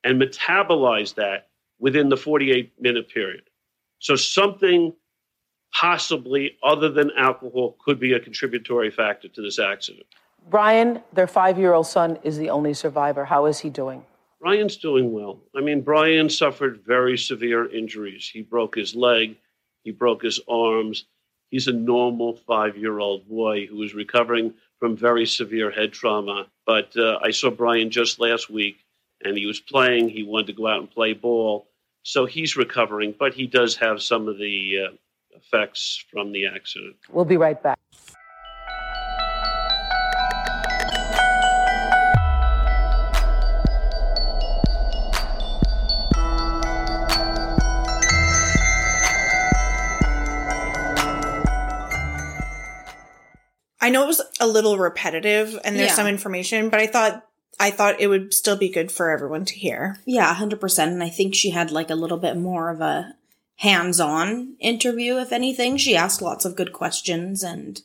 and 0.05 0.21
metabolize 0.21 1.15
that 1.15 1.49
within 1.79 2.11
the 2.11 2.17
48 2.17 2.73
minute 2.79 3.09
period. 3.09 3.45
So 3.99 4.15
something 4.15 4.93
possibly 5.73 6.59
other 6.63 6.91
than 6.91 7.11
alcohol 7.17 7.79
could 7.83 7.99
be 7.99 8.13
a 8.13 8.21
contributory 8.21 8.91
factor 8.91 9.29
to 9.29 9.41
this 9.41 9.59
accident. 9.59 10.07
Brian, 10.51 11.01
their 11.13 11.27
five-year-old 11.27 11.87
son, 11.87 12.19
is 12.23 12.37
the 12.37 12.51
only 12.51 12.75
survivor. 12.75 13.25
How 13.25 13.47
is 13.47 13.61
he 13.61 13.71
doing? 13.71 14.05
Brian's 14.41 14.77
doing 14.77 15.13
well. 15.13 15.41
I 15.57 15.61
mean, 15.61 15.83
Brian 15.83 16.29
suffered 16.29 16.83
very 16.85 17.17
severe 17.17 17.71
injuries. 17.71 18.29
He 18.33 18.43
broke 18.43 18.75
his 18.75 18.95
leg, 18.95 19.37
he 19.85 19.93
broke 19.93 20.23
his 20.23 20.41
arms. 20.49 21.05
He's 21.51 21.69
a 21.69 21.73
normal 21.73 22.37
five 22.37 22.77
year 22.77 22.99
old 22.99 23.29
boy 23.29 23.67
who 23.67 23.83
is 23.83 23.95
recovering 23.95 24.55
from 24.79 24.97
very 24.97 25.27
severe 25.27 25.71
head 25.71 25.93
trauma. 25.93 26.47
But 26.67 26.97
uh, 26.97 27.19
I 27.23 27.31
saw 27.31 27.51
Brian 27.51 27.91
just 27.91 28.19
last 28.19 28.51
week 28.51 28.79
and 29.25 29.37
he 29.37 29.47
was 29.47 29.61
playing. 29.61 30.09
He 30.09 30.23
wanted 30.23 30.49
to 30.49 30.53
go 30.55 30.67
out 30.67 30.81
and 30.81 30.91
play 30.91 31.13
ball. 31.13 31.69
So 32.03 32.27
he's 32.27 32.57
recovering, 32.57 33.15
but 33.17 33.35
he 33.35 33.47
does 33.47 33.77
have 33.77 34.03
some 34.03 34.29
of 34.29 34.39
the 34.39 34.89
uh, 34.89 34.97
effects 35.37 36.05
from 36.11 36.33
the 36.33 36.47
accident. 36.47 36.97
We'll 37.11 37.25
be 37.25 37.37
right 37.37 37.63
back. 37.63 37.79
I 53.83 53.91
know 53.91 54.05
it 54.05 54.07
was 54.07 54.23
a 54.41 54.47
little 54.47 54.79
repetitive 54.79 55.59
and 55.65 55.77
there's 55.77 55.91
Yeah. 55.91 55.97
some 55.97 56.07
information, 56.07 56.71
but 56.71 56.81
I 56.81 56.87
thought 56.87 57.27
I 57.61 57.71
thought 57.71 58.01
it 58.01 58.07
would 58.07 58.33
still 58.33 58.57
be 58.57 58.71
good 58.71 58.91
for 58.91 59.11
everyone 59.11 59.45
to 59.45 59.55
hear. 59.55 59.99
Yeah, 60.07 60.35
100%. 60.35 60.93
And 60.93 61.03
I 61.03 61.11
think 61.11 61.35
she 61.35 61.51
had 61.51 61.71
like 61.71 61.91
a 61.91 61.95
little 61.95 62.17
bit 62.17 62.37
more 62.37 62.71
of 62.71 62.81
a 62.81 63.15
hands 63.57 64.01
on 64.01 64.57
interview, 64.59 65.19
if 65.19 65.33
anything. 65.33 65.77
She 65.77 65.95
asked 65.95 66.23
lots 66.23 66.47
of 66.47 66.57
good 66.57 66.73
questions 66.73 67.43
and 67.43 67.83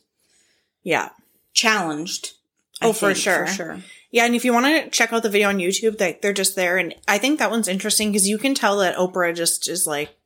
Yeah. 0.82 1.10
challenged. 1.52 2.32
Oh, 2.80 2.92
for 2.94 3.14
sure. 3.14 3.46
For 3.46 3.52
sure. 3.52 3.78
Yeah, 4.10 4.24
and 4.24 4.34
if 4.34 4.44
you 4.44 4.54
want 4.54 4.66
to 4.66 4.88
check 4.90 5.12
out 5.12 5.22
the 5.22 5.28
video 5.28 5.48
on 5.50 5.58
YouTube, 5.58 6.00
like 6.00 6.22
they're 6.22 6.32
just 6.32 6.56
there, 6.56 6.78
and 6.78 6.94
I 7.06 7.18
think 7.18 7.38
that 7.38 7.50
one's 7.50 7.68
interesting 7.68 8.10
because 8.10 8.26
you 8.26 8.38
can 8.38 8.54
tell 8.54 8.78
that 8.78 8.96
Oprah 8.96 9.34
just 9.36 9.68
is 9.68 9.86
like 9.86 10.16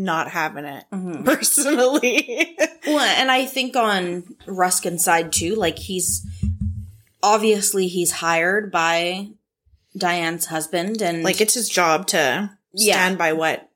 not 0.00 0.28
having 0.30 0.64
it 0.64 0.84
Mhm. 0.92 1.24
personally. 1.24 2.56
Well, 2.86 2.98
and 3.00 3.30
I 3.30 3.44
think 3.46 3.76
on 3.76 4.24
Ruskin's 4.46 5.04
side 5.04 5.32
too, 5.32 5.54
like 5.54 5.78
he's 5.78 6.26
obviously 7.22 7.86
he's 7.88 8.10
hired 8.12 8.72
by 8.72 9.28
Diane's 9.96 10.46
husband 10.46 11.02
and 11.02 11.22
like 11.22 11.40
it's 11.40 11.54
his 11.54 11.68
job 11.68 12.06
to 12.08 12.50
Yeah. 12.72 12.94
stand 12.94 13.18
by 13.18 13.32
what 13.32 13.68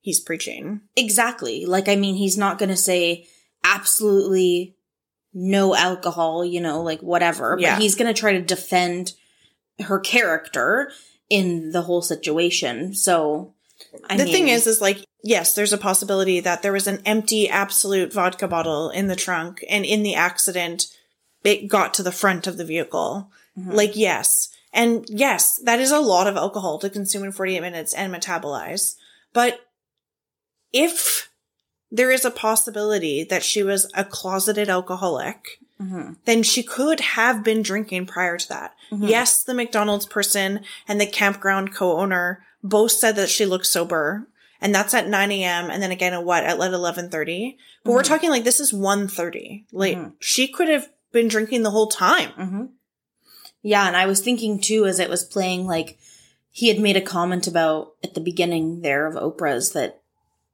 he's 0.00 0.20
preaching. 0.20 0.80
Exactly. 0.96 1.66
Like, 1.66 1.88
I 1.88 1.96
mean, 1.96 2.14
he's 2.16 2.36
not 2.38 2.58
going 2.58 2.68
to 2.70 2.76
say 2.76 3.26
absolutely 3.64 4.74
no 5.34 5.74
alcohol, 5.74 6.44
you 6.44 6.60
know, 6.60 6.82
like 6.82 7.00
whatever, 7.00 7.56
but 7.56 7.62
Yeah. 7.62 7.78
he's 7.78 7.94
going 7.94 8.12
to 8.12 8.18
try 8.18 8.32
to 8.32 8.40
defend 8.40 9.12
her 9.80 9.98
character 10.00 10.90
in 11.28 11.72
the 11.72 11.82
whole 11.82 12.02
situation. 12.02 12.94
So, 12.94 13.52
I 14.08 14.16
the 14.16 14.24
mean, 14.24 14.32
thing 14.32 14.48
is, 14.48 14.66
is 14.66 14.80
like, 14.80 15.04
yes, 15.26 15.54
there's 15.54 15.72
a 15.72 15.78
possibility 15.78 16.40
that 16.40 16.62
there 16.62 16.72
was 16.72 16.86
an 16.86 17.02
empty 17.04 17.48
Absolut 17.48 18.12
vodka 18.12 18.46
bottle 18.46 18.90
in 18.90 19.08
the 19.08 19.16
trunk, 19.16 19.64
and 19.68 19.84
in 19.84 20.02
the 20.02 20.14
accident, 20.14 20.86
it 21.42 21.68
got 21.68 21.92
to 21.94 22.02
the 22.02 22.12
front 22.12 22.46
of 22.46 22.56
the 22.56 22.64
vehicle. 22.64 23.30
Mm-hmm. 23.58 23.72
Like, 23.72 23.96
yes. 23.96 24.48
And 24.72 25.04
yes, 25.08 25.60
that 25.64 25.80
is 25.80 25.90
a 25.90 26.00
lot 26.00 26.26
of 26.26 26.36
alcohol 26.36 26.78
to 26.78 26.90
consume 26.90 27.24
in 27.24 27.32
48 27.32 27.60
minutes 27.60 27.92
and 27.92 28.14
metabolize. 28.14 28.94
But 29.32 29.60
if 30.72 31.30
there 31.90 32.10
is 32.10 32.24
a 32.24 32.30
possibility 32.30 33.24
that 33.24 33.42
she 33.42 33.62
was 33.62 33.90
a 33.94 34.04
closeted 34.04 34.68
alcoholic, 34.68 35.58
Mhm. 35.80 36.16
then 36.24 36.42
she 36.42 36.62
could 36.62 37.00
have 37.00 37.44
been 37.44 37.62
drinking 37.62 38.06
prior 38.06 38.38
to 38.38 38.48
that. 38.48 38.74
Mhm. 38.90 39.08
Yes, 39.08 39.42
the 39.42 39.54
McDonald's 39.54 40.06
person 40.06 40.60
and 40.88 41.00
the 41.00 41.06
campground 41.06 41.74
co-owner 41.74 42.44
both 42.62 42.92
said 42.92 43.16
that 43.16 43.30
she 43.30 43.46
looked 43.46 43.66
sober. 43.66 44.26
And 44.60 44.74
that's 44.74 44.94
at 44.94 45.08
9 45.08 45.30
a.m. 45.32 45.70
And 45.70 45.82
then 45.82 45.90
again 45.90 46.14
at 46.14 46.24
what? 46.24 46.44
At 46.44 46.58
11.30? 46.58 47.56
But 47.84 47.92
we're 47.92 48.02
Mhm. 48.02 48.06
talking 48.06 48.30
like 48.30 48.44
this 48.44 48.60
is 48.60 48.72
1.30. 48.72 49.64
Like 49.72 49.96
Mhm. 49.96 50.12
she 50.20 50.48
could 50.48 50.68
have 50.68 50.88
been 51.12 51.28
drinking 51.28 51.62
the 51.62 51.70
whole 51.70 51.88
time. 51.88 52.30
hmm 52.32 52.64
Yeah, 53.62 53.86
and 53.86 53.96
I 53.96 54.06
was 54.06 54.20
thinking 54.20 54.60
too 54.60 54.86
as 54.86 54.98
it 54.98 55.10
was 55.10 55.24
playing, 55.24 55.66
like 55.66 55.98
he 56.50 56.68
had 56.68 56.78
made 56.78 56.96
a 56.96 57.00
comment 57.02 57.46
about 57.46 57.92
at 58.02 58.14
the 58.14 58.20
beginning 58.20 58.80
there 58.82 59.06
of 59.06 59.14
Oprah's 59.14 59.72
that 59.72 60.00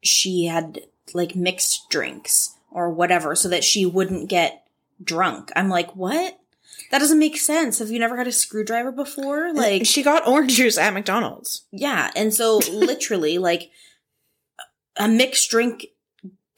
she 0.03 0.47
had 0.47 0.81
like 1.15 1.37
mixed 1.37 1.89
drinks 1.91 2.57
or 2.71 2.91
whatever 2.91 3.35
so 3.37 3.49
that 3.49 3.63
she 3.65 3.85
wouldn't 3.87 4.29
get 4.29 4.65
drunk. 5.03 5.51
I'm 5.55 5.69
like, 5.69 5.95
what? 5.95 6.39
That 6.91 6.99
doesn't 6.99 7.19
make 7.19 7.37
sense. 7.39 7.79
Have 7.79 7.91
you 7.91 7.99
never 7.99 8.17
had 8.17 8.27
a 8.27 8.33
screwdriver 8.33 8.93
before? 8.93 9.53
Like, 9.53 9.87
she 9.87 10.03
got 10.03 10.27
orange 10.27 10.57
juice 10.57 10.77
at 10.79 10.93
McDonald's. 10.95 11.63
yeah. 11.71 12.11
And 12.17 12.33
so 12.35 12.59
literally, 12.73 13.39
like, 13.39 13.71
a 14.97 15.09
mixed 15.09 15.51
drink 15.51 15.87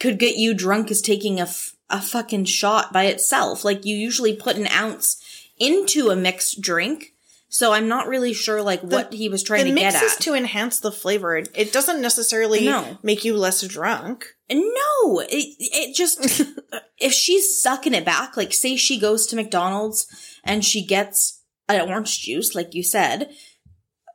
could 0.01 0.18
get 0.18 0.37
you 0.37 0.55
drunk 0.55 0.91
as 0.91 1.01
taking 1.01 1.39
a, 1.39 1.45
f- 1.45 1.74
a 1.91 2.01
fucking 2.01 2.45
shot 2.47 2.93
by 2.93 3.05
itself. 3.05 3.64
Like, 3.64 3.85
you 3.85 3.97
usually 3.97 4.35
put 4.35 4.57
an 4.57 4.66
ounce 4.68 5.22
into 5.59 6.11
a 6.11 6.16
mixed 6.16 6.61
drink. 6.61 7.12
So 7.49 7.72
I'm 7.72 7.87
not 7.87 8.09
really 8.09 8.35
sure, 8.35 8.61
like, 8.62 8.80
what 8.80 9.12
he 9.12 9.28
was 9.28 9.45
trying 9.45 9.62
the 9.64 9.70
to 9.70 9.74
mix 9.76 9.93
get 9.95 10.03
is 10.03 10.14
at. 10.14 10.20
to 10.22 10.35
enhance 10.35 10.80
the 10.80 10.91
flavor. 10.91 11.37
It- 11.37 11.51
It 11.55 11.72
doesn't 11.72 12.03
necessarily 12.03 12.64
No. 12.64 12.99
make 13.05 13.24
you 13.24 13.37
less 13.37 13.62
drunk. 13.62 14.26
No, 14.51 15.20
it, 15.20 15.55
it 15.61 15.95
just, 15.95 16.43
if 16.99 17.12
she's 17.12 17.62
sucking 17.62 17.95
it 17.95 18.05
back, 18.05 18.37
like 18.37 18.53
say 18.53 18.74
she 18.76 18.99
goes 18.99 19.26
to 19.28 19.37
McDonald's 19.37 20.07
and 20.43 20.64
she 20.64 20.85
gets 20.85 21.41
an 21.68 21.89
orange 21.89 22.20
juice, 22.22 22.55
like 22.57 22.74
you 22.74 22.82
said, 22.82 23.30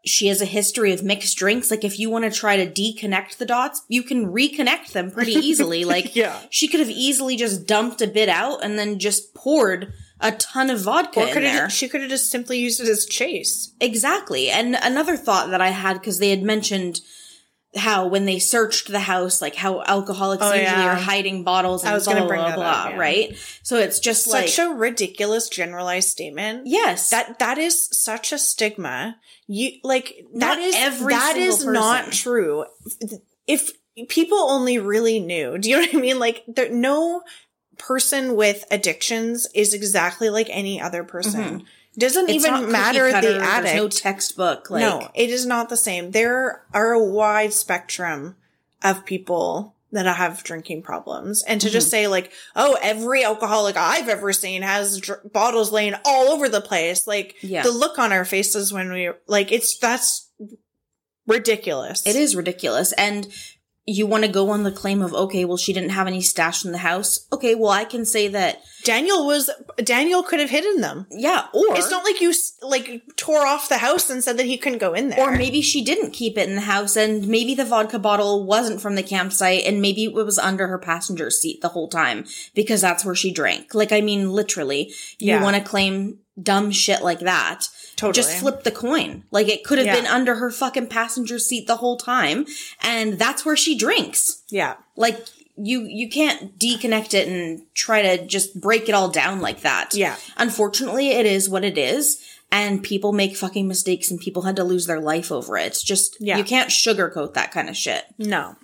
she 0.06 0.28
has 0.28 0.42
a 0.42 0.46
history 0.46 0.94
of 0.94 1.04
mixed 1.04 1.38
drinks. 1.38 1.70
Like 1.70 1.84
if 1.84 2.00
you 2.00 2.10
want 2.10 2.26
to 2.26 2.32
try 2.32 2.58
to 2.58 2.66
deconnect 2.72 3.38
the 3.38 3.46
dots, 3.46 3.84
you 3.88 4.02
can 4.04 4.28
reconnect 4.28 4.94
them 4.94 5.12
pretty 5.12 5.32
easily. 5.48 5.84
Like 5.86 6.16
Yeah. 6.16 6.40
she 6.50 6.68
could 6.68 6.80
have 6.80 6.90
easily 6.90 7.36
just 7.36 7.66
dumped 7.68 8.02
a 8.02 8.08
bit 8.08 8.30
out 8.30 8.64
and 8.64 8.78
then 8.80 9.00
just 9.00 9.34
poured 9.34 9.94
a 10.22 10.32
ton 10.34 10.70
of 10.70 10.82
vodka 10.82 11.22
Or 11.22 11.28
in 11.28 11.34
there. 11.44 11.62
have, 11.64 11.72
she 11.72 11.88
could 11.88 12.02
have 12.02 12.10
just 12.10 12.30
simply 12.30 12.60
used 12.60 12.80
it 12.82 12.88
as 12.90 13.06
chase. 13.06 13.74
Exactly. 13.80 14.50
And 14.50 14.76
another 14.82 15.16
thought 15.16 15.50
that 15.52 15.62
I 15.62 15.70
had, 15.70 15.94
because 15.94 16.20
they 16.20 16.30
had 16.30 16.44
mentioned 16.44 17.00
how 17.76 18.08
when 18.08 18.26
they 18.26 18.40
searched 18.40 18.88
the 18.88 19.00
house, 19.00 19.42
like 19.42 19.56
how 19.56 19.82
alcoholics 19.84 20.42
Oh, 20.44 20.48
usually 20.54 20.64
yeah. 20.64 20.92
are 20.92 20.96
hiding 20.96 21.44
bottles 21.44 21.84
and 21.84 21.92
I 21.92 21.94
was 21.94 22.06
blah, 22.06 22.14
gonna 22.16 22.28
bring 22.28 22.42
blah, 22.42 22.56
blah, 22.56 22.66
up, 22.66 22.90
yeah. 22.92 22.98
right? 22.98 23.38
So 23.64 23.78
it's 23.78 24.00
just 24.00 24.28
like, 24.28 24.48
Such 24.50 24.66
a 24.66 24.74
ridiculous 24.74 25.50
generalized 25.50 26.10
statement. 26.10 26.66
yes. 26.66 27.10
That 27.12 27.38
that 27.40 27.58
is 27.58 27.88
such 27.92 28.32
a 28.32 28.38
stigma. 28.40 29.18
You 29.48 29.74
like 29.84 30.26
Not 30.34 30.56
that 30.56 30.60
is 30.60 30.76
every 30.78 31.14
that 31.14 31.38
is 31.38 31.64
not 31.66 32.12
true. 32.12 32.66
If 33.48 33.72
people 34.08 34.38
only 34.38 34.78
really 34.80 35.20
knew, 35.20 35.58
do 35.58 35.70
you 35.70 35.76
know 35.76 35.82
what 35.82 35.96
I 35.96 36.00
mean? 36.00 36.20
Like 36.20 36.44
there 36.48 36.70
no 36.72 37.22
person 37.78 38.36
with 38.36 38.66
addictions 38.72 39.48
is 39.56 39.74
exactly 39.74 40.30
like 40.30 40.48
any 40.50 40.82
other 40.82 41.04
person. 41.04 41.44
Mm-hmm. 41.44 41.66
Doesn't. 42.00 42.30
It's 42.30 42.46
even 42.46 42.72
matter 42.72 43.12
cutter, 43.12 43.28
the 43.28 43.34
there's 43.40 43.48
addict. 43.48 43.76
no 43.76 43.88
textbook. 43.90 44.70
Like, 44.72 44.82
no, 44.82 45.10
it 45.14 45.30
is 45.30 45.46
not 45.46 45.70
the 45.70 45.78
same. 45.78 46.12
There 46.12 46.66
are 46.74 46.94
a 46.94 47.04
wide 47.04 47.54
spectrum 47.54 48.36
of 48.84 49.06
people 49.06 49.76
that 49.92 50.06
have 50.16 50.44
drinking 50.44 50.84
problems. 50.84 51.44
And 51.44 51.60
to 51.62 51.68
Mm-hmm. 51.68 51.74
just 51.74 51.90
say 51.90 52.08
like, 52.08 52.32
oh, 52.56 52.78
every 52.82 53.24
alcoholic 53.24 53.76
I've 53.76 54.08
ever 54.08 54.32
seen 54.34 54.62
has 54.62 55.00
dr- 55.00 55.34
bottles 55.34 55.72
laying 55.72 55.96
all 56.06 56.28
over 56.30 56.48
the 56.48 56.62
place. 56.62 57.08
Like 57.08 57.36
Yeah. 57.42 57.64
the 57.64 57.72
look 57.72 57.98
on 58.00 58.14
our 58.14 58.24
faces 58.24 58.72
when 58.72 58.92
we 58.92 59.10
like, 59.28 59.52
it's, 59.52 59.78
that's 59.80 60.30
ridiculous. 61.28 62.06
It 62.06 62.16
is 62.16 62.36
ridiculous. 62.36 62.92
And 62.94 63.28
you 63.90 64.06
want 64.06 64.24
to 64.24 64.30
go 64.32 64.50
on 64.50 64.64
the 64.64 64.72
claim 64.72 65.02
of, 65.02 65.14
okay, 65.14 65.46
well, 65.46 65.58
she 65.58 65.74
didn't 65.74 65.90
have 65.92 66.08
any 66.08 66.22
stashed 66.22 66.66
in 66.66 66.72
the 66.72 66.78
house. 66.78 67.28
Okay, 67.34 67.56
well, 67.56 67.72
I 67.72 67.84
can 67.86 68.06
say 68.06 68.28
that, 68.30 68.62
Daniel 68.84 69.26
was, 69.28 69.50
Daniel 69.84 70.24
could 70.24 70.40
have 70.40 70.50
hidden 70.50 70.80
them. 70.82 71.06
yeah, 71.12 71.48
or, 71.54 71.76
It's 71.76 71.92
not 71.92 72.04
like 72.06 72.22
you 72.22 72.34
like 72.62 73.02
tore 73.18 73.46
off 73.46 73.68
the 73.68 73.78
house 73.80 74.10
and 74.10 74.24
said 74.24 74.38
that 74.38 74.46
he 74.46 74.58
couldn't 74.58 74.80
go 74.80 74.94
in 74.94 75.10
there. 75.10 75.20
or 75.20 75.36
maybe 75.36 75.62
she 75.62 75.84
didn't 75.84 76.12
keep 76.12 76.38
it 76.38 76.48
in 76.48 76.56
the 76.56 76.62
house 76.62 76.96
and 76.96 77.28
maybe 77.28 77.54
the 77.56 77.66
vodka 77.66 78.00
bottle 78.00 78.46
wasn't 78.46 78.80
from 78.82 78.96
the 78.96 79.04
campsite 79.04 79.64
and 79.66 79.82
maybe 79.82 80.06
it 80.06 80.14
was 80.14 80.40
under 80.40 80.68
her 80.68 80.78
passenger 80.80 81.30
seat 81.30 81.62
the 81.62 81.68
whole 81.70 81.90
time 81.90 82.24
because 82.56 82.80
that's 82.80 83.04
where 83.04 83.16
she 83.16 83.34
drank. 83.34 83.74
Like, 83.74 83.92
I 83.92 84.00
mean, 84.02 84.30
literally, 84.32 84.94
you 85.18 85.34
Yeah. 85.34 85.44
want 85.44 85.58
to 85.58 85.62
claim 85.62 86.20
dumb 86.42 86.72
shit 86.72 87.02
like 87.02 87.20
that. 87.20 87.68
Totally. 87.96 88.14
Just 88.14 88.38
flip 88.38 88.64
the 88.64 88.72
coin. 88.72 89.24
Like, 89.32 89.50
it 89.50 89.64
could 89.66 89.78
have 89.78 89.88
Yeah. 89.88 89.96
been 89.96 90.06
under 90.08 90.36
her 90.36 90.50
fucking 90.52 90.88
passenger 90.88 91.38
seat 91.40 91.68
the 91.68 91.76
whole 91.78 91.98
time 91.98 92.46
and 92.82 93.20
that's 93.20 93.46
where 93.46 93.58
she 93.58 93.78
drinks. 93.78 94.42
yeah. 94.50 94.76
like 94.96 95.26
you 95.62 95.82
you 95.82 96.08
can't 96.10 96.58
deconnect 96.58 97.14
it 97.14 97.28
and 97.28 97.64
try 97.74 98.02
to 98.02 98.26
just 98.26 98.62
break 98.62 98.88
it 98.88 98.96
all 98.96 99.10
down 99.10 99.42
like 99.42 99.60
that. 99.62 99.94
Yeah. 99.94 100.16
Unfortunately, 100.38 101.10
it 101.10 101.26
is 101.26 101.50
what 101.50 101.66
it 101.66 101.78
is. 101.78 102.24
And 102.52 102.82
people 102.82 103.12
make 103.12 103.36
fucking 103.36 103.68
mistakes 103.68 104.10
and 104.10 104.20
people 104.20 104.44
had 104.44 104.56
to 104.56 104.64
lose 104.64 104.86
their 104.88 105.02
life 105.02 105.32
over 105.34 105.58
it. 105.58 105.66
It's 105.68 105.84
just, 105.84 106.16
Yeah. 106.22 106.38
you 106.38 106.44
can't 106.46 106.70
sugarcoat 106.70 107.34
that 107.34 107.52
kind 107.52 107.68
of 107.70 107.76
shit. 107.76 108.06
No. 108.18 108.56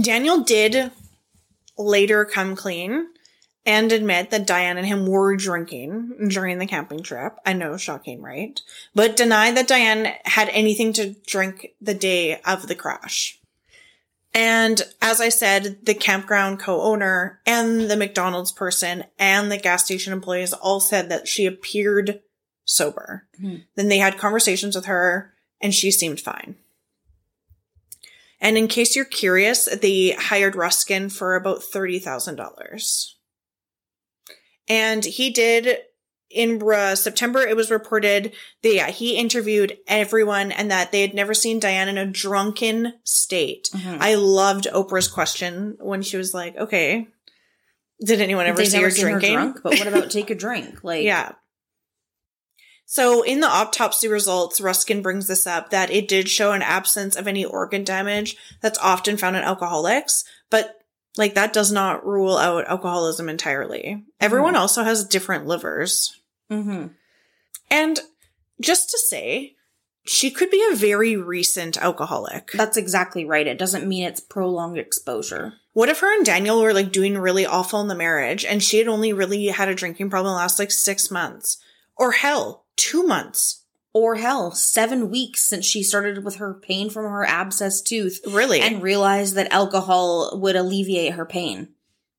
Daniel 0.00 0.40
did 0.40 0.90
later 1.76 2.24
come 2.24 2.56
clean 2.56 3.08
and 3.64 3.92
admit 3.92 4.30
that 4.30 4.46
Diane 4.46 4.76
and 4.76 4.86
him 4.86 5.06
were 5.06 5.36
drinking 5.36 6.28
during 6.28 6.58
the 6.58 6.66
camping 6.66 7.02
trip. 7.02 7.36
I 7.46 7.52
know, 7.52 7.76
shocking, 7.76 8.20
right? 8.20 8.60
But 8.94 9.16
denied 9.16 9.56
that 9.56 9.68
Diane 9.68 10.12
had 10.24 10.48
anything 10.48 10.92
to 10.94 11.14
drink 11.26 11.68
the 11.80 11.94
day 11.94 12.40
of 12.42 12.66
the 12.66 12.74
crash. 12.74 13.38
And 14.34 14.82
as 15.00 15.20
I 15.20 15.28
said, 15.28 15.84
the 15.84 15.94
campground 15.94 16.58
co-owner 16.58 17.40
and 17.46 17.90
the 17.90 17.96
McDonald's 17.96 18.50
person 18.50 19.04
and 19.18 19.52
the 19.52 19.58
gas 19.58 19.84
station 19.84 20.12
employees 20.12 20.54
all 20.54 20.80
said 20.80 21.10
that 21.10 21.28
she 21.28 21.44
appeared 21.44 22.20
sober. 22.64 23.26
Hmm. 23.38 23.56
Then 23.76 23.88
they 23.88 23.98
had 23.98 24.18
conversations 24.18 24.74
with 24.74 24.86
her 24.86 25.34
and 25.60 25.74
she 25.74 25.90
seemed 25.90 26.20
fine. 26.20 26.56
And 28.40 28.58
in 28.58 28.66
case 28.66 28.96
you're 28.96 29.04
curious, 29.04 29.66
they 29.66 30.12
hired 30.12 30.56
Ruskin 30.56 31.10
for 31.10 31.36
about 31.36 31.60
$30,000. 31.60 33.12
And 34.68 35.04
he 35.04 35.30
did 35.30 35.78
in 36.32 36.62
uh, 36.62 36.94
September, 36.94 37.40
it 37.40 37.56
was 37.56 37.70
reported 37.70 38.32
that 38.62 38.74
yeah, 38.74 38.90
he 38.90 39.16
interviewed 39.16 39.78
everyone 39.86 40.50
and 40.52 40.70
that 40.70 40.92
they 40.92 41.02
had 41.02 41.14
never 41.14 41.34
seen 41.34 41.60
Diane 41.60 41.88
in 41.88 41.98
a 41.98 42.06
drunken 42.06 42.94
state. 43.04 43.68
I 43.74 44.14
loved 44.14 44.66
Oprah's 44.72 45.08
question 45.08 45.76
when 45.80 46.02
she 46.02 46.16
was 46.16 46.32
like, 46.32 46.56
okay, 46.56 47.08
did 48.04 48.20
anyone 48.20 48.46
ever 48.46 48.58
They've 48.58 48.68
see 48.68 48.82
her 48.82 48.90
seen 48.90 49.04
her 49.04 49.10
drinking? 49.12 49.34
drunk, 49.34 49.60
but 49.62 49.78
what 49.78 49.86
about 49.86 50.10
take 50.10 50.30
a 50.30 50.34
drink? 50.34 50.82
Like, 50.82 51.04
Yeah. 51.04 51.32
So 52.84 53.22
in 53.22 53.40
the 53.40 53.48
autopsy 53.48 54.06
results, 54.08 54.60
Ruskin 54.60 55.00
brings 55.00 55.26
this 55.26 55.46
up 55.46 55.70
that 55.70 55.90
it 55.90 56.08
did 56.08 56.28
show 56.28 56.52
an 56.52 56.60
absence 56.62 57.16
of 57.16 57.26
any 57.26 57.44
organ 57.44 57.84
damage 57.84 58.36
that's 58.60 58.78
often 58.80 59.16
found 59.16 59.36
in 59.36 59.42
alcoholics, 59.44 60.24
but 60.50 60.81
like 61.16 61.34
that 61.34 61.52
does 61.52 61.70
not 61.70 62.06
rule 62.06 62.36
out 62.36 62.66
alcoholism 62.66 63.28
entirely. 63.28 64.04
Everyone 64.20 64.56
also 64.56 64.82
has 64.82 65.04
different 65.06 65.46
livers. 65.46 66.20
hmm 66.50 66.86
And 67.70 68.00
just 68.60 68.90
to 68.90 68.98
say, 68.98 69.56
she 70.04 70.30
could 70.30 70.50
be 70.50 70.64
a 70.70 70.76
very 70.76 71.16
recent 71.16 71.76
alcoholic. 71.80 72.50
That's 72.52 72.76
exactly 72.76 73.24
right. 73.24 73.46
It 73.46 73.58
doesn't 73.58 73.86
mean 73.86 74.04
it's 74.04 74.20
prolonged 74.20 74.78
exposure. 74.78 75.54
What 75.74 75.88
if 75.88 76.00
her 76.00 76.14
and 76.14 76.26
Daniel 76.26 76.60
were 76.60 76.74
like 76.74 76.92
doing 76.92 77.16
really 77.16 77.46
awful 77.46 77.80
in 77.80 77.88
the 77.88 77.94
marriage 77.94 78.44
and 78.44 78.62
she 78.62 78.78
had 78.78 78.88
only 78.88 79.12
really 79.12 79.46
had 79.46 79.68
a 79.68 79.74
drinking 79.74 80.10
problem 80.10 80.34
last 80.34 80.58
like 80.58 80.70
six 80.70 81.10
months? 81.10 81.58
Or 81.96 82.12
hell, 82.12 82.66
two 82.76 83.04
months? 83.04 83.61
Or 83.94 84.14
hell, 84.14 84.52
seven 84.52 85.10
weeks 85.10 85.44
since 85.44 85.66
she 85.66 85.82
started 85.82 86.24
with 86.24 86.36
her 86.36 86.54
pain 86.54 86.88
from 86.88 87.04
her 87.04 87.24
abscess 87.26 87.82
tooth 87.82 88.20
Really? 88.26 88.60
and 88.60 88.82
realized 88.82 89.34
that 89.34 89.52
alcohol 89.52 90.38
would 90.40 90.56
alleviate 90.56 91.12
her 91.14 91.26
pain. 91.26 91.68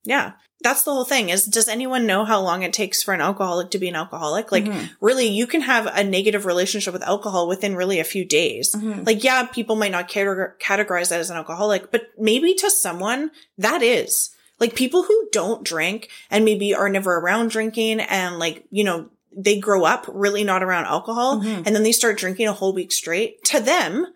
Yeah. 0.03 0.33
That's 0.61 0.83
the 0.83 0.91
whole 0.93 1.03
thing 1.03 1.29
is 1.29 1.45
does 1.45 1.67
anyone 1.67 2.05
know 2.05 2.23
how 2.25 2.39
long 2.41 2.63
it 2.63 2.71
takes 2.73 3.03
for 3.03 3.13
an 3.13 3.19
alcoholic 3.21 3.71
to 3.71 3.79
be 3.79 3.89
an 3.89 3.95
alcoholic? 3.95 4.51
Like 4.51 4.65
Mm-hmm. 4.65 4.85
really 5.01 5.27
you 5.27 5.45
can 5.47 5.61
have 5.61 5.87
a 5.87 6.03
negative 6.03 6.45
relationship 6.45 6.93
with 6.93 7.03
alcohol 7.03 7.47
within 7.49 7.75
really 7.75 7.99
a 7.99 8.03
few 8.05 8.23
days. 8.23 8.73
Mm-hmm. 8.73 9.03
Like 9.03 9.23
yeah, 9.23 9.45
people 9.47 9.75
might 9.75 9.91
not 9.91 10.07
categor- 10.09 10.57
categorize 10.59 11.09
that 11.09 11.19
as 11.19 11.29
an 11.29 11.37
alcoholic, 11.37 11.91
but 11.91 12.03
maybe 12.17 12.53
to 12.53 12.69
someone 12.69 13.31
that 13.57 13.81
is. 13.81 14.29
Like 14.59 14.75
people 14.75 15.03
who 15.03 15.27
don't 15.33 15.65
drink 15.65 16.09
and 16.29 16.45
maybe 16.45 16.73
are 16.75 16.87
never 16.87 17.13
around 17.15 17.49
drinking 17.49 17.99
and 17.99 18.39
like, 18.39 18.63
you 18.69 18.83
know, 18.85 19.09
they 19.35 19.59
grow 19.59 19.83
up 19.85 20.05
really 20.07 20.43
not 20.43 20.63
around 20.63 20.85
alcohol 20.85 21.41
Mm-hmm. 21.41 21.63
and 21.65 21.75
then 21.75 21.83
they 21.83 21.91
start 21.91 22.17
drinking 22.17 22.47
a 22.47 22.53
whole 22.53 22.73
week 22.73 22.91
straight. 22.91 23.43
To 23.45 23.59
them, 23.59 24.07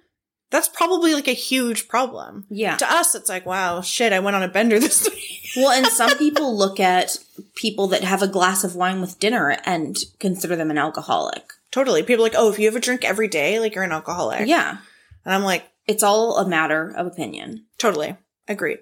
that's 0.50 0.70
probably 0.70 1.14
like 1.14 1.28
a 1.28 1.34
huge 1.34 1.88
problem. 1.88 2.46
Yeah. 2.50 2.78
To 2.78 2.92
us, 2.92 3.16
it's 3.16 3.30
like, 3.30 3.46
wow, 3.46 3.82
shit, 3.82 4.14
I 4.14 4.20
went 4.20 4.36
on 4.36 4.44
a 4.44 4.48
bender 4.48 4.80
this 4.82 5.08
week. 5.10 5.50
Well, 5.56 5.72
and 5.72 5.88
some 5.88 6.18
people 6.18 6.56
look 6.58 6.80
at 6.80 7.18
people 7.56 7.88
that 7.88 8.04
have 8.04 8.22
a 8.22 8.28
glass 8.28 8.64
of 8.64 8.76
wine 8.76 9.02
with 9.02 9.20
dinner 9.20 9.58
and 9.66 9.98
consider 10.20 10.56
them 10.56 10.72
an 10.72 10.78
alcoholic. 10.78 11.52
Totally. 11.72 12.04
People 12.04 12.24
are 12.24 12.30
like, 12.30 12.38
oh, 12.38 12.50
if 12.52 12.60
you 12.60 12.66
have 12.68 12.76
a 12.76 12.80
drink 12.80 13.04
every 13.04 13.28
day, 13.28 13.60
like 13.60 13.76
you're 13.76 13.84
an 13.84 13.92
alcoholic. 13.92 14.48
Yeah. 14.48 14.78
And 15.26 15.34
I'm 15.34 15.44
like, 15.44 15.66
It's 15.88 16.04
all 16.04 16.38
a 16.38 16.48
matter 16.48 16.94
of 16.96 17.08
opinion. 17.08 17.66
totally. 17.78 18.16
Agreed. 18.48 18.80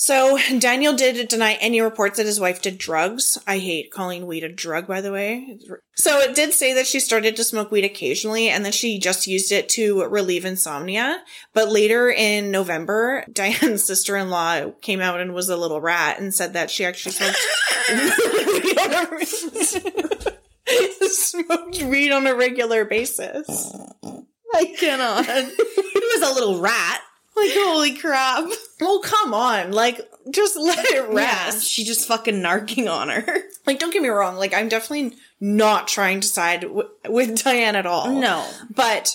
So 0.00 0.38
Daniel 0.60 0.94
did 0.94 1.26
deny 1.26 1.54
any 1.54 1.80
reports 1.80 2.18
that 2.18 2.26
his 2.26 2.38
wife 2.38 2.62
did 2.62 2.78
drugs. 2.78 3.36
I 3.48 3.58
hate 3.58 3.90
calling 3.90 4.26
weed 4.26 4.44
a 4.44 4.48
drug, 4.48 4.86
by 4.86 5.00
the 5.00 5.10
way. 5.10 5.58
So 5.96 6.20
it 6.20 6.36
did 6.36 6.52
say 6.54 6.72
that 6.74 6.86
she 6.86 7.00
started 7.00 7.34
to 7.34 7.42
smoke 7.42 7.72
weed 7.72 7.84
occasionally 7.84 8.48
and 8.48 8.64
that 8.64 8.74
she 8.74 9.00
just 9.00 9.26
used 9.26 9.50
it 9.50 9.68
to 9.70 10.04
relieve 10.04 10.44
insomnia. 10.44 11.24
But 11.52 11.72
later 11.72 12.08
in 12.08 12.52
November, 12.52 13.24
Diane's 13.32 13.84
sister-in-law 13.84 14.70
came 14.82 15.00
out 15.00 15.20
and 15.20 15.34
was 15.34 15.48
a 15.48 15.56
little 15.56 15.80
rat 15.80 16.20
and 16.20 16.32
said 16.32 16.52
that 16.52 16.70
she 16.70 16.84
actually 16.84 17.12
smoked 17.12 17.36
weed 18.62 18.78
on 18.78 19.20
a- 19.20 19.26
smoked 21.08 21.82
weed 21.82 22.12
on 22.12 22.28
a 22.28 22.36
regular 22.36 22.84
basis. 22.84 23.74
I 24.54 24.64
cannot. 24.78 25.26
He 25.98 26.20
was 26.20 26.30
a 26.30 26.34
little 26.34 26.60
rat. 26.60 27.02
Like, 27.42 27.50
holy 27.54 27.94
crap. 27.96 28.44
Well, 28.80 29.00
come 29.00 29.34
on. 29.34 29.72
Like, 29.72 30.00
just 30.30 30.56
let 30.56 30.84
it 30.84 30.94
Yeah, 31.10 31.14
rest. 31.14 31.66
she 31.68 31.84
just 31.84 32.06
fucking 32.08 32.36
narking 32.36 32.90
on 32.92 33.08
her. 33.08 33.24
Like, 33.66 33.78
don't 33.78 33.92
get 33.92 34.00
me 34.02 34.08
wrong. 34.08 34.36
Like, 34.36 34.54
I'm 34.54 34.68
definitely 34.70 35.14
not 35.40 35.88
trying 35.88 36.20
to 36.20 36.26
side 36.28 36.62
w- 36.62 36.88
with 37.06 37.44
Diane 37.44 37.76
at 37.76 37.84
all. 37.84 38.10
No. 38.10 38.48
But 38.74 39.14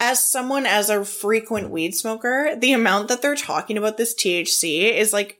as 0.00 0.18
someone 0.28 0.66
as 0.66 0.90
a 0.90 1.04
frequent 1.04 1.70
weed 1.70 1.94
smoker, 1.94 2.56
the 2.58 2.72
amount 2.72 3.06
that 3.06 3.22
they're 3.22 3.36
talking 3.36 3.78
about 3.78 3.98
this 3.98 4.16
THC 4.16 4.92
is 4.92 5.12
like, 5.12 5.38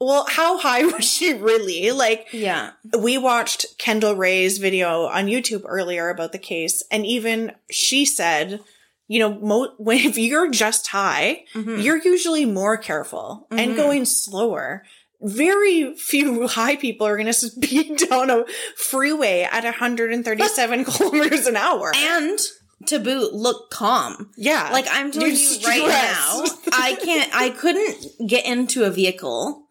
well, 0.00 0.24
how 0.30 0.56
high 0.56 0.86
was 0.86 1.04
she 1.04 1.34
really? 1.34 1.90
Like, 1.92 2.28
Yeah. 2.32 2.70
we 2.98 3.18
watched 3.18 3.66
Kendall 3.78 4.14
Rae's 4.16 4.56
video 4.56 5.02
on 5.04 5.26
YouTube 5.26 5.64
earlier 5.66 6.08
about 6.08 6.32
the 6.32 6.38
case, 6.38 6.82
and 6.90 7.04
even 7.04 7.52
she 7.70 8.06
said, 8.06 8.60
you 9.08 9.18
know, 9.18 9.34
mo- 9.40 9.74
when 9.78 9.98
if 9.98 10.16
you're 10.16 10.50
just 10.50 10.86
high, 10.86 11.44
mm-hmm. 11.54 11.80
you're 11.80 12.00
usually 12.00 12.44
more 12.44 12.76
careful 12.76 13.48
and 13.50 13.70
mm-hmm. 13.70 13.76
going 13.76 14.04
slower. 14.04 14.84
Very 15.20 15.96
few 15.96 16.46
high 16.48 16.76
people 16.76 17.06
are 17.06 17.16
going 17.16 17.26
to 17.32 17.32
speed 17.32 17.98
down 18.08 18.30
a 18.30 18.44
freeway 18.76 19.48
at 19.50 19.64
137 19.64 20.84
kilometers 20.84 21.46
an 21.46 21.56
hour. 21.56 21.92
And 21.96 22.38
to 22.86 23.00
boot 23.00 23.34
look 23.34 23.70
calm. 23.70 24.30
Yeah. 24.36 24.70
Like 24.70 24.86
I'm 24.88 25.10
telling 25.10 25.30
You're 25.30 25.36
you 25.36 25.66
right 25.66 25.88
now. 25.88 26.44
I 26.72 26.96
can't 27.02 27.34
I 27.34 27.50
couldn't 27.50 28.28
get 28.28 28.46
into 28.46 28.84
a 28.84 28.90
vehicle 28.90 29.66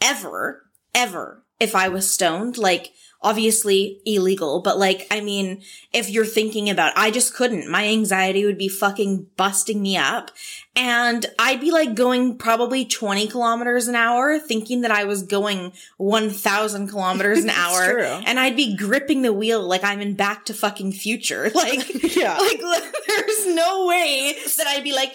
ever, 0.00 0.62
ever 0.94 1.44
if 1.60 1.74
I 1.74 1.88
was 1.88 2.10
stoned. 2.10 2.56
Like 2.56 2.92
obviously 3.26 4.00
illegal, 4.06 4.60
but 4.60 4.78
like 4.78 5.06
I 5.10 5.20
mean, 5.20 5.62
if 5.92 6.08
you're 6.10 6.24
thinking 6.24 6.70
about 6.70 6.92
I 6.96 7.10
just 7.10 7.34
couldn't. 7.34 7.70
My 7.70 7.86
anxiety 7.88 8.44
would 8.46 8.58
be 8.58 8.68
fucking 8.68 9.26
busting 9.36 9.82
me 9.82 9.96
up. 9.96 10.30
And 10.78 11.24
I'd 11.38 11.60
be 11.60 11.70
like 11.72 11.94
going 11.94 12.36
probably 12.36 12.84
20 12.84 13.28
kilometers 13.28 13.88
an 13.88 13.94
hour, 13.94 14.38
thinking 14.38 14.82
that 14.82 14.90
I 14.90 15.04
was 15.04 15.22
going 15.22 15.72
1000 15.96 16.88
kilometers 16.88 17.42
an 17.44 17.50
hour. 17.64 17.92
true. 17.92 18.04
And 18.26 18.38
I'd 18.38 18.56
be 18.56 18.76
gripping 18.76 19.22
the 19.22 19.32
wheel 19.32 19.66
like 19.66 19.82
I'm 19.84 20.00
in 20.00 20.14
back 20.14 20.44
to 20.46 20.54
fucking 20.54 20.92
future. 20.92 21.50
Like, 21.54 21.88
Yeah. 22.16 22.36
like 22.38 22.60
there's 22.60 23.46
no 23.54 23.86
way 23.86 24.34
that 24.58 24.66
I'd 24.66 24.84
be 24.84 24.92
like, 24.94 25.12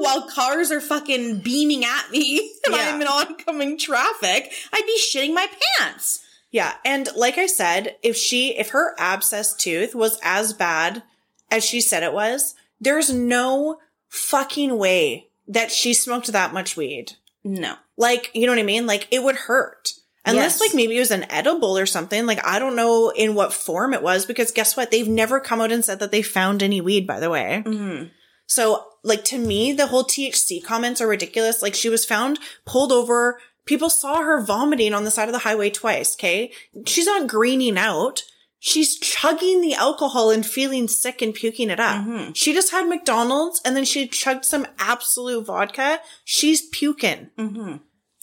while 0.00 0.28
cars 0.28 0.70
are 0.70 0.80
fucking 0.80 1.40
beaming 1.40 1.84
at 1.84 2.10
me 2.10 2.52
and 2.64 2.74
Yeah. 2.74 2.82
I'm 2.94 3.00
in 3.02 3.06
oncoming 3.08 3.76
traffic. 3.78 4.52
I'd 4.72 4.86
be 4.86 4.98
shitting 5.00 5.34
my 5.34 5.46
pants. 5.78 6.20
Yeah, 6.56 6.72
and 6.86 7.06
like 7.14 7.36
I 7.36 7.44
said, 7.44 7.96
if 8.02 8.16
she 8.16 8.56
if 8.56 8.70
her 8.70 8.94
abscess 8.98 9.54
tooth 9.54 9.94
was 9.94 10.18
as 10.22 10.54
bad 10.54 11.02
as 11.50 11.62
she 11.66 11.82
said 11.82 12.02
it 12.02 12.14
was, 12.14 12.54
there's 12.80 13.12
no 13.12 13.76
fucking 14.08 14.78
way 14.78 15.28
that 15.46 15.70
she 15.70 15.92
smoked 15.92 16.28
that 16.32 16.54
much 16.54 16.74
weed. 16.74 17.12
No. 17.44 17.74
Like, 17.98 18.30
you 18.32 18.46
know 18.46 18.52
what 18.52 18.58
I 18.58 18.62
mean? 18.62 18.86
Like 18.86 19.06
it 19.10 19.22
would 19.22 19.36
hurt. 19.36 19.90
Unless 20.24 20.54
Yes. 20.54 20.60
like 20.62 20.74
maybe 20.74 20.96
it 20.96 21.00
was 21.00 21.10
an 21.10 21.30
edible 21.30 21.76
or 21.76 21.84
something. 21.84 22.24
Like 22.24 22.40
I 22.42 22.58
don't 22.58 22.74
know 22.74 23.10
in 23.14 23.34
what 23.34 23.52
form 23.52 23.92
it 23.92 24.02
was 24.02 24.24
because 24.24 24.50
guess 24.50 24.78
what? 24.78 24.90
They've 24.90 25.06
never 25.06 25.40
come 25.40 25.60
out 25.60 25.70
and 25.72 25.84
said 25.84 25.98
that 26.00 26.10
they 26.10 26.22
found 26.22 26.62
any 26.62 26.80
weed, 26.80 27.06
by 27.06 27.20
the 27.20 27.28
way. 27.28 27.62
Mhm. 27.66 28.12
So, 28.46 28.86
like, 29.02 29.24
to 29.24 29.38
me, 29.38 29.72
the 29.72 29.88
whole 29.88 30.04
THC 30.04 30.60
comments 30.62 31.00
are 31.02 31.08
ridiculous. 31.08 31.60
Like, 31.62 31.74
she 31.74 31.88
was 31.90 32.06
found 32.06 32.38
pulled 32.64 32.92
over. 32.92 33.40
People 33.66 33.90
saw 33.90 34.22
her 34.22 34.40
vomiting 34.40 34.94
on 34.94 35.04
the 35.04 35.10
side 35.10 35.28
of 35.28 35.32
the 35.32 35.40
highway 35.40 35.70
twice. 35.70 36.16
Okay. 36.16 36.52
She's 36.86 37.06
not 37.06 37.26
greening 37.26 37.76
out. 37.76 38.22
She's 38.58 38.98
chugging 38.98 39.60
the 39.60 39.74
alcohol 39.74 40.30
and 40.30 40.44
feeling 40.44 40.88
sick 40.88 41.20
and 41.20 41.34
puking 41.34 41.68
it 41.68 41.78
up. 41.78 42.04
Mm-hmm. 42.04 42.32
She 42.32 42.54
just 42.54 42.70
had 42.70 42.88
McDonald's 42.88 43.60
and 43.64 43.76
then 43.76 43.84
she 43.84 44.08
chugged 44.08 44.44
some 44.44 44.66
Absolut 44.78 45.46
vodka. 45.46 46.00
She's 46.24 46.62
puking. 46.62 47.30
Mm-hmm. 47.36 47.76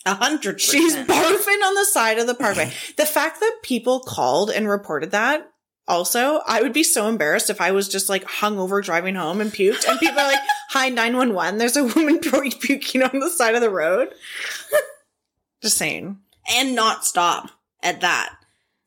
A 0.06 0.16
hundred 0.16 0.60
She's 0.60 0.96
barfing 0.96 1.64
on 1.64 1.76
the 1.76 1.86
side 1.86 2.20
of 2.20 2.28
the 2.28 2.36
parkway. 2.36 2.74
the 2.98 3.06
fact 3.06 3.40
that 3.40 3.60
people 3.64 4.00
called 4.02 4.50
and 4.50 4.68
reported 4.68 5.12
that 5.12 5.50
also, 5.88 6.40
I 6.46 6.62
would 6.62 6.72
be 6.72 6.84
so 6.84 7.08
embarrassed 7.08 7.50
if 7.50 7.60
I 7.60 7.72
was 7.72 7.90
just 7.90 8.08
like 8.08 8.24
hungover 8.24 8.84
driving 8.84 9.16
home 9.16 9.42
and 9.42 9.52
puked 9.52 9.88
and 9.88 10.00
people 10.00 10.20
are 10.20 10.28
like, 10.28 10.40
hi, 10.70 10.90
911. 10.90 11.58
There's 11.58 11.76
a 11.76 11.84
woman 11.84 12.20
puking 12.22 13.04
on 13.04 13.20
the 13.20 13.30
side 13.30 13.56
of 13.56 13.62
the 13.62 13.70
road. 13.70 14.14
Just 15.64 15.78
saying. 15.78 16.20
and 16.56 16.76
not 16.76 17.06
stop 17.06 17.50
at 17.82 18.02
that. 18.02 18.36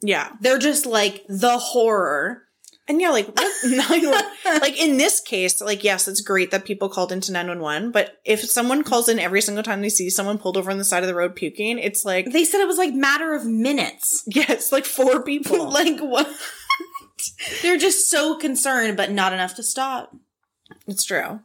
Yeah. 0.01 0.31
They're 0.41 0.59
just 0.59 0.87
like 0.87 1.25
the 1.29 1.59
horror. 1.59 2.43
And 2.89 3.01
yeah, 3.01 3.11
like, 3.11 3.27
what? 3.35 3.53
like 4.63 4.81
in 4.81 4.97
this 4.97 5.21
case, 5.21 5.61
like, 5.61 5.83
yes, 5.83 6.07
it's 6.07 6.21
great 6.21 6.53
that 6.53 6.65
people 6.65 6.89
called 6.89 7.11
into 7.11 7.33
911, 7.33 7.91
but 7.91 8.19
if 8.25 8.41
someone 8.49 8.85
calls 8.85 9.09
in 9.09 9.19
every 9.19 9.41
single 9.41 9.65
time 9.65 9.81
they 9.81 9.89
see 9.89 10.09
someone 10.09 10.39
pulled 10.39 10.57
over 10.57 10.71
on 10.71 10.79
the 10.79 10.85
side 10.85 11.03
of 11.03 11.09
the 11.09 11.15
road 11.15 11.35
puking, 11.35 11.79
it's 11.81 12.05
like, 12.05 12.31
They 12.31 12.45
said 12.45 12.61
it 12.61 12.69
was 12.69 12.79
like 12.79 12.95
matter 12.95 13.35
of 13.35 13.45
minutes. 13.45 14.23
yes, 14.27 14.71
like 14.71 14.85
four 14.85 15.23
people. 15.23 15.69
like 15.73 15.99
what? 15.99 16.29
They're 17.63 17.79
just 17.79 18.09
so 18.09 18.37
concerned, 18.37 18.97
but 18.97 19.11
not 19.11 19.33
enough 19.33 19.57
to 19.57 19.63
stop. 19.65 20.15
It's 20.87 21.05
true. 21.05 21.41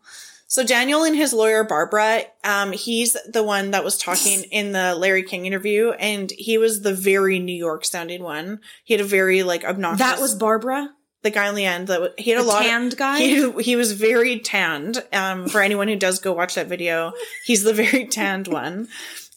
So 0.51 0.65
Daniel 0.65 1.05
and 1.05 1.15
his 1.15 1.31
lawyer 1.31 1.63
Barbara, 1.63 2.23
um, 2.43 2.73
he's 2.73 3.15
the 3.25 3.41
one 3.41 3.71
that 3.71 3.85
was 3.85 3.97
talking 3.97 4.43
in 4.51 4.73
the 4.73 4.95
Larry 4.95 5.23
King 5.23 5.45
interview, 5.45 5.91
and 5.91 6.29
he 6.29 6.57
was 6.57 6.81
the 6.81 6.93
very 6.93 7.39
New 7.39 7.55
York 7.55 7.85
sounding 7.85 8.21
one. 8.21 8.59
He 8.83 8.93
had 8.93 8.99
a 8.99 9.05
very 9.05 9.43
like 9.43 9.63
obnoxious. 9.63 9.99
That 9.99 10.19
was 10.19 10.35
Barbara. 10.35 10.89
the 11.21 11.29
guy 11.29 11.47
on 11.47 11.55
the 11.55 11.63
end. 11.63 11.87
That 11.87 12.15
he 12.19 12.31
had 12.31 12.41
The 12.41 12.43
a 12.43 12.47
lot. 12.47 12.63
tanned 12.63 12.91
of, 12.91 12.99
guy? 12.99 13.19
He, 13.19 13.49
he 13.61 13.75
was 13.77 13.93
very 13.93 14.39
tanned. 14.41 15.01
Um, 15.13 15.47
for 15.47 15.61
anyone 15.61 15.87
who 15.87 15.95
does 15.95 16.19
go 16.19 16.33
watch 16.33 16.55
that 16.55 16.67
video, 16.67 17.13
he's 17.45 17.63
the 17.63 17.73
very 17.73 18.05
tanned 18.07 18.49
one. 18.49 18.89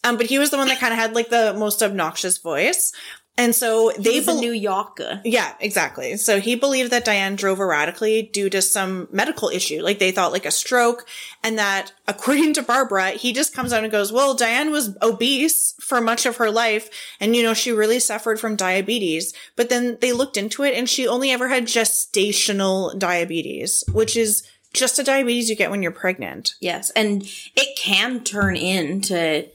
Um, 0.03 0.17
but 0.17 0.27
he 0.27 0.41
was 0.41 0.51
the 0.51 0.57
one 0.57 0.67
that 0.67 0.81
kind 0.81 0.93
of 0.93 0.99
had 0.99 1.15
like 1.15 1.29
the 1.29 1.55
most 1.55 1.81
obnoxious 1.81 2.39
voice, 2.39 2.93
and 3.37 3.55
so 3.55 3.91
He 3.91 4.21
they 4.21 4.33
a 4.33 4.35
New 4.35 4.53
Yorker. 4.53 5.21
yeah, 5.25 5.55
exactly. 5.59 6.17
So 6.17 6.39
he 6.39 6.55
believed 6.55 6.93
that 6.93 7.05
Diane 7.05 7.35
drove 7.35 7.59
erratically 7.59 8.23
due 8.23 8.49
to 8.51 8.63
some 8.63 9.09
medical 9.11 9.49
issue. 9.49 9.83
Like 9.83 9.99
they 9.99 10.13
thought 10.13 10.31
like 10.33 10.47
a 10.47 10.53
stroke 10.53 11.05
and 11.43 11.59
that 11.59 11.93
according 12.07 12.55
to 12.55 12.63
Barbara, 12.63 13.11
he 13.11 13.33
just 13.33 13.55
comes 13.55 13.73
out 13.73 13.83
and 13.83 13.91
goes, 13.91 14.13
well, 14.13 14.35
Diane 14.35 14.71
was 14.71 14.97
obese 15.03 15.75
for 15.81 16.01
much 16.01 16.27
of 16.27 16.37
her 16.37 16.51
life. 16.51 16.89
And 17.19 17.35
you 17.35 17.43
know, 17.43 17.55
she 17.55 17.73
really 17.73 17.99
suffered 17.99 18.39
from 18.39 18.55
diabetes, 18.55 19.35
but 19.57 19.69
then 19.69 19.99
they 20.01 20.13
looked 20.13 20.37
into 20.37 20.63
it 20.63 20.75
and 20.75 20.89
she 20.89 21.09
only 21.09 21.31
ever 21.31 21.49
had 21.49 21.65
gestational 21.65 22.97
diabetes, 22.99 23.83
which 23.93 24.17
is 24.17 24.45
just 24.73 24.99
a 24.99 25.05
diabetes 25.05 25.51
you 25.51 25.57
get 25.57 25.71
when 25.71 25.83
you're 25.83 25.93
pregnant. 25.93 26.55
Yes, 26.61 26.91
and 26.91 27.23
it 27.57 27.77
can 27.77 28.23
turn 28.23 28.57
into 28.57 29.49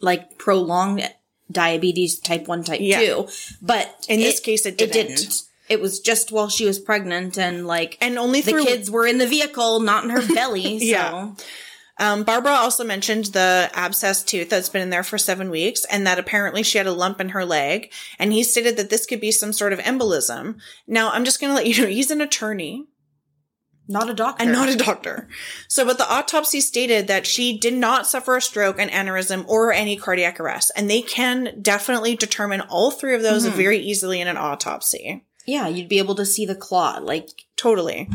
like 0.00 0.38
prolonged 0.38 1.08
diabetes 1.50 2.18
type 2.18 2.46
1 2.48 2.64
type 2.64 2.80
Yeah. 2.80 3.00
2 3.00 3.28
but 3.60 4.06
In 4.08 4.20
this 4.20 4.40
case, 4.40 4.64
it 4.66 4.78
didn't. 4.78 5.42
it 5.68 5.80
was 5.80 6.00
just 6.00 6.32
while 6.32 6.48
she 6.48 6.64
was 6.64 6.78
pregnant 6.78 7.38
and 7.38 7.66
like 7.66 7.98
And 8.00 8.18
only 8.18 8.40
the 8.40 8.52
through 8.52 8.64
kids 8.64 8.90
were 8.90 9.06
in 9.06 9.18
the 9.18 9.26
vehicle 9.26 9.80
not 9.80 10.04
in 10.04 10.10
her 10.10 10.26
belly 10.34 10.78
so 10.78 10.84
Yeah. 10.84 11.34
Um, 11.98 12.24
Barbara 12.24 12.52
also 12.52 12.84
mentioned 12.84 13.26
the 13.26 13.70
abscess 13.74 14.24
tooth 14.24 14.48
that's 14.48 14.70
been 14.70 14.80
in 14.82 14.90
there 14.90 15.04
for 15.04 15.18
seven 15.18 15.50
weeks 15.50 15.84
and 15.84 16.06
that 16.06 16.18
apparently 16.18 16.62
she 16.62 16.78
had 16.78 16.86
a 16.86 16.92
lump 16.92 17.20
in 17.20 17.28
her 17.28 17.44
leg. 17.44 17.92
And 18.18 18.32
he 18.32 18.42
stated 18.42 18.76
that 18.78 18.88
this 18.88 19.04
could 19.04 19.20
be 19.20 19.30
some 19.30 19.52
sort 19.52 19.74
of 19.74 19.78
embolism. 19.80 20.56
Now, 20.86 21.10
I'm 21.10 21.24
just 21.24 21.38
going 21.38 21.50
to 21.50 21.54
let 21.54 21.66
you 21.66 21.80
know 21.82 21.88
he's 21.88 22.10
an 22.10 22.22
attorney 22.22 22.86
not 23.88 24.08
a 24.08 24.14
doctor 24.14 24.42
and 24.42 24.52
not 24.52 24.68
a 24.68 24.76
doctor. 24.76 25.28
So, 25.68 25.84
but 25.84 25.98
the 25.98 26.10
autopsy 26.10 26.60
stated 26.60 27.08
that 27.08 27.26
she 27.26 27.58
did 27.58 27.74
not 27.74 28.06
suffer 28.06 28.36
a 28.36 28.42
stroke, 28.42 28.78
an 28.78 28.88
aneurysm, 28.88 29.46
or 29.48 29.72
any 29.72 29.96
cardiac 29.96 30.38
arrest. 30.38 30.70
And 30.76 30.88
they 30.88 31.02
can 31.02 31.60
definitely 31.60 32.16
determine 32.16 32.60
all 32.62 32.90
three 32.90 33.14
of 33.14 33.22
those 33.22 33.46
mm-hmm. 33.46 33.56
very 33.56 33.78
easily 33.78 34.20
in 34.20 34.28
an 34.28 34.36
autopsy. 34.36 35.24
yeah 35.46 35.68
you'd 35.68 35.88
be 35.88 35.98
able 35.98 36.14
to 36.14 36.26
see 36.26 36.46
the 36.46 36.54
clot 36.54 37.04
like 37.04 37.28
Totally. 37.62 38.08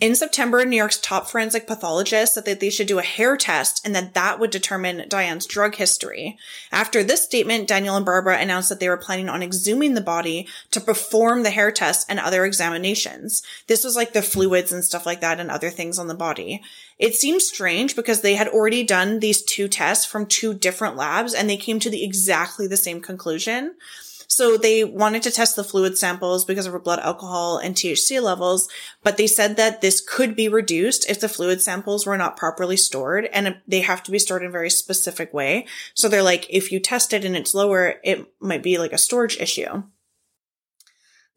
In 0.00 0.16
September, 0.16 0.64
New 0.64 0.76
York's 0.76 0.98
top 0.98 1.28
forensic 1.28 1.68
pathologist 1.68 2.34
said 2.34 2.46
that 2.46 2.58
they 2.58 2.68
should 2.68 2.88
do 2.88 2.98
a 2.98 3.02
hair 3.02 3.36
test 3.36 3.80
and 3.86 3.94
that 3.94 4.12
that 4.14 4.40
would 4.40 4.50
determine 4.50 5.08
Diane's 5.08 5.46
drug 5.46 5.76
history. 5.76 6.36
After 6.72 7.04
this 7.04 7.22
statement, 7.22 7.68
Daniel 7.68 7.94
and 7.94 8.04
Barbara 8.04 8.38
announced 8.38 8.70
that 8.70 8.80
they 8.80 8.88
were 8.88 8.96
planning 8.96 9.28
on 9.28 9.40
exhuming 9.40 9.94
the 9.94 10.00
body 10.00 10.48
to 10.72 10.80
perform 10.80 11.44
the 11.44 11.50
hair 11.50 11.70
test 11.70 12.10
and 12.10 12.18
other 12.18 12.44
examinations. 12.44 13.44
This 13.68 13.84
was 13.84 13.94
like 13.94 14.14
the 14.14 14.20
fluids 14.20 14.72
and 14.72 14.84
stuff 14.84 15.06
like 15.06 15.20
that 15.20 15.38
and 15.38 15.48
other 15.48 15.70
things 15.70 15.96
on 15.96 16.08
the 16.08 16.14
body. 16.14 16.60
It 16.98 17.14
seems 17.14 17.46
strange 17.46 17.94
because 17.94 18.20
they 18.20 18.34
had 18.34 18.48
already 18.48 18.82
done 18.82 19.20
these 19.20 19.42
two 19.44 19.68
tests 19.68 20.04
from 20.04 20.26
two 20.26 20.54
different 20.54 20.96
labs 20.96 21.34
and 21.34 21.48
they 21.48 21.56
came 21.56 21.78
to 21.78 21.90
the 21.90 22.02
exactly 22.02 22.66
the 22.66 22.76
same 22.76 23.00
conclusion. 23.00 23.76
So 24.34 24.56
they 24.56 24.82
wanted 24.82 25.22
to 25.22 25.30
test 25.30 25.54
the 25.54 25.62
fluid 25.62 25.96
samples 25.96 26.44
because 26.44 26.66
of 26.66 26.72
her 26.72 26.80
blood 26.80 26.98
alcohol 26.98 27.58
and 27.58 27.72
THC 27.72 28.20
levels, 28.20 28.68
but 29.04 29.16
they 29.16 29.28
said 29.28 29.56
that 29.58 29.80
this 29.80 30.00
could 30.00 30.34
be 30.34 30.48
reduced 30.48 31.08
if 31.08 31.20
the 31.20 31.28
fluid 31.28 31.62
samples 31.62 32.04
were 32.04 32.16
not 32.16 32.36
properly 32.36 32.76
stored 32.76 33.26
and 33.26 33.58
they 33.68 33.82
have 33.82 34.02
to 34.02 34.10
be 34.10 34.18
stored 34.18 34.42
in 34.42 34.48
a 34.48 34.50
very 34.50 34.70
specific 34.70 35.32
way. 35.32 35.68
So 35.94 36.08
they're 36.08 36.20
like, 36.20 36.48
if 36.50 36.72
you 36.72 36.80
test 36.80 37.12
it 37.12 37.24
and 37.24 37.36
it's 37.36 37.54
lower, 37.54 38.00
it 38.02 38.26
might 38.40 38.64
be 38.64 38.76
like 38.76 38.92
a 38.92 38.98
storage 38.98 39.38
issue. 39.38 39.84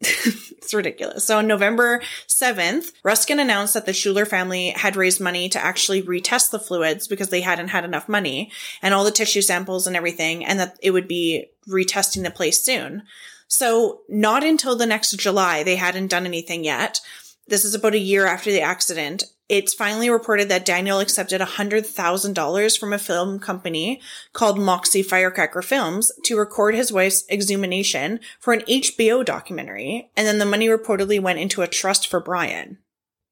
it's 0.00 0.72
ridiculous. 0.72 1.24
So 1.24 1.38
on 1.38 1.46
November 1.46 2.00
7th, 2.28 2.92
Ruskin 3.02 3.40
announced 3.40 3.74
that 3.74 3.86
the 3.86 3.92
Schuler 3.92 4.24
family 4.24 4.70
had 4.70 4.96
raised 4.96 5.20
money 5.20 5.48
to 5.48 5.64
actually 5.64 6.02
retest 6.02 6.50
the 6.50 6.60
fluids 6.60 7.08
because 7.08 7.30
they 7.30 7.40
hadn't 7.40 7.68
had 7.68 7.84
enough 7.84 8.08
money 8.08 8.52
and 8.80 8.94
all 8.94 9.04
the 9.04 9.10
tissue 9.10 9.42
samples 9.42 9.86
and 9.86 9.96
everything, 9.96 10.44
and 10.44 10.60
that 10.60 10.78
it 10.82 10.92
would 10.92 11.08
be 11.08 11.46
retesting 11.68 12.22
the 12.22 12.30
place 12.30 12.62
soon. 12.62 13.02
So 13.48 14.02
not 14.08 14.44
until 14.44 14.76
the 14.76 14.86
next 14.86 15.18
July, 15.18 15.62
they 15.62 15.76
hadn't 15.76 16.08
done 16.08 16.26
anything 16.26 16.64
yet. 16.64 17.00
This 17.48 17.64
is 17.64 17.74
about 17.74 17.94
a 17.94 17.98
year 17.98 18.26
after 18.26 18.52
the 18.52 18.60
accident. 18.60 19.24
It's 19.48 19.72
finally 19.72 20.10
reported 20.10 20.48
that 20.48 20.66
Daniel 20.66 21.00
accepted 21.00 21.40
$100,000 21.40 22.78
from 22.78 22.92
a 22.92 22.98
film 22.98 23.38
company 23.38 24.00
called 24.32 24.58
Moxie 24.58 25.02
Firecracker 25.02 25.62
Films 25.62 26.12
to 26.24 26.36
record 26.36 26.74
his 26.74 26.92
wife's 26.92 27.24
exhumation 27.30 28.20
for 28.38 28.52
an 28.52 28.60
HBO 28.68 29.24
documentary. 29.24 30.10
And 30.16 30.26
then 30.26 30.38
the 30.38 30.44
money 30.44 30.68
reportedly 30.68 31.20
went 31.20 31.38
into 31.38 31.62
a 31.62 31.66
trust 31.66 32.08
for 32.08 32.20
Brian. 32.20 32.78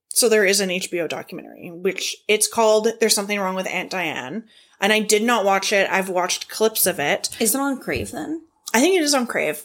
So 0.09 0.31
there 0.31 0.47
is 0.47 0.61
an 0.61 0.71
HBO 0.71 1.07
documentary, 1.07 1.71
which 1.71 2.17
it's 2.27 2.49
called 2.49 2.89
There's 2.99 3.15
Something 3.15 3.39
Wrong 3.39 3.55
with 3.55 3.69
Aunt 3.69 3.91
Diane. 3.91 4.45
And 4.81 4.93
I 4.93 5.01
did 5.01 5.23
not 5.23 5.45
watch 5.45 5.73
it. 5.73 5.91
I've 5.91 6.09
watched 6.09 6.49
clips 6.49 6.87
of 6.87 6.99
it. 6.99 7.29
is 7.39 7.55
it 7.55 7.61
on 7.61 7.79
crave 7.79 8.13
then 8.13 8.47
I 8.77 8.81
think 8.81 8.97
it 8.97 9.03
is 9.03 9.15
on 9.15 9.27
Crave. 9.27 9.63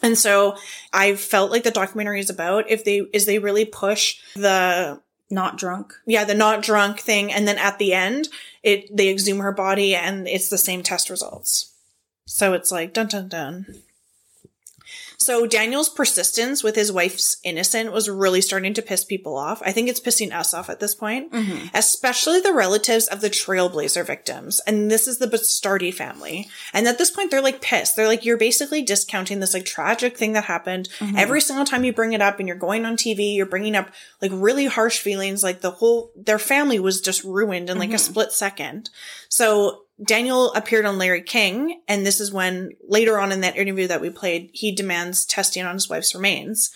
And 0.00 0.16
so 0.16 0.56
I 0.92 1.16
felt 1.16 1.50
like 1.50 1.64
the 1.64 1.70
documentary 1.70 2.20
is 2.20 2.30
about 2.30 2.70
if 2.70 2.84
they 2.84 2.98
is 3.12 3.26
they 3.26 3.38
really 3.38 3.64
push 3.64 4.20
the 4.34 5.00
Not 5.32 5.56
drunk. 5.56 5.94
yeah, 6.06 6.24
the 6.24 6.34
not 6.34 6.60
drunk 6.62 7.00
thing 7.00 7.32
and 7.32 7.48
then 7.48 7.56
at 7.56 7.78
the 7.78 7.94
end 7.94 8.28
it 8.62 8.94
they 8.94 9.08
exhume 9.08 9.38
her 9.38 9.50
body 9.50 9.94
and 9.94 10.28
it's 10.28 10.50
the 10.50 10.58
same 10.58 10.82
test 10.82 11.08
results. 11.08 11.72
So 12.26 12.52
it's 12.52 12.70
like 12.70 12.92
dun 12.92 13.06
dun 13.06 13.28
dun. 13.28 13.82
So 15.22 15.46
Daniel's 15.46 15.88
persistence 15.88 16.62
with 16.62 16.74
his 16.74 16.90
wife's 16.90 17.36
innocent 17.44 17.92
was 17.92 18.10
really 18.10 18.40
starting 18.40 18.74
to 18.74 18.82
piss 18.82 19.04
people 19.04 19.36
off. 19.36 19.62
I 19.64 19.72
think 19.72 19.88
it's 19.88 20.00
pissing 20.00 20.32
us 20.32 20.52
off 20.52 20.68
at 20.68 20.80
this 20.80 20.94
point, 20.94 21.32
mm-hmm. 21.32 21.68
especially 21.74 22.40
the 22.40 22.52
relatives 22.52 23.06
of 23.06 23.20
the 23.20 23.30
Trailblazer 23.30 24.06
victims. 24.06 24.60
And 24.66 24.90
this 24.90 25.06
is 25.06 25.18
the 25.18 25.26
Bastardi 25.26 25.94
family. 25.94 26.48
And 26.72 26.86
at 26.88 26.98
this 26.98 27.10
point, 27.10 27.30
they're 27.30 27.40
like 27.40 27.60
pissed. 27.60 27.96
They're 27.96 28.08
like, 28.08 28.24
you're 28.24 28.36
basically 28.36 28.82
discounting 28.82 29.40
this 29.40 29.54
like 29.54 29.64
tragic 29.64 30.16
thing 30.16 30.32
that 30.32 30.44
happened. 30.44 30.88
Mm-hmm. 30.98 31.16
Every 31.16 31.40
single 31.40 31.64
time 31.64 31.84
you 31.84 31.92
bring 31.92 32.12
it 32.12 32.22
up 32.22 32.38
and 32.38 32.48
you're 32.48 32.56
going 32.56 32.84
on 32.84 32.96
TV, 32.96 33.36
you're 33.36 33.46
bringing 33.46 33.76
up 33.76 33.90
like 34.20 34.32
really 34.34 34.66
harsh 34.66 34.98
feelings. 34.98 35.42
Like 35.42 35.60
the 35.60 35.70
whole, 35.70 36.10
their 36.16 36.38
family 36.38 36.78
was 36.80 37.00
just 37.00 37.22
ruined 37.24 37.70
in 37.70 37.78
like 37.78 37.90
a 37.90 37.92
mm-hmm. 37.94 37.98
split 37.98 38.32
second. 38.32 38.90
So 39.28 39.81
Daniel 40.02 40.52
appeared 40.54 40.86
on 40.86 40.98
Larry 40.98 41.22
King, 41.22 41.80
and 41.88 42.04
this 42.04 42.20
is 42.20 42.32
when 42.32 42.72
later 42.86 43.18
on 43.18 43.32
in 43.32 43.40
that 43.42 43.56
interview 43.56 43.86
that 43.88 44.00
we 44.00 44.10
played, 44.10 44.50
he 44.52 44.72
demands 44.72 45.24
testing 45.24 45.64
on 45.64 45.74
his 45.74 45.88
wife's 45.88 46.14
remains. 46.14 46.70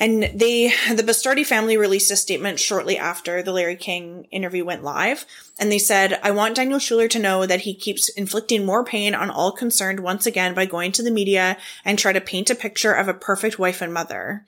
And 0.00 0.22
they, 0.22 0.68
the 0.94 1.02
Bastardi 1.02 1.44
family 1.44 1.76
released 1.76 2.10
a 2.10 2.16
statement 2.16 2.58
shortly 2.58 2.96
after 2.96 3.42
the 3.42 3.52
Larry 3.52 3.76
King 3.76 4.26
interview 4.30 4.64
went 4.64 4.82
live. 4.82 5.26
And 5.58 5.70
they 5.70 5.78
said, 5.78 6.18
I 6.22 6.30
want 6.30 6.56
Daniel 6.56 6.78
Schuler 6.78 7.06
to 7.08 7.18
know 7.18 7.44
that 7.44 7.60
he 7.60 7.74
keeps 7.74 8.08
inflicting 8.08 8.64
more 8.64 8.82
pain 8.82 9.14
on 9.14 9.28
all 9.28 9.52
concerned 9.52 10.00
once 10.00 10.24
again 10.24 10.54
by 10.54 10.64
going 10.64 10.92
to 10.92 11.02
the 11.02 11.10
media 11.10 11.58
and 11.84 11.98
try 11.98 12.14
to 12.14 12.20
paint 12.20 12.48
a 12.48 12.54
picture 12.54 12.94
of 12.94 13.08
a 13.08 13.14
perfect 13.14 13.58
wife 13.58 13.82
and 13.82 13.92
mother. 13.92 14.46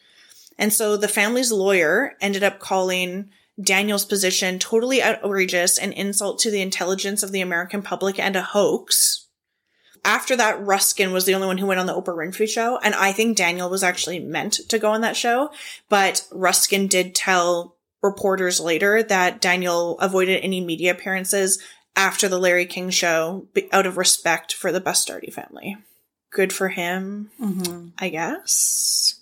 And 0.59 0.72
so 0.72 0.96
the 0.96 1.07
family's 1.07 1.53
lawyer 1.53 2.16
ended 2.20 2.42
up 2.42 2.59
calling 2.59 3.28
Daniel's 3.61 4.05
position 4.05 4.59
totally 4.59 5.03
outrageous 5.03 5.78
and 5.78 5.92
insult 5.92 6.38
to 6.40 6.50
the 6.50 6.62
intelligence 6.62 7.22
of 7.22 7.32
the 7.32 7.40
American 7.40 7.82
public 7.82 8.18
and 8.18 8.36
a 8.36 8.42
hoax. 8.42 9.28
After 10.05 10.34
that, 10.36 10.61
Ruskin 10.61 11.12
was 11.12 11.26
the 11.26 11.34
only 11.34 11.46
one 11.46 11.59
who 11.59 11.66
went 11.66 11.78
on 11.78 11.86
the 11.86 11.94
Oprah 11.94 12.16
Winfrey 12.16 12.48
show. 12.48 12.78
And 12.78 12.94
I 12.94 13.12
think 13.12 13.36
Daniel 13.36 13.70
was 13.70 13.84
actually 13.84 14.18
meant 14.18 14.55
to 14.68 14.78
go 14.78 14.90
on 14.90 15.00
that 15.03 15.16
show. 15.16 15.50
But 15.88 16.26
Ruskin 16.32 16.88
did 16.88 17.14
tell 17.14 17.76
reporters 18.03 18.59
later 18.59 19.03
that 19.03 19.40
Daniel 19.40 19.98
avoided 20.00 20.40
any 20.42 20.61
media 20.61 20.90
appearances 20.90 21.62
after 21.94 22.28
the 22.28 22.38
Larry 22.38 22.66
King 22.66 22.90
show 22.90 23.46
out 23.70 23.86
of 23.86 23.96
respect 23.96 24.53
for 24.55 24.72
the 24.72 24.80
Bastardi 24.80 25.32
family. 25.32 25.76
Good 26.30 26.53
for 26.53 26.68
him, 26.68 27.30
mm-hmm. 27.40 27.88
I 27.98 28.09
guess. 28.09 29.20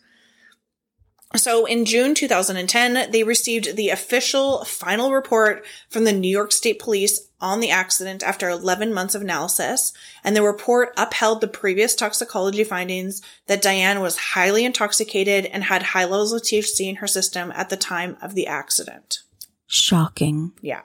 So 1.37 1.64
in 1.64 1.85
June 1.85 2.14
2010, 2.14 3.12
they 3.12 3.22
received 3.22 3.76
the 3.76 3.91
official 3.91 4.64
final 4.64 5.12
report 5.12 5.64
from 5.89 6.05
the 6.05 6.12
New 6.12 6.28
York 6.28 6.51
State 6.51 6.81
Police 6.81 7.28
on 7.41 7.61
the 7.61 7.70
accident 7.70 8.22
after 8.22 8.49
11 8.49 8.93
months 8.93 9.14
of 9.14 9.22
analysis. 9.22 9.93
And 10.24 10.35
the 10.35 10.43
report 10.43 10.93
upheld 10.97 11.41
the 11.41 11.49
previous 11.49 11.95
toxicology 11.95 12.64
findings 12.64 13.22
that 13.47 13.62
Diane 13.62 14.01
was 14.01 14.16
highly 14.18 14.64
intoxicated 14.64 15.47
and 15.47 15.64
had 15.64 15.83
high 15.83 16.05
levels 16.05 16.33
of 16.33 16.43
THC 16.43 16.89
in 16.89 16.97
her 16.97 17.07
system 17.07 17.53
at 17.55 17.70
the 17.70 17.76
time 17.76 18.16
of 18.20 18.35
the 18.35 18.49
accident. 18.49 19.20
Shocking. 19.66 20.53
Yeah. 20.61 20.83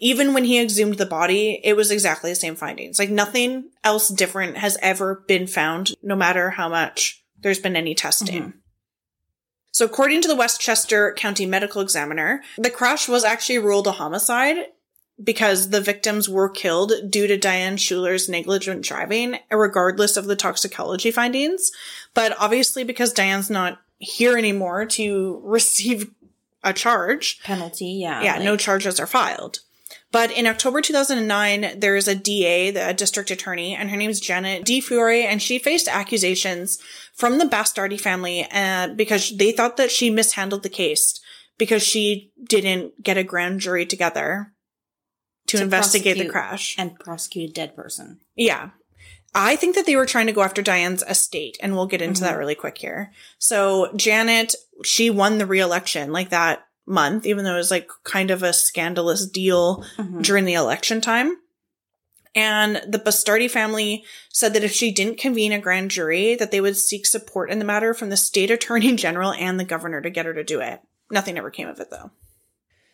Even 0.00 0.34
when 0.34 0.44
he 0.44 0.58
exhumed 0.58 0.98
the 0.98 1.06
body, 1.06 1.60
it 1.62 1.76
was 1.76 1.92
exactly 1.92 2.30
the 2.30 2.36
same 2.36 2.56
findings. 2.56 2.98
Like 2.98 3.10
nothing 3.10 3.70
else 3.84 4.08
different 4.08 4.56
has 4.56 4.76
ever 4.82 5.22
been 5.28 5.46
found, 5.46 5.94
no 6.02 6.16
matter 6.16 6.50
how 6.50 6.68
much 6.68 7.22
there's 7.38 7.60
been 7.60 7.76
any 7.76 7.94
testing. 7.94 8.42
Mm-hmm. 8.42 8.58
So 9.80 9.86
according 9.86 10.20
to 10.20 10.28
the 10.28 10.36
Westchester 10.36 11.14
County 11.14 11.46
Medical 11.46 11.80
Examiner, 11.80 12.42
the 12.58 12.68
crash 12.68 13.08
was 13.08 13.24
actually 13.24 13.60
ruled 13.60 13.86
a 13.86 13.92
homicide 13.92 14.66
because 15.24 15.70
the 15.70 15.80
victims 15.80 16.28
were 16.28 16.50
killed 16.50 16.92
due 17.08 17.26
to 17.26 17.38
Diane 17.38 17.78
Schuler's 17.78 18.28
negligent 18.28 18.84
driving, 18.84 19.38
regardless 19.50 20.18
of 20.18 20.26
the 20.26 20.36
toxicology 20.36 21.10
findings. 21.10 21.72
But 22.12 22.36
obviously 22.38 22.84
because 22.84 23.14
Diane's 23.14 23.48
not 23.48 23.80
here 23.96 24.36
anymore 24.36 24.84
to 24.84 25.40
receive 25.44 26.10
a 26.62 26.74
charge, 26.74 27.40
Penalty, 27.42 27.86
yeah. 27.86 28.22
yeah, 28.22 28.34
like- 28.34 28.44
no 28.44 28.58
charges 28.58 29.00
are 29.00 29.06
filed. 29.06 29.60
But 30.12 30.32
in 30.32 30.46
October 30.46 30.80
2009, 30.80 31.78
there 31.78 31.94
is 31.94 32.08
a 32.08 32.14
DA, 32.14 32.70
the 32.70 32.92
district 32.92 33.30
attorney, 33.30 33.74
and 33.74 33.90
her 33.90 33.96
name 33.96 34.10
is 34.10 34.20
Janet 34.20 34.64
DiFiore, 34.64 35.24
and 35.24 35.40
she 35.40 35.58
faced 35.58 35.88
accusations 35.88 36.78
from 37.20 37.38
the 37.38 37.44
Bastardi 37.44 38.00
family 38.00 38.46
uh, 38.50 38.88
because 38.88 39.36
they 39.36 39.52
thought 39.52 39.76
that 39.76 39.90
she 39.90 40.08
mishandled 40.08 40.62
the 40.62 40.70
case 40.70 41.20
because 41.58 41.82
she 41.82 42.32
didn't 42.48 43.02
get 43.02 43.18
a 43.18 43.22
grand 43.22 43.60
jury 43.60 43.84
together 43.84 44.52
to, 45.46 45.58
To 45.58 45.62
investigate 45.62 46.16
the 46.16 46.28
crash. 46.28 46.74
And 46.78 46.98
prosecute 46.98 47.50
a 47.50 47.52
dead 47.52 47.76
person. 47.76 48.20
Yeah. 48.34 48.70
I 49.34 49.54
think 49.56 49.74
that 49.76 49.86
they 49.86 49.96
were 49.96 50.06
trying 50.06 50.26
to 50.26 50.32
go 50.32 50.42
after 50.42 50.62
Diane's 50.62 51.04
estate, 51.06 51.56
and 51.60 51.74
we'll 51.74 51.86
get 51.86 52.02
into 52.02 52.22
that 52.22 52.38
really 52.38 52.56
quick 52.56 52.78
here. 52.78 53.12
So 53.38 53.92
Janet, 53.94 54.54
she 54.82 55.10
won 55.10 55.38
the 55.38 55.46
re-election 55.46 56.10
like 56.10 56.30
that 56.30 56.64
month, 56.86 57.26
even 57.26 57.44
though 57.44 57.54
it 57.54 57.58
was 57.58 57.70
like 57.70 57.88
kind 58.02 58.30
of 58.30 58.42
a 58.42 58.52
scandalous 58.52 59.28
deal 59.28 59.84
during 60.20 60.46
the 60.46 60.54
election 60.54 61.00
time. 61.00 61.36
And 62.34 62.80
the 62.86 62.98
Bastardi 62.98 63.50
family 63.50 64.04
said 64.28 64.54
that 64.54 64.62
if 64.62 64.72
she 64.72 64.92
didn't 64.92 65.18
convene 65.18 65.52
a 65.52 65.58
grand 65.58 65.90
jury, 65.90 66.36
that 66.36 66.50
they 66.50 66.60
would 66.60 66.76
seek 66.76 67.06
support 67.06 67.50
in 67.50 67.58
the 67.58 67.64
matter 67.64 67.92
from 67.92 68.10
the 68.10 68.16
state 68.16 68.50
attorney 68.50 68.94
general 68.96 69.32
and 69.32 69.58
the 69.58 69.64
governor 69.64 70.00
to 70.00 70.10
get 70.10 70.26
her 70.26 70.34
to 70.34 70.44
do 70.44 70.60
it. 70.60 70.80
Nothing 71.10 71.38
ever 71.38 71.50
came 71.50 71.68
of 71.68 71.80
it 71.80 71.90
though. 71.90 72.10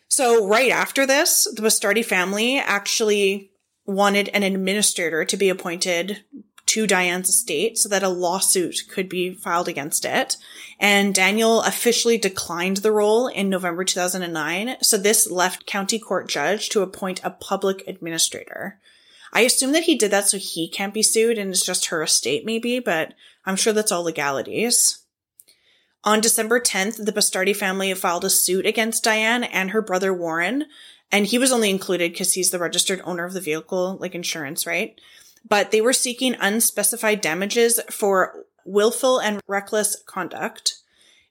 So 0.09 0.47
right 0.47 0.71
after 0.71 1.05
this, 1.05 1.47
the 1.55 1.63
Bastardi 1.63 2.05
family 2.05 2.59
actually 2.59 3.51
wanted 3.85 4.29
an 4.29 4.43
administrator 4.43 5.25
to 5.25 5.37
be 5.37 5.49
appointed 5.49 6.25
to 6.67 6.87
Diane's 6.87 7.29
estate 7.29 7.79
so 7.79 7.89
that 7.89 8.03
a 8.03 8.09
lawsuit 8.09 8.83
could 8.91 9.09
be 9.09 9.33
filed 9.33 9.69
against 9.69 10.05
it. 10.05 10.37
And 10.81 11.15
Daniel 11.15 11.63
officially 11.63 12.19
declined 12.19 12.79
the 12.79 12.93
role 12.93 13.29
in 13.29 13.49
November 13.49 13.85
2009. 13.85 14.77
So 14.83 14.97
this 14.97 15.31
left 15.31 15.67
county 15.67 15.99
court 15.99 16.29
judge 16.29 16.69
to 16.71 16.83
appoint 16.83 17.21
a 17.23 17.31
public 17.31 17.87
administrator. 17.87 18.81
I 19.33 19.43
assume 19.43 19.73
that 19.73 19.85
he 19.85 19.97
did 19.97 20.11
that 20.11 20.29
so 20.29 20.39
he 20.39 20.69
can't 20.69 20.95
be 20.95 21.03
sued 21.03 21.39
and 21.39 21.51
it's 21.51 21.65
just 21.65 21.87
her 21.87 22.03
estate 22.03 22.45
maybe, 22.45 22.79
but 22.79 23.15
I'm 23.45 23.57
sure 23.57 23.73
that's 23.73 23.93
all 23.93 24.03
legalities. 24.03 25.05
On 26.05 26.21
December 26.21 26.61
10th, 26.61 27.05
the 27.05 27.13
Bastardi 27.13 27.55
family 27.55 27.93
filed 27.95 28.25
a 28.25 28.31
suit 28.31 28.65
against 28.65 29.03
Diane 29.03 29.43
and 29.43 29.73
her 29.73 29.83
brother 29.83 30.15
Warren, 30.15 30.67
and 31.11 31.27
he 31.27 31.37
was 31.37 31.51
only 31.51 31.69
included 31.69 32.13
because 32.13 32.35
he's 32.35 32.51
the 32.51 32.61
registered 32.61 33.01
owner 33.05 33.25
of 33.25 33.33
the 33.33 33.41
vehicle, 33.41 33.99
like 34.01 34.15
insurance, 34.15 34.67
right? 34.67 35.01
But 35.49 35.73
they 35.73 35.81
were 35.81 35.93
seeking 35.93 36.37
unspecified 36.41 37.21
damages 37.21 37.81
for 37.91 38.45
willful 38.65 39.19
and 39.19 39.41
reckless 39.49 39.97
conduct. 40.07 40.77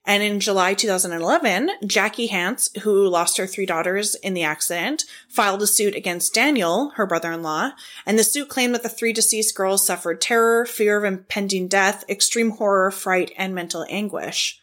And 0.07 0.21
in 0.21 0.39
July 0.39 0.75
2011, 0.75 1.71
Jackie 1.87 2.27
Hance, 2.27 2.69
who 2.83 3.07
lost 3.07 3.37
her 3.37 3.47
three 3.47 3.65
daughters 3.65 4.13
in 4.15 4.35
the 4.35 4.43
accident, 4.43 5.03
filed 5.27 5.63
a 5.63 5.67
suit 5.67 5.95
against 5.95 6.33
Daniel, 6.33 6.91
her 6.91 7.07
brother-in-law, 7.07 7.71
and 8.05 8.19
the 8.19 8.23
suit 8.23 8.47
claimed 8.47 8.75
that 8.75 8.83
the 8.83 8.89
three 8.89 9.13
deceased 9.13 9.55
girls 9.55 9.85
suffered 9.85 10.21
terror, 10.21 10.65
fear 10.67 10.97
of 10.97 11.03
impending 11.03 11.67
death, 11.67 12.03
extreme 12.07 12.51
horror, 12.51 12.91
fright, 12.91 13.31
and 13.35 13.55
mental 13.55 13.83
anguish. 13.89 14.61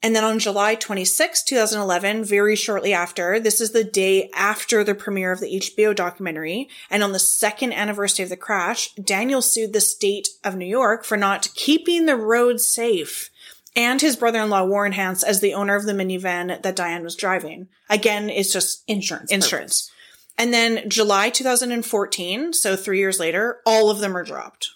And 0.00 0.14
then 0.14 0.22
on 0.22 0.38
July 0.38 0.76
26, 0.76 1.42
2011, 1.42 2.24
very 2.24 2.54
shortly 2.54 2.92
after, 2.92 3.40
this 3.40 3.60
is 3.60 3.72
the 3.72 3.82
day 3.82 4.30
after 4.32 4.84
the 4.84 4.94
premiere 4.94 5.32
of 5.32 5.40
the 5.40 5.58
HBO 5.58 5.94
documentary, 5.94 6.68
and 6.88 7.02
on 7.02 7.10
the 7.12 7.18
second 7.18 7.72
anniversary 7.72 8.22
of 8.22 8.28
the 8.28 8.36
crash, 8.36 8.94
Daniel 8.94 9.42
sued 9.42 9.72
the 9.72 9.80
state 9.80 10.28
of 10.44 10.54
New 10.54 10.66
York 10.66 11.04
for 11.04 11.16
not 11.16 11.52
keeping 11.54 12.06
the 12.06 12.16
roads 12.16 12.64
safe 12.64 13.30
and 13.78 14.00
his 14.00 14.16
brother-in-law 14.16 14.64
Warren 14.64 14.90
Hance 14.92 15.22
as 15.22 15.40
the 15.40 15.54
owner 15.54 15.76
of 15.76 15.86
the 15.86 15.92
minivan 15.92 16.60
that 16.60 16.74
Diane 16.74 17.04
was 17.04 17.14
driving. 17.14 17.68
Again, 17.88 18.28
it's 18.28 18.52
just 18.52 18.82
Insurance. 18.88 19.30
insurance. 19.30 19.90
And 20.36 20.52
then 20.52 20.90
July 20.90 21.30
2014, 21.30 22.52
so 22.52 22.74
three 22.74 22.98
years 22.98 23.20
later, 23.20 23.60
all 23.64 23.88
of 23.88 24.00
them 24.00 24.16
are 24.16 24.24
dropped. 24.24 24.70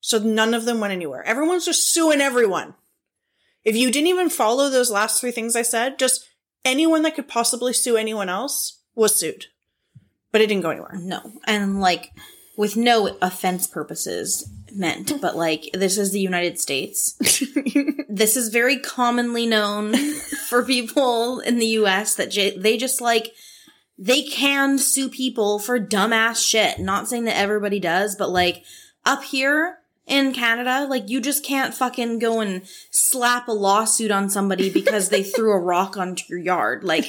So 0.00 0.18
none 0.18 0.54
of 0.54 0.64
them 0.64 0.80
went 0.80 0.94
anywhere. 0.94 1.22
Everyone's 1.24 1.66
just 1.66 1.92
suing 1.92 2.22
everyone. 2.22 2.72
If 3.64 3.76
you 3.76 3.90
didn't 3.90 4.08
even 4.08 4.30
follow 4.30 4.70
those 4.70 4.90
last 4.90 5.20
three 5.20 5.30
things 5.30 5.54
I 5.54 5.62
said, 5.62 5.98
just 5.98 6.26
anyone 6.64 7.02
that 7.02 7.14
could 7.14 7.28
possibly 7.28 7.74
sue 7.74 7.98
anyone 7.98 8.30
else 8.30 8.80
was 8.94 9.14
sued. 9.14 9.46
But 10.32 10.40
it 10.40 10.46
didn't 10.46 10.62
go 10.62 10.70
anywhere. 10.70 10.96
No. 10.98 11.32
And 11.46 11.80
like 11.82 12.12
with 12.56 12.76
no 12.78 13.18
offense 13.20 13.66
purposes 13.66 14.50
meant, 14.78 15.20
but 15.20 15.36
like 15.36 15.70
this 15.74 15.98
is 15.98 16.12
the 16.12 16.20
United 16.20 16.58
States. 16.58 17.12
this 18.08 18.36
is 18.36 18.48
very 18.48 18.78
commonly 18.78 19.46
known 19.46 19.94
for 20.48 20.64
people 20.64 21.40
in 21.40 21.58
the 21.58 21.66
US 21.66 22.14
that 22.14 22.30
j- 22.30 22.56
they 22.56 22.76
just 22.76 23.00
like 23.00 23.34
they 23.98 24.22
can 24.22 24.78
sue 24.78 25.08
people 25.08 25.58
for 25.58 25.80
dumbass 25.80 26.46
shit. 26.46 26.78
Not 26.78 27.08
saying 27.08 27.24
that 27.24 27.36
everybody 27.36 27.80
does, 27.80 28.14
but 28.14 28.30
like 28.30 28.64
up 29.04 29.24
here 29.24 29.78
in 30.06 30.32
Canada. 30.32 30.86
Like 30.88 31.08
you 31.08 31.20
just 31.20 31.44
can't 31.44 31.74
fucking 31.74 32.18
go 32.18 32.40
and 32.40 32.62
slap 32.90 33.48
a 33.48 33.52
lawsuit 33.52 34.10
on 34.10 34.30
somebody 34.30 34.70
because 34.70 35.08
they 35.08 35.22
threw 35.22 35.52
a 35.52 35.60
rock 35.60 35.96
onto 35.96 36.24
your 36.28 36.38
yard. 36.38 36.82
Like 36.82 37.06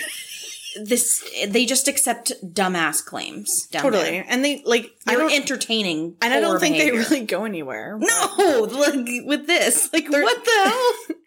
this, 0.84 1.24
they 1.48 1.66
just 1.66 1.88
accept 1.88 2.32
dumbass 2.44 3.04
claims. 3.04 3.68
Totally. 3.72 4.04
there. 4.04 4.26
And 4.28 4.44
they 4.44 4.62
like 4.66 4.92
They're 5.06 5.30
entertaining. 5.30 6.16
and 6.22 6.34
I 6.34 6.40
don't 6.40 6.60
think 6.60 6.76
behavior. 6.76 7.04
they 7.04 7.10
really 7.10 7.26
go 7.26 7.46
anywhere. 7.46 7.98
No, 8.00 8.68
like 8.72 9.08
with 9.26 9.48
this, 9.48 9.92
like 9.94 10.10
what 10.10 10.46
the 10.46 10.62
hell? 10.66 10.94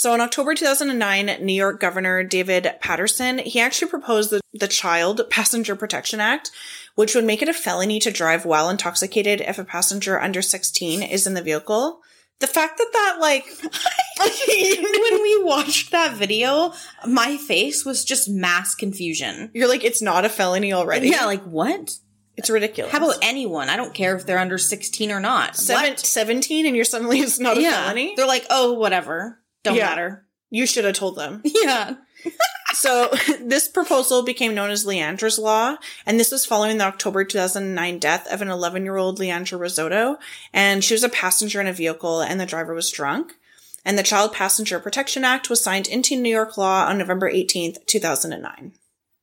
So 0.00 0.14
in 0.14 0.22
October 0.22 0.54
2009, 0.54 1.44
New 1.44 1.52
York 1.52 1.78
Governor 1.78 2.24
David 2.24 2.66
Paterson, 2.80 3.36
he 3.36 3.60
actually 3.60 3.90
proposed 3.90 4.30
the, 4.30 4.40
the 4.54 4.66
Child 4.66 5.20
Passenger 5.28 5.76
Protection 5.76 6.20
Act, 6.20 6.50
which 6.94 7.14
would 7.14 7.26
make 7.26 7.42
it 7.42 7.50
a 7.50 7.52
felony 7.52 8.00
to 8.00 8.10
drive 8.10 8.46
while 8.46 8.70
intoxicated 8.70 9.42
if 9.42 9.58
a 9.58 9.64
passenger 9.64 10.18
under 10.18 10.40
16 10.40 11.02
is 11.02 11.26
in 11.26 11.34
the 11.34 11.42
vehicle. 11.42 12.00
The 12.40 12.46
fact 12.46 12.78
that 12.78 12.88
that 12.92 13.16
like, 13.20 13.44
when 14.20 15.22
we 15.22 15.42
watched 15.44 15.90
that 15.92 16.14
video, 16.14 16.72
my 17.06 17.36
face 17.36 17.84
was 17.84 18.04
just 18.04 18.28
mass 18.28 18.74
confusion. 18.74 19.50
you're 19.54 19.68
like, 19.68 19.84
it's 19.84 20.00
not 20.02 20.24
a 20.24 20.28
felony 20.28 20.72
already. 20.72 21.10
Yeah, 21.10 21.26
like 21.26 21.42
what? 21.44 21.94
It's 22.36 22.48
ridiculous. 22.48 22.92
How 22.92 22.98
about 22.98 23.18
anyone? 23.22 23.68
I 23.68 23.76
don't 23.76 23.92
care 23.92 24.16
if 24.16 24.24
they're 24.24 24.38
under 24.38 24.56
16 24.56 25.10
or 25.10 25.20
not. 25.20 25.56
Seven, 25.56 25.98
17 25.98 26.64
and 26.64 26.74
you're 26.74 26.86
suddenly 26.86 27.20
it's 27.20 27.38
not 27.38 27.58
a 27.58 27.60
yeah. 27.60 27.82
felony? 27.84 28.14
They're 28.16 28.26
like, 28.26 28.46
oh, 28.48 28.72
whatever. 28.72 29.38
Don't 29.62 29.76
Yeah. 29.76 29.86
matter. 29.90 30.26
You 30.48 30.66
should 30.66 30.84
have 30.86 30.94
told 30.94 31.16
them. 31.16 31.42
Yeah. 31.44 31.96
So 32.80 33.10
this 33.42 33.68
proposal 33.68 34.22
became 34.22 34.54
known 34.54 34.70
as 34.70 34.86
Leandra's 34.86 35.38
Law, 35.38 35.76
and 36.06 36.18
this 36.18 36.32
was 36.32 36.46
following 36.46 36.78
the 36.78 36.84
October 36.86 37.24
2009 37.24 37.98
death 37.98 38.26
of 38.32 38.40
an 38.40 38.48
11-year-old 38.48 39.18
Leandra 39.18 39.58
Rosado, 39.58 40.16
and 40.50 40.82
she 40.82 40.94
was 40.94 41.04
a 41.04 41.10
passenger 41.10 41.60
in 41.60 41.66
a 41.66 41.74
vehicle 41.74 42.22
and 42.22 42.40
the 42.40 42.46
driver 42.46 42.72
was 42.72 42.90
drunk. 42.90 43.34
And 43.84 43.98
the 43.98 44.02
Child 44.02 44.32
Passenger 44.34 44.78
Protection 44.78 45.24
Act 45.24 45.48
was 45.48 45.62
signed 45.62 45.88
into 45.88 46.14
New 46.16 46.28
York 46.30 46.56
law 46.58 46.86
on 46.86 46.98
November 46.98 47.30
18th, 47.30 47.84
2009, 47.86 48.72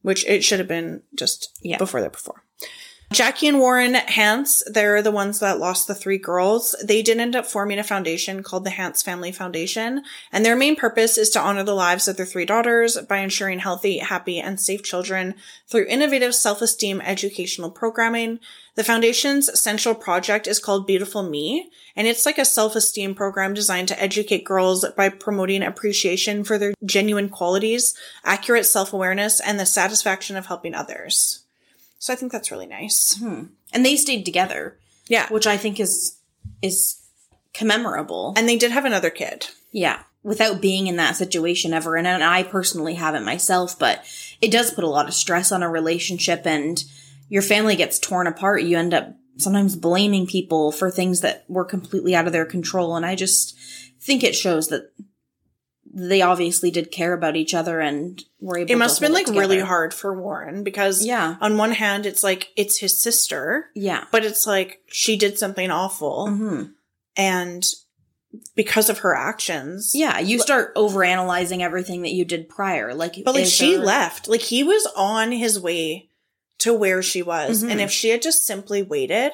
which 0.01 0.25
it 0.25 0.43
should 0.43 0.59
have 0.59 0.67
been 0.67 1.01
just 1.15 1.57
Yeah. 1.61 1.77
before 1.77 2.01
that 2.01 2.11
before. 2.11 2.43
Jackie 3.09 3.47
and 3.47 3.57
Warren 3.57 3.93
Hance, 3.93 4.61
they're 4.67 5.01
the 5.01 5.11
ones 5.11 5.39
that 5.39 5.59
lost 5.59 5.87
the 5.87 5.95
three 5.95 6.17
girls. 6.17 6.75
They 6.83 7.01
did 7.01 7.19
end 7.19 7.37
up 7.37 7.45
forming 7.45 7.79
a 7.79 7.83
foundation 7.83 8.43
called 8.43 8.65
the 8.65 8.69
Hance 8.69 9.01
Family 9.01 9.31
Foundation, 9.31 10.03
and 10.31 10.45
their 10.45 10.57
main 10.57 10.75
purpose 10.75 11.17
is 11.17 11.29
to 11.31 11.39
honor 11.39 11.63
the 11.63 11.73
lives 11.73 12.09
of 12.09 12.17
their 12.17 12.25
three 12.25 12.43
daughters 12.43 12.97
by 13.07 13.19
ensuring 13.19 13.59
healthy, 13.59 13.99
happy, 13.99 14.39
and 14.39 14.59
safe 14.59 14.83
children 14.83 15.35
through 15.67 15.85
innovative 15.87 16.35
self-esteem 16.35 16.99
educational 16.99 17.71
programming. 17.71 18.39
The 18.75 18.83
foundation's 18.83 19.57
central 19.59 19.95
project 19.95 20.45
is 20.45 20.59
called 20.59 20.85
Beautiful 20.85 21.23
Me, 21.23 21.71
and 21.95 22.07
it's 22.07 22.25
like 22.25 22.37
a 22.37 22.45
self-esteem 22.45 23.15
program 23.15 23.53
designed 23.53 23.87
to 23.87 23.99
educate 24.03 24.43
girls 24.43 24.85
by 24.97 25.07
promoting 25.07 25.63
appreciation 25.63 26.43
for 26.43 26.57
their 26.57 26.73
genuine 26.85 27.29
qualities, 27.29 27.95
accurate 28.25 28.65
self-awareness, 28.65 29.39
and 29.39 29.57
the 29.57 29.65
satisfaction 29.65 30.35
of 30.35 30.47
helping 30.47 30.75
others. 30.75 31.45
So 31.99 32.13
I 32.13 32.15
think 32.15 32.31
that's 32.31 32.51
really 32.51 32.67
nice. 32.67 33.17
Hmm. 33.19 33.45
And 33.73 33.85
they 33.85 33.95
stayed 33.95 34.23
together, 34.25 34.77
Yeah. 35.07 35.27
which 35.29 35.47
I 35.47 35.57
think 35.57 35.79
is 35.79 36.17
is 36.61 37.01
commemorable. 37.53 38.33
And 38.37 38.47
they 38.47 38.57
did 38.57 38.71
have 38.71 38.85
another 38.85 39.09
kid. 39.09 39.47
yeah, 39.71 40.03
without 40.23 40.61
being 40.61 40.87
in 40.87 40.95
that 40.97 41.15
situation 41.15 41.73
ever. 41.73 41.95
And, 41.95 42.07
and 42.07 42.23
I 42.23 42.43
personally 42.43 42.95
haven't 42.95 43.23
myself, 43.25 43.77
but 43.77 44.03
it 44.41 44.51
does 44.51 44.73
put 44.73 44.83
a 44.83 44.87
lot 44.89 45.07
of 45.07 45.13
stress 45.13 45.51
on 45.51 45.63
a 45.63 45.69
relationship 45.69 46.45
and 46.45 46.83
your 47.29 47.41
family 47.41 47.75
gets 47.75 47.99
torn 47.99 48.27
apart. 48.27 48.63
You 48.63 48.77
end 48.77 48.93
up 48.93 49.15
sometimes 49.37 49.75
blaming 49.75 50.25
people 50.25 50.71
for 50.71 50.89
things 50.89 51.21
that 51.21 51.45
were 51.47 51.65
completely 51.65 52.15
out 52.15 52.25
of 52.27 52.33
their 52.33 52.45
control. 52.45 52.95
And 52.95 53.05
I 53.05 53.15
just 53.15 53.55
think 54.01 54.23
it 54.23 54.35
shows 54.35 54.67
that 54.69 54.91
they 55.99 56.21
obviously 56.21 56.69
did 56.69 56.91
care 56.91 57.13
about 57.13 57.35
each 57.35 57.53
other 57.55 57.79
and 57.79 58.23
were 58.39 58.59
able 58.59 58.71
It 58.71 58.75
must 58.77 58.99
have 58.99 59.07
been 59.07 59.13
like 59.13 59.27
really 59.27 59.59
hard 59.59 59.93
for 59.95 60.13
Warren 60.13 60.63
because 60.63 61.03
Yeah. 61.03 61.37
on 61.41 61.57
one 61.57 61.71
hand 61.71 62.05
it's 62.05 62.23
like 62.23 62.49
it's 62.55 62.77
his 62.77 63.01
sister, 63.01 63.69
Yeah. 63.73 64.03
but 64.11 64.23
it's 64.23 64.45
like 64.45 64.81
she 64.87 65.17
did 65.17 65.39
something 65.39 65.71
awful 65.71 66.27
hmm 66.29 66.63
and 67.15 67.65
because 68.55 68.89
of 68.89 68.99
her 68.99 69.15
actions. 69.15 69.93
Yeah, 69.95 70.19
you 70.19 70.37
start 70.37 70.75
overanalyzing 70.75 71.61
everything 71.61 72.03
that 72.03 72.11
you 72.11 72.25
did 72.25 72.47
prior. 72.49 72.93
Like, 72.93 73.15
But 73.25 73.33
like 73.33 73.45
she 73.45 73.75
there- 73.75 73.85
left. 73.85 74.27
Like 74.27 74.41
he 74.41 74.63
was 74.63 74.85
on 74.95 75.31
his 75.31 75.59
way 75.59 76.09
to 76.59 76.73
where 76.73 77.01
she 77.01 77.23
was. 77.23 77.63
Mhm. 77.63 77.71
And 77.71 77.81
if 77.81 77.89
she 77.89 78.09
had 78.09 78.21
just 78.21 78.45
simply 78.45 78.83
waited, 78.83 79.31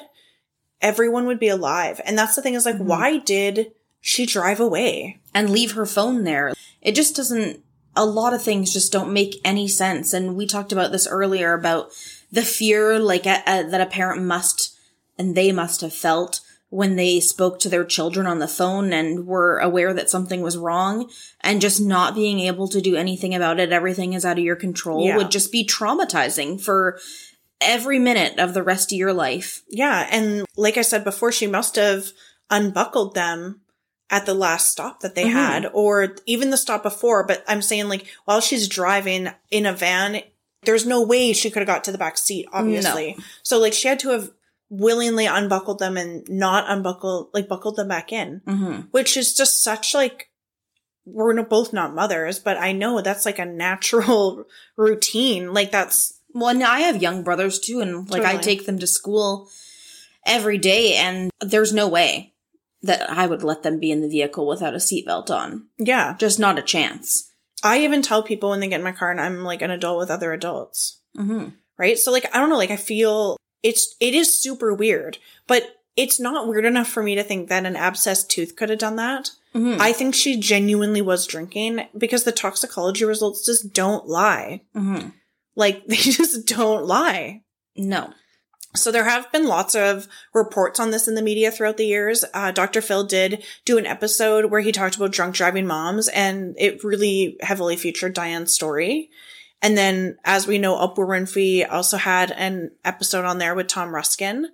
everyone 0.80 1.26
would 1.26 1.40
be 1.40 1.48
alive. 1.48 2.00
And 2.04 2.16
that's 2.16 2.36
the 2.36 2.40
thing 2.42 2.54
is 2.54 2.64
like, 2.64 2.76
Mhm. 2.76 2.84
why 2.84 3.18
did 3.18 3.72
she 4.00 4.24
drive 4.26 4.60
away? 4.60 5.20
And 5.34 5.50
leave 5.50 5.72
her 5.72 5.86
phone 5.86 6.24
there. 6.24 6.54
It 6.80 6.94
just 6.94 7.16
doesn't. 7.16 7.60
A 7.96 8.04
lot 8.06 8.34
of 8.34 8.42
things 8.42 8.72
just 8.72 8.92
don't 8.92 9.12
make 9.12 9.40
any 9.44 9.68
sense. 9.68 10.12
And 10.12 10.34
we 10.36 10.46
talked 10.46 10.72
about 10.72 10.90
this 10.90 11.06
earlier 11.06 11.52
about 11.52 11.90
the 12.32 12.42
fear, 12.42 12.98
like 12.98 13.24
a, 13.26 13.40
a, 13.46 13.62
that 13.68 13.80
a 13.80 13.86
parent 13.86 14.22
must 14.22 14.76
and 15.16 15.36
they 15.36 15.52
must 15.52 15.80
have 15.80 15.92
felt 15.94 16.40
when 16.70 16.96
they 16.96 17.20
spoke 17.20 17.60
to 17.60 17.68
their 17.68 17.84
children 17.84 18.26
on 18.26 18.40
the 18.40 18.48
phone 18.48 18.92
and 18.92 19.28
were 19.28 19.58
aware 19.58 19.94
that 19.94 20.10
something 20.10 20.40
was 20.42 20.56
wrong 20.58 21.08
and 21.40 21.60
just 21.60 21.80
not 21.80 22.16
being 22.16 22.40
able 22.40 22.66
to 22.66 22.80
do 22.80 22.96
anything 22.96 23.32
about 23.32 23.60
it. 23.60 23.70
Everything 23.70 24.12
is 24.12 24.24
out 24.24 24.38
of 24.38 24.44
your 24.44 24.56
control 24.56 25.06
Yeah. 25.06 25.16
would 25.16 25.30
just 25.30 25.52
be 25.52 25.64
traumatizing 25.64 26.60
for 26.60 26.98
every 27.60 28.00
minute 28.00 28.40
of 28.40 28.54
the 28.54 28.62
rest 28.64 28.90
of 28.92 28.98
your 28.98 29.12
life. 29.12 29.62
Yeah. 29.68 30.08
And 30.10 30.44
like 30.56 30.76
I 30.76 30.82
said 30.82 31.04
before, 31.04 31.30
she 31.30 31.46
must 31.46 31.76
have 31.76 32.08
unbuckled 32.50 33.14
them 33.14 33.60
at 34.10 34.26
the 34.26 34.34
last 34.34 34.70
stop 34.70 35.00
that 35.00 35.14
they 35.14 35.24
Mhm. 35.24 35.32
had, 35.32 35.70
or 35.72 36.14
even 36.26 36.50
the 36.50 36.56
stop 36.56 36.82
before. 36.82 37.24
But 37.26 37.42
I'm 37.48 37.62
saying 37.62 37.88
like 37.88 38.06
while 38.26 38.40
she's 38.40 38.68
driving 38.68 39.30
in 39.50 39.66
a 39.66 39.72
van, 39.72 40.20
there's 40.64 40.86
no 40.86 41.02
way 41.02 41.32
she 41.32 41.50
could 41.50 41.60
have 41.60 41.66
got 41.66 41.84
to 41.84 41.92
the 41.92 41.98
back 41.98 42.16
seat, 42.18 42.46
obviously. 42.52 43.16
So 43.42 43.58
like 43.58 43.72
she 43.72 43.88
had 43.88 43.98
to 44.00 44.10
have 44.10 44.30
willingly 44.70 45.26
unbuckled 45.26 45.78
them 45.78 45.96
and 45.96 46.28
not 46.28 46.64
unbuckled, 46.68 47.30
like 47.32 47.48
buckled 47.48 47.76
them 47.76 47.88
back 47.88 48.12
in, 48.12 48.40
Mm-hmm. 48.46 48.80
which 48.90 49.16
is 49.16 49.34
just 49.34 49.62
such 49.62 49.94
like, 49.94 50.30
we're 51.06 51.40
both 51.42 51.72
not 51.72 51.94
mothers, 51.94 52.38
but 52.38 52.56
I 52.56 52.72
know 52.72 53.00
that's 53.00 53.26
like 53.26 53.38
a 53.38 53.44
natural 53.44 54.44
routine. 54.76 55.52
Like 55.52 55.70
that's, 55.70 56.14
Well, 56.32 56.48
and 56.48 56.62
I 56.62 56.80
have 56.80 57.00
young 57.02 57.22
brothers 57.22 57.58
too, 57.58 57.80
and 57.80 58.08
like 58.10 58.24
I 58.24 58.36
take 58.38 58.66
them 58.66 58.78
to 58.80 58.86
school 58.86 59.48
every 60.26 60.58
day, 60.58 60.96
and 60.96 61.30
there's 61.40 61.72
no 61.72 61.86
way 61.88 62.32
that 62.84 63.10
I 63.10 63.26
would 63.26 63.42
let 63.42 63.62
them 63.62 63.80
be 63.80 63.90
in 63.90 64.02
the 64.02 64.08
vehicle 64.08 64.46
without 64.46 64.74
a 64.74 64.78
seatbelt 64.78 65.30
on. 65.30 65.66
yeah. 65.78 66.16
Just 66.18 66.38
not 66.38 66.58
a 66.58 66.62
chance. 66.62 67.30
I 67.62 67.78
even 67.78 68.02
tell 68.02 68.22
people 68.22 68.50
when 68.50 68.60
they 68.60 68.68
get 68.68 68.80
in 68.80 68.84
my 68.84 68.92
car 68.92 69.10
and 69.10 69.20
I'm 69.20 69.42
like 69.42 69.62
an 69.62 69.70
adult 69.70 69.98
with 69.98 70.10
other 70.10 70.32
adults. 70.32 71.00
Mm-hmm. 71.16 71.50
right? 71.78 71.98
So 71.98 72.12
like 72.12 72.26
I 72.34 72.38
don't 72.38 72.50
know, 72.50 72.58
like 72.58 72.70
I 72.70 72.76
feel 72.76 73.36
it's 73.62 73.94
it 74.00 74.14
is 74.14 74.38
super 74.38 74.74
weird, 74.74 75.18
but 75.46 75.76
it's 75.96 76.20
not 76.20 76.48
weird 76.48 76.64
enough 76.64 76.88
for 76.88 77.02
me 77.02 77.14
to 77.14 77.22
think 77.22 77.48
that 77.48 77.64
an 77.64 77.74
abscessed 77.74 78.28
tooth 78.28 78.56
could 78.56 78.68
have 78.68 78.80
done 78.80 78.96
that. 78.96 79.30
Mm-hmm. 79.54 79.80
I 79.80 79.92
think 79.92 80.14
she 80.14 80.38
genuinely 80.38 81.00
was 81.00 81.26
drinking 81.26 81.86
because 81.96 82.24
the 82.24 82.32
toxicology 82.32 83.04
results 83.04 83.46
just 83.46 83.72
don't 83.72 84.06
lie. 84.06 84.62
mm-hmm. 84.74 85.10
Like 85.56 85.84
they 85.86 85.96
just 85.96 86.46
don't 86.46 86.84
lie. 86.84 87.42
No. 87.76 88.12
So 88.76 88.90
there 88.90 89.04
have 89.04 89.30
been 89.30 89.46
lots 89.46 89.76
of 89.76 90.08
reports 90.32 90.80
on 90.80 90.90
this 90.90 91.06
in 91.06 91.14
the 91.14 91.22
media 91.22 91.52
throughout 91.52 91.76
the 91.76 91.86
years. 91.86 92.24
Uh, 92.34 92.50
Dr. 92.50 92.80
Phil 92.80 93.04
did 93.04 93.44
do 93.64 93.78
an 93.78 93.86
episode 93.86 94.46
where 94.46 94.60
he 94.60 94.72
talked 94.72 94.96
about 94.96 95.12
drunk 95.12 95.36
driving 95.36 95.66
moms 95.66 96.08
and 96.08 96.56
it 96.58 96.82
really 96.82 97.36
heavily 97.40 97.76
featured 97.76 98.14
Diane's 98.14 98.52
story. 98.52 99.10
And 99.62 99.78
then, 99.78 100.18
as 100.24 100.46
we 100.46 100.58
know, 100.58 100.74
Oprah 100.76 101.06
Winfrey 101.06 101.66
also 101.70 101.96
had 101.96 102.32
an 102.32 102.72
episode 102.84 103.24
on 103.24 103.38
there 103.38 103.54
with 103.54 103.68
Tom 103.68 103.94
Ruskin. 103.94 104.48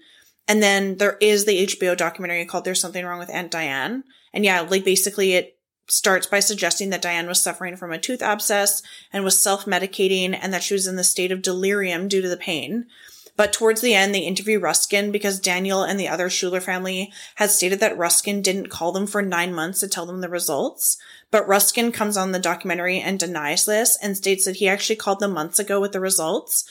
And 0.47 0.62
then 0.62 0.99
there 0.99 1.16
is 1.21 1.47
the 1.47 1.66
HBO 1.66 1.97
documentary 1.97 2.45
called 2.45 2.64
There's 2.64 2.81
Something 2.81 3.05
Wrong 3.05 3.18
with 3.18 3.31
Aunt 3.31 3.51
Diane. 3.51 4.05
And 4.35 4.45
yeah, 4.45 4.61
like 4.61 4.85
basically 4.85 5.33
it 5.33 5.57
starts 5.89 6.27
by 6.27 6.41
suggesting 6.41 6.91
that 6.91 7.03
Diane 7.03 7.27
was 7.27 7.43
suffering 7.43 7.77
from 7.77 7.91
a 7.91 7.99
tooth 7.99 8.23
abscess 8.23 8.83
and 9.12 9.25
was 9.25 9.41
self-medicating 9.41 10.39
and 10.41 10.53
that 10.53 10.62
she 10.62 10.75
was 10.75 10.87
in 10.87 10.97
the 10.97 11.05
state 11.05 11.33
of 11.33 11.43
delirium 11.43 12.07
due 12.07 12.23
to 12.23 12.29
the 12.29 12.37
pain. 12.37 12.87
But 13.37 13.53
towards 13.53 13.81
the 13.81 13.95
end, 13.95 14.14
they 14.14 14.20
interview 14.20 14.59
Ruskin 14.59 15.11
because 15.11 15.41
Daniel 15.41 15.83
and 15.83 15.99
the 15.99 16.09
other 16.09 16.28
Schuler 16.28 16.61
family 16.61 17.12
had 17.37 17.51
stated 17.51 17.81
that 17.81 17.97
Ruskin 17.97 18.43
didn't 18.43 18.68
call 18.68 18.93
them 18.93 19.07
for 19.07 19.22
nine 19.22 19.55
months 19.55 19.81
to 19.81 19.89
tell 19.89 20.07
them 20.07 20.20
the 20.20 20.28
results. 20.28 20.97
But 21.31 21.49
Ruskin 21.49 21.93
comes 21.93 22.16
on 22.16 22.33
the 22.33 22.39
documentary 22.39 23.01
and 23.01 23.18
denies 23.18 23.64
this 23.64 23.99
and 24.03 24.16
states 24.16 24.45
that 24.45 24.57
he 24.57 24.68
actually 24.68 24.97
called 24.97 25.20
them 25.20 25.33
months 25.33 25.59
ago 25.59 25.81
with 25.81 25.93
the 25.93 26.01
results 26.01 26.64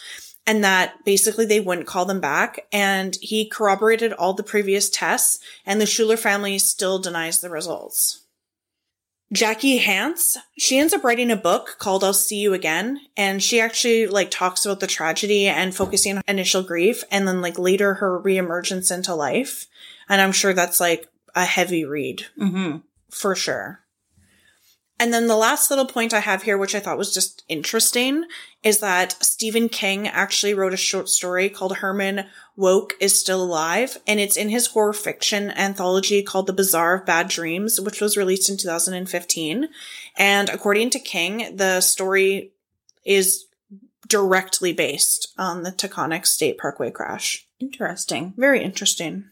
and 0.46 0.64
that 0.64 1.04
basically 1.06 1.46
they 1.46 1.60
wouldn't 1.60 1.88
call 1.88 2.06
them 2.06 2.20
back. 2.20 2.66
And 2.72 3.18
he 3.22 3.48
corroborated 3.48 4.14
all 4.14 4.34
the 4.34 4.44
previous 4.44 4.90
tests 4.90 5.40
and 5.66 5.80
the 5.80 5.86
Schuler 5.86 6.18
family 6.18 6.58
still 6.60 7.00
denies 7.00 7.40
the 7.40 7.50
results. 7.50 8.26
Jackie 9.32 9.78
Hance, 9.78 10.38
she 10.58 10.80
ends 10.80 10.94
up 10.94 11.04
writing 11.04 11.30
a 11.30 11.36
book 11.36 11.76
called 11.78 12.04
I'll 12.04 12.14
See 12.14 12.38
You 12.38 12.54
Again. 12.54 13.00
And 13.16 13.44
she 13.44 13.60
actually 13.60 14.08
like 14.08 14.32
talks 14.32 14.66
about 14.66 14.80
the 14.80 14.88
tragedy 14.88 15.48
and 15.48 15.76
focusing 15.76 16.18
on 16.18 16.24
initial 16.28 16.64
grief 16.64 17.04
and 17.12 17.28
then 17.28 17.42
like 17.42 17.60
later 17.60 17.96
her 17.96 18.20
reemergence 18.20 18.92
into 18.92 19.14
life. 19.14 19.68
And 20.08 20.20
I'm 20.20 20.32
sure 20.32 20.54
that's 20.54 20.80
like 20.80 21.08
a 21.36 21.46
heavy 21.46 21.86
read 21.86 22.26
Mm-hmm. 22.40 22.78
for 23.12 23.36
sure. 23.36 23.82
And 25.02 25.14
then 25.14 25.28
the 25.28 25.38
last 25.38 25.70
little 25.70 25.86
point 25.86 26.14
I 26.14 26.20
have 26.20 26.44
here, 26.44 26.58
which 26.58 26.76
I 26.76 26.82
thought 26.82 26.98
was 26.98 27.14
just 27.14 27.46
interesting, 27.48 28.26
is 28.64 28.80
that 28.80 29.16
Stephen 29.24 29.70
King 29.70 30.10
actually 30.10 30.54
wrote 30.54 30.74
a 30.74 30.78
short 30.78 31.08
story 31.08 31.50
called 31.50 31.78
Herman 31.78 32.26
Wouk 32.60 32.92
is 33.00 33.18
Still 33.18 33.42
Alive, 33.42 33.98
and 34.06 34.20
it's 34.20 34.36
in 34.36 34.50
his 34.50 34.68
horror 34.68 34.92
fiction 34.92 35.50
anthology 35.52 36.22
called 36.22 36.46
The 36.46 36.54
Bazaar 36.54 36.96
of 36.96 37.06
Bad 37.06 37.30
Dreams, 37.30 37.80
which 37.80 38.02
was 38.02 38.18
released 38.18 38.50
in 38.50 38.58
2015. 38.58 39.70
And 40.18 40.50
according 40.50 40.90
to 40.90 41.00
King, 41.00 41.56
the 41.56 41.80
story 41.80 42.52
is 43.06 43.46
directly 44.10 44.74
based 44.74 45.34
on 45.38 45.64
the 45.64 45.72
Taconic 45.72 46.28
State 46.28 46.58
Parkway 46.58 46.92
crash. 46.92 47.48
Interesting. 47.62 48.34
Very 48.36 48.62
interesting. 48.62 49.26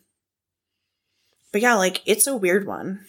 But 1.52 1.62
yeah, 1.62 1.76
like, 1.76 2.02
it's 2.06 2.28
a 2.28 2.38
weird 2.38 2.66
one. 2.66 3.02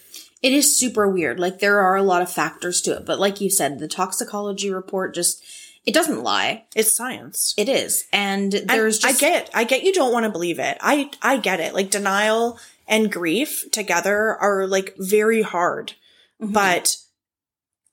It 0.43 0.53
is 0.53 0.77
super 0.77 1.09
weird. 1.09 1.39
Like 1.39 1.61
there 1.61 1.79
are 1.81 1.97
a 1.97 2.03
lot 2.03 2.23
of 2.23 2.31
factors 2.31 2.81
to 2.83 2.97
it, 2.97 3.07
but 3.07 3.21
like 3.21 3.41
you 3.41 3.51
said, 3.51 3.79
the 3.79 3.89
toxicology 3.89 4.73
report 4.73 5.15
just 5.15 5.45
it 5.89 5.95
doesn't 5.95 6.23
lie. 6.23 6.65
It's 6.77 6.93
science. 6.93 7.55
It 7.57 7.67
is. 7.67 8.05
And 8.13 8.53
And 8.53 8.69
there's 8.69 8.99
just 8.99 9.17
I 9.17 9.19
get 9.19 9.51
I 9.55 9.65
get 9.65 9.85
you 9.85 9.93
don't 9.95 10.13
want 10.13 10.25
to 10.25 10.31
believe 10.31 10.59
it. 10.59 10.77
I 10.83 11.11
I 11.23 11.39
get 11.39 11.61
it. 11.61 11.73
Like 11.73 11.91
denial 11.91 12.59
and 12.87 13.11
grief 13.11 13.65
together 13.73 14.37
are 14.37 14.67
like 14.67 14.95
very 14.99 15.41
hard. 15.41 15.95
Mm-hmm. 16.43 16.53
But 16.53 16.99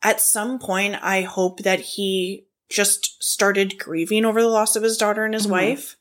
at 0.04 0.20
some 0.20 0.60
point 0.60 0.98
I 1.02 1.22
hope 1.22 1.60
that 1.62 1.80
he 1.80 2.48
just 2.70 3.24
started 3.24 3.80
grieving 3.80 4.26
over 4.26 4.42
the 4.42 4.50
loss 4.50 4.76
of 4.76 4.84
his 4.84 4.98
daughter 4.98 5.24
and 5.24 5.34
his 5.34 5.48
Mhm. 5.48 5.52
wife 5.52 5.96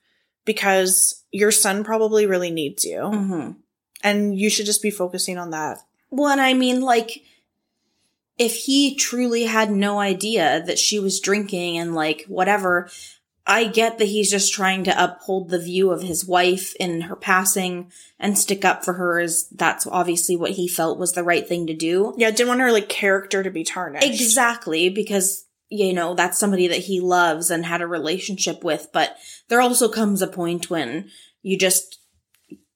because 0.45 1.23
your 1.31 1.53
son 1.53 1.85
probably 1.85 2.27
really 2.27 2.51
needs 2.51 2.85
you. 2.85 2.99
Mhm. 2.99 3.57
And 4.03 4.37
you 4.37 4.51
should 4.51 4.67
just 4.67 4.83
be 4.83 4.91
focusing 4.91 5.39
on 5.39 5.51
that. 5.51 5.79
Well, 6.11 6.29
and 6.31 6.41
I 6.41 6.55
mean, 6.55 6.81
like, 6.81 7.23
if 8.39 8.55
he 8.57 8.95
truly 8.95 9.45
had 9.45 9.71
no 9.71 10.01
idea 10.01 10.63
that 10.67 10.79
she 10.79 10.99
was 10.99 11.21
drinking 11.21 11.79
and 11.79 11.95
like 11.95 12.25
whatever, 12.27 12.91
I 13.47 13.67
get 13.67 13.99
that 13.99 14.07
he's 14.07 14.31
just 14.31 14.53
trying 14.53 14.85
to 14.85 15.05
uphold 15.05 15.51
the 15.51 15.59
view 15.59 15.91
of 15.91 16.03
his 16.03 16.25
wife 16.25 16.75
in 16.77 17.03
her 17.03 17.17
passing 17.17 17.93
and 18.19 18.39
stick 18.39 18.65
up 18.65 18.85
for 18.85 18.95
her 18.95 19.21
as 19.21 19.49
that's 19.49 19.87
obviously 19.87 20.35
what 20.35 20.53
he 20.53 20.67
felt 20.67 20.99
was 20.99 21.13
the 21.13 21.23
right 21.23 21.47
thing 21.47 21.67
to 21.67 21.75
do. 21.75 22.15
Yeah, 22.17 22.31
didn't 22.31 22.49
want 22.49 22.61
her 22.61 22.73
like 22.73 22.89
character 22.89 23.43
to 23.43 23.51
be 23.51 23.65
tarnished. 23.65 24.07
Exactly, 24.07 24.89
because 24.89 25.45
you 25.69 25.93
know, 25.93 26.15
that's 26.15 26.39
somebody 26.39 26.69
that 26.69 26.79
he 26.79 27.01
loves 27.01 27.51
and 27.51 27.67
had 27.67 27.83
a 27.83 27.87
relationship 27.87 28.63
with, 28.63 28.89
but 28.93 29.17
there 29.49 29.61
also 29.61 29.89
comes 29.89 30.23
a 30.23 30.27
point 30.27 30.71
when 30.71 31.11
you 31.43 31.59
just 31.59 31.99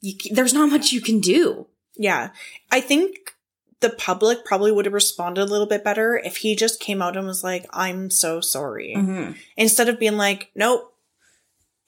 you, 0.00 0.14
there's 0.32 0.54
not 0.54 0.70
much 0.70 0.92
you 0.92 1.00
can 1.00 1.20
do. 1.20 1.66
Yeah. 1.96 2.30
I 2.70 2.80
think 2.80 3.34
the 3.80 3.90
public 3.90 4.44
probably 4.44 4.72
would 4.72 4.86
have 4.86 4.94
responded 4.94 5.42
a 5.42 5.46
little 5.46 5.66
bit 5.66 5.84
better 5.84 6.16
if 6.24 6.38
he 6.38 6.56
just 6.56 6.80
came 6.80 7.00
out 7.00 7.16
and 7.16 7.26
was 7.26 7.44
like, 7.44 7.66
I'm 7.72 8.10
so 8.10 8.40
sorry. 8.40 8.94
Mhm. 8.96 9.36
Instead 9.56 9.88
of 9.88 9.98
being 10.00 10.16
like, 10.16 10.50
nope, 10.54 10.92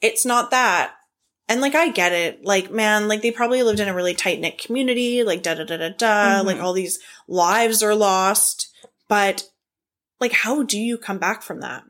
it's 0.01 0.25
not 0.25 0.51
that. 0.51 0.93
And 1.49 1.59
like, 1.59 1.75
I 1.75 1.89
get 1.89 2.13
it. 2.13 2.45
Like, 2.45 2.71
man, 2.71 3.09
like 3.09 3.21
they 3.21 3.31
probably 3.31 3.61
lived 3.61 3.81
in 3.81 3.89
a 3.89 3.93
really 3.93 4.13
tight 4.13 4.39
knit 4.39 4.57
community, 4.57 5.23
like 5.23 5.43
da 5.43 5.53
da 5.55 5.65
da 5.65 5.75
da 5.77 5.89
da. 5.89 6.41
Mhm. 6.41 6.45
Like 6.45 6.59
all 6.61 6.71
these 6.73 6.99
lives 7.27 7.83
are 7.83 7.95
lost. 7.95 8.69
But 9.09 9.49
like, 10.21 10.31
how 10.31 10.63
do 10.63 10.79
you 10.79 10.97
come 10.97 11.17
back 11.17 11.41
from 11.43 11.59
that? 11.59 11.83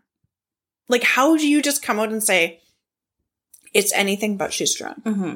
Like, 0.87 1.03
how 1.03 1.37
do 1.37 1.47
you 1.47 1.61
just 1.61 1.83
come 1.83 1.99
out 1.99 2.09
and 2.11 2.23
say, 2.23 2.59
it's 3.73 3.93
anything 3.93 4.35
but 4.35 4.51
she's 4.51 4.75
drunk? 4.75 5.03
hmm 5.03 5.35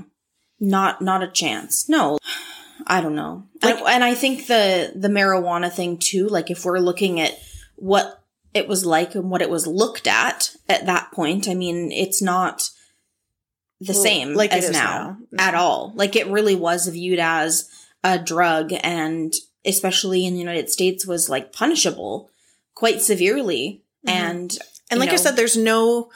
Not, 0.59 1.01
not 1.01 1.21
a 1.23 1.27
chance. 1.27 1.87
No, 1.87 2.17
I 2.87 3.01
don't 3.01 3.15
know. 3.15 3.45
Like- 3.63 3.77
and, 3.77 3.87
and 3.87 4.03
I 4.03 4.13
think 4.13 4.47
the 4.47 4.91
the 4.95 5.07
marijuana 5.07 5.71
thing 5.71 5.97
too. 5.97 6.27
Like 6.27 6.51
if 6.51 6.65
we're 6.65 6.79
looking 6.79 7.19
at 7.19 7.37
what 7.75 8.21
it 8.53 8.67
was 8.67 8.85
like 8.85 9.15
and 9.15 9.29
what 9.29 9.41
it 9.41 9.49
was 9.49 9.67
looked 9.67 10.07
at 10.07 10.55
at 10.69 10.85
that 10.85 11.11
point, 11.11 11.47
I 11.49 11.53
mean, 11.55 11.91
it's 11.91 12.21
not 12.21 12.69
the 13.81 13.93
Well, 13.93 14.03
same 14.03 14.33
like 14.33 14.53
as 14.53 14.69
now, 14.71 15.17
now. 15.31 15.47
at 15.47 15.55
all. 15.55 15.91
Like 15.95 16.15
it 16.15 16.27
really 16.27 16.55
was 16.55 16.87
viewed 16.87 17.19
as 17.19 17.69
a 18.03 18.17
drug, 18.19 18.71
and 18.83 19.33
especially 19.65 20.25
in 20.25 20.33
the 20.33 20.39
United 20.39 20.69
States, 20.69 21.05
was 21.05 21.27
like 21.29 21.51
punishable 21.51 22.29
quite 22.75 23.01
severely. 23.01 23.81
Mhm. 24.07 24.11
And 24.11 24.57
And 24.91 24.99
like 24.99 25.09
I 25.09 25.15
said, 25.17 25.35
there's 25.35 25.57
no 25.57 26.09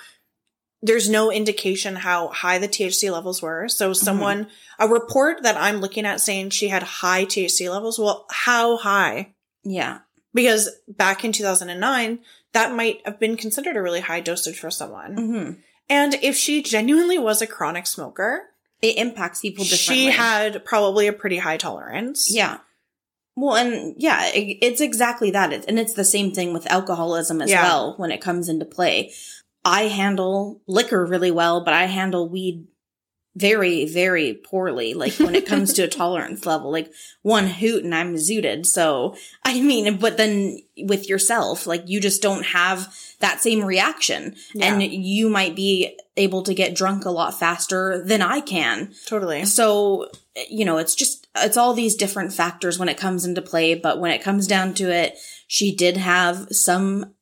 there's 0.82 1.09
no 1.09 1.32
indication 1.32 1.95
how 1.97 2.30
high 2.30 2.57
the 2.57 2.67
THC 2.67 3.11
levels 3.11 3.41
were. 3.41 3.63
Mm-hmm. 3.63 3.69
So 3.69 3.93
someone 3.93 4.47
a 4.80 4.88
report 4.88 5.43
that 5.43 5.57
I'm 5.57 5.77
looking 5.82 6.05
at 6.05 6.21
saying 6.21 6.51
she 6.51 6.69
had 6.69 6.84
high 6.84 7.25
THC 7.25 7.69
levels. 7.69 7.99
Well, 7.99 8.25
how 8.30 8.77
high? 8.77 9.34
yeah, 9.63 9.99
Because 10.34 10.69
back 10.88 11.25
in 11.25 11.32
2009, 11.34 12.19
that 12.53 12.73
might 12.73 13.01
have 13.05 13.19
been 13.19 13.36
considered 13.36 13.75
a 13.75 13.82
really 13.82 13.99
high 13.99 14.21
dosage 14.21 14.57
for 14.57 14.71
someone. 14.71 15.13
hmm 15.17 15.51
And 15.89 16.13
if 16.21 16.36
she 16.38 16.63
genuinely 16.63 17.17
was 17.19 17.41
a 17.41 17.47
chronic 17.47 17.86
smoker, 17.86 18.43
it 18.82 18.95
impacts 18.97 19.41
people 19.41 19.65
differently. 19.65 20.05
she 20.05 20.11
had 20.11 20.63
probably 20.63 21.07
a 21.07 21.13
pretty 21.13 21.38
high 21.39 21.57
tolerance. 21.57 22.34
Yeah. 22.34 22.59
Well, 23.36 23.55
and 23.55 23.95
yeah, 23.97 24.27
it, 24.34 24.57
it's 24.61 24.82
exactly 24.82 25.32
that. 25.32 25.51
It, 25.53 25.65
and 25.67 25.77
it's 25.80 25.93
the 25.93 26.03
same 26.05 26.32
thing 26.32 26.53
with 26.53 26.69
alcoholism 26.71 27.41
as 27.41 27.49
Yeah. 27.49 27.63
well 27.63 27.93
when 27.97 28.11
it 28.11 28.21
comes 28.21 28.47
into 28.49 28.65
play. 28.65 29.13
I 29.66 29.84
handle 29.84 30.62
liquor 30.68 31.05
really 31.05 31.32
well, 31.32 31.64
but 31.64 31.74
I 31.74 31.86
handle 31.86 32.30
weed 32.30 32.68
very, 33.36 33.86
very 33.86 34.34
poorly. 34.34 34.93
Like 34.93 35.14
when 35.14 35.36
it 35.36 35.45
comes 35.45 35.74
to 35.74 35.84
a 35.84 35.88
tolerance 35.99 36.45
level, 36.45 36.72
like 36.72 36.91
one 37.22 37.47
hoot 37.47 37.84
and 37.84 37.93
I'm 37.95 38.16
zooted. 38.16 38.66
So, 38.66 39.16
I 39.43 39.62
mean, 39.62 39.97
but 39.97 40.18
then 40.18 40.60
with 40.78 41.07
yourself, 41.07 41.68
like 41.68 41.84
you 41.88 42.01
just 42.01 42.22
don't 42.22 42.45
have 42.47 42.93
that 43.20 43.41
same 43.41 43.64
reaction 43.64 44.36
and 44.60 44.82
you 44.82 45.30
might 45.30 45.55
be 45.55 45.97
able 46.18 46.43
to 46.43 46.53
get 46.53 46.76
drunk 46.76 47.05
a 47.05 47.12
lot 47.12 47.38
faster 47.38 48.03
than 48.03 48.22
I 48.22 48.41
can. 48.41 48.93
Totally. 49.05 49.45
So, 49.45 50.10
you 50.49 50.66
know, 50.66 50.78
it's 50.78 50.95
just, 50.95 51.28
it's 51.36 51.57
all 51.57 51.74
these 51.74 51.95
different 51.95 52.34
factors 52.34 52.80
when 52.80 52.89
it 52.89 52.97
comes 52.97 53.26
into 53.26 53.41
play. 53.41 53.76
But 53.76 53.99
when 53.99 54.12
it 54.12 54.24
comes 54.24 54.47
down 54.47 54.74
to 54.76 54.91
it, 54.91 55.18
she 55.47 55.74
did 55.74 55.97
have 55.97 56.47
some 56.51 57.14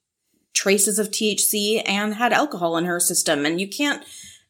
traces 0.57 0.97
of 0.97 1.11
THC 1.11 1.83
and 1.85 2.15
had 2.15 2.33
alcohol 2.33 2.77
in 2.77 2.85
her 2.85 2.99
system. 2.99 3.45
And 3.45 3.61
you 3.61 3.67
can't 3.67 4.03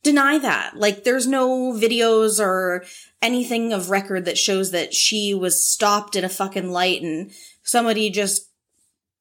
deny 0.03 0.37
that. 0.39 0.77
Like, 0.77 1.03
there's 1.03 1.27
no 1.27 1.73
videos 1.73 2.39
or 2.39 2.85
anything 3.21 3.73
of 3.73 3.89
record 3.89 4.23
that 4.25 4.37
shows 4.37 4.71
that 4.71 4.93
she 4.93 5.33
was 5.33 5.63
stopped 5.65 6.15
at 6.15 6.23
a 6.23 6.29
fucking 6.29 6.71
light 6.71 7.01
and 7.01 7.31
somebody 7.63 8.09
just 8.09 8.47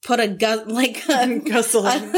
put 0.04 0.20
a 0.20 0.28
gun, 0.28 0.68
like 0.80 1.02
a, 1.08 1.38
Guzzling. 1.50 2.14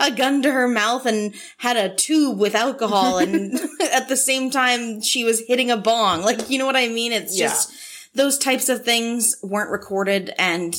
a 0.00 0.10
gun 0.12 0.40
to 0.42 0.50
her 0.50 0.66
mouth 0.66 1.04
and 1.04 1.34
had 1.58 1.76
a 1.76 1.94
tube 1.94 2.38
with 2.38 2.54
alcohol 2.54 3.18
and 3.18 3.52
at 3.92 4.08
the 4.08 4.16
same 4.16 4.50
time 4.50 5.02
she 5.02 5.24
was 5.24 5.42
hitting 5.46 5.70
a 5.70 5.76
bong. 5.76 6.22
Like, 6.22 6.48
you 6.48 6.58
know 6.58 6.64
what 6.66 6.76
I 6.76 6.88
mean? 6.88 7.12
It's 7.12 7.38
Yeah. 7.38 7.48
just 7.48 7.72
those 8.14 8.38
types 8.38 8.70
of 8.70 8.82
things 8.82 9.36
weren't 9.42 9.70
recorded 9.70 10.32
and 10.38 10.74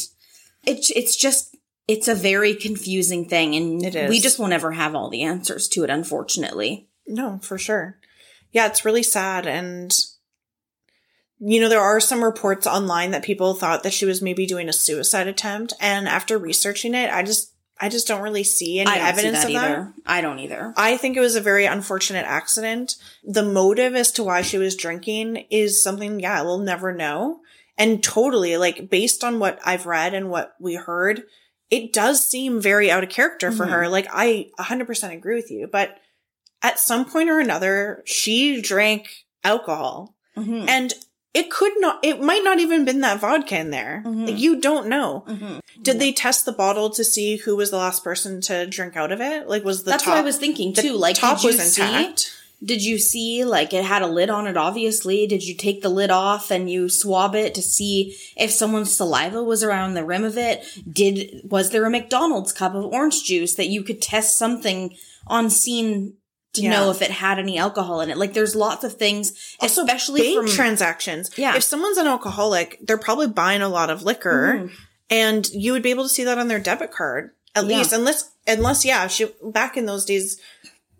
it, 0.66 0.90
it's 0.96 1.16
just, 1.16 1.51
it's 1.88 2.08
a 2.08 2.16
very 2.16 2.54
confusing 2.54 3.26
thing 3.26 3.56
and 3.56 3.84
It 3.86 3.96
is. 3.96 4.10
we 4.10 4.20
just 4.20 4.40
won't 4.40 4.54
ever 4.54 4.72
have 4.72 4.96
all 4.96 5.10
the 5.10 5.24
answers 5.24 5.68
to 5.70 5.84
it, 5.84 5.90
unfortunately. 5.90 6.88
No, 7.08 7.40
for 7.42 7.58
sure. 7.58 7.98
Yeah, 8.52 8.68
it's 8.68 8.86
really 8.86 9.04
sad. 9.04 9.48
And, 9.48 9.94
you 11.40 11.60
know, 11.60 11.70
there 11.70 11.82
are 11.82 12.00
some 12.00 12.24
reports 12.24 12.68
online 12.68 13.12
that 13.12 13.24
people 13.24 13.54
thought 13.54 13.84
that 13.84 13.94
she 13.94 14.06
was 14.06 14.22
maybe 14.22 14.46
doing 14.46 14.70
a 14.70 14.74
suicide 14.74 15.28
attempt. 15.28 15.74
And 15.80 16.08
after 16.08 16.38
researching 16.38 16.94
it, 16.94 17.12
I 17.12 17.24
just, 17.24 17.54
I 17.80 17.90
just 17.90 18.08
don't 18.08 18.22
really 18.22 18.44
see 18.44 18.80
any 18.80 18.92
evidence 18.92 19.42
see 19.42 19.54
that 19.54 19.64
of 19.64 19.68
that. 19.68 19.72
either. 19.72 19.94
I 20.06 20.22
don't 20.22 20.40
either. 20.40 20.74
I 20.78 20.98
think 20.98 21.18
it 21.18 21.22
was 21.22 21.36
a 21.36 21.42
very 21.42 21.66
unfortunate 21.66 22.26
accident. 22.26 22.96
The 23.24 23.44
motive 23.44 23.96
as 23.96 24.12
to 24.14 24.24
why 24.24 24.44
she 24.44 24.58
was 24.60 24.76
drinking 24.76 25.48
is 25.50 25.82
something, 25.82 26.20
yeah, 26.20 26.42
we'll 26.44 26.60
never 26.60 26.94
know. 26.94 27.40
And 27.78 28.04
totally, 28.04 28.58
like, 28.58 28.90
based 28.90 29.24
on 29.24 29.40
what 29.40 29.60
I've 29.66 29.88
read 29.88 30.14
and 30.14 30.30
what 30.30 30.54
we 30.60 30.76
heard, 30.76 31.24
it 31.72 31.94
does 31.94 32.28
seem 32.28 32.62
very 32.62 32.92
out 32.92 33.04
of 33.04 33.10
character 33.10 33.52
for 33.52 33.66
Mhm. 33.66 33.70
her. 33.72 33.88
Like, 33.90 34.08
I 34.12 34.50
100% 34.60 35.14
agree 35.14 35.36
with 35.36 35.50
you. 35.50 35.68
But 35.72 35.98
at 36.62 36.80
some 36.80 37.06
point 37.06 37.30
or 37.30 37.40
another, 37.40 38.04
she 38.06 38.62
drank 38.62 39.26
alcohol. 39.44 40.16
Mhm. 40.38 40.68
And 40.68 40.94
it 41.34 41.50
could 41.50 41.72
not, 41.78 42.00
it 42.04 42.20
might 42.22 42.44
not 42.44 42.60
even 42.60 42.84
been 42.84 43.00
that 43.02 43.22
vodka 43.22 43.58
in 43.58 43.72
there. 43.72 44.04
Mhm. 44.06 44.28
Like, 44.28 44.38
you 44.40 44.60
don't 44.60 44.88
know. 44.88 45.24
Mhm. 45.28 45.60
Did 45.82 45.98
they 46.00 46.12
test 46.12 46.44
the 46.46 46.52
bottle 46.52 46.90
to 46.90 47.04
see 47.06 47.38
who 47.38 47.56
was 47.56 47.72
the 47.72 47.78
last 47.78 48.04
person 48.04 48.42
to 48.42 48.68
drink 48.68 48.98
out 48.98 49.14
of 49.14 49.22
it? 49.22 49.48
Like, 49.48 49.64
was 49.64 49.84
the 49.84 49.92
That's 49.92 50.04
top? 50.04 50.12
what 50.16 50.20
I 50.20 50.26
was 50.26 50.38
thinking 50.38 50.74
too. 50.74 50.98
Like, 50.98 51.16
top 51.16 51.42
was 51.44 51.58
see? 51.74 51.82
Did 52.64 52.84
you 52.84 53.00
see 53.00 53.44
like 53.44 53.74
it 53.74 53.84
had 53.84 54.02
a 54.04 54.08
lid 54.08 54.30
on 54.30 54.46
it 54.48 54.56
obviously? 54.56 55.26
Did 55.26 55.44
you 55.44 55.56
take 55.56 55.82
the 55.82 55.90
lid 55.90 56.12
off 56.12 56.52
and 56.52 56.70
you 56.70 56.90
swab 56.90 57.34
it 57.36 57.56
to 57.56 57.62
see 57.62 58.16
if 58.38 58.52
someone's 58.52 58.96
saliva 58.96 59.44
was 59.44 59.64
around 59.64 59.94
the 59.96 60.06
rim 60.06 60.24
of 60.24 60.38
it? 60.38 60.64
Did 60.92 61.42
was 61.44 61.72
there 61.72 61.86
a 61.86 61.90
McDonald's 61.90 62.52
cup 62.54 62.76
of 62.76 62.86
orange 62.86 63.24
juice 63.24 63.56
that 63.56 63.70
you 63.70 63.82
could 63.84 64.02
test 64.02 64.38
something 64.38 64.96
on 65.26 65.50
scene 65.50 66.14
to 66.54 66.62
Yeah. 66.62 66.70
know 66.72 66.92
if 66.92 67.02
it 67.02 67.10
had 67.12 67.40
any 67.40 67.58
alcohol 67.58 68.00
in 68.02 68.12
it? 68.12 68.18
Like 68.18 68.34
there's 68.34 68.56
lots 68.56 68.84
of 68.84 68.94
things 68.94 69.34
Also, 69.60 69.82
especially 69.84 70.22
bank 70.22 70.36
from 70.38 70.48
transactions. 70.48 71.32
Yeah. 71.38 71.56
If 71.56 71.64
someone's 71.64 71.98
an 71.98 72.08
alcoholic, 72.08 72.78
they're 72.84 72.98
probably 72.98 73.28
buying 73.28 73.62
a 73.64 73.70
lot 73.70 73.90
of 73.90 74.04
liquor, 74.04 74.56
Mm-hmm. 74.58 74.76
and 75.10 75.50
you 75.52 75.72
would 75.72 75.82
be 75.84 75.90
able 75.92 76.04
to 76.04 76.10
see 76.10 76.24
that 76.26 76.38
on 76.38 76.48
their 76.48 76.60
debit 76.60 76.92
card 76.92 77.32
at 77.56 77.66
Yeah. 77.66 77.78
least, 77.78 77.92
unless 77.92 78.30
unless 78.48 78.84
yeah, 78.86 79.08
she 79.08 79.28
back 79.44 79.78
in 79.78 79.86
those 79.86 80.04
days, 80.06 80.40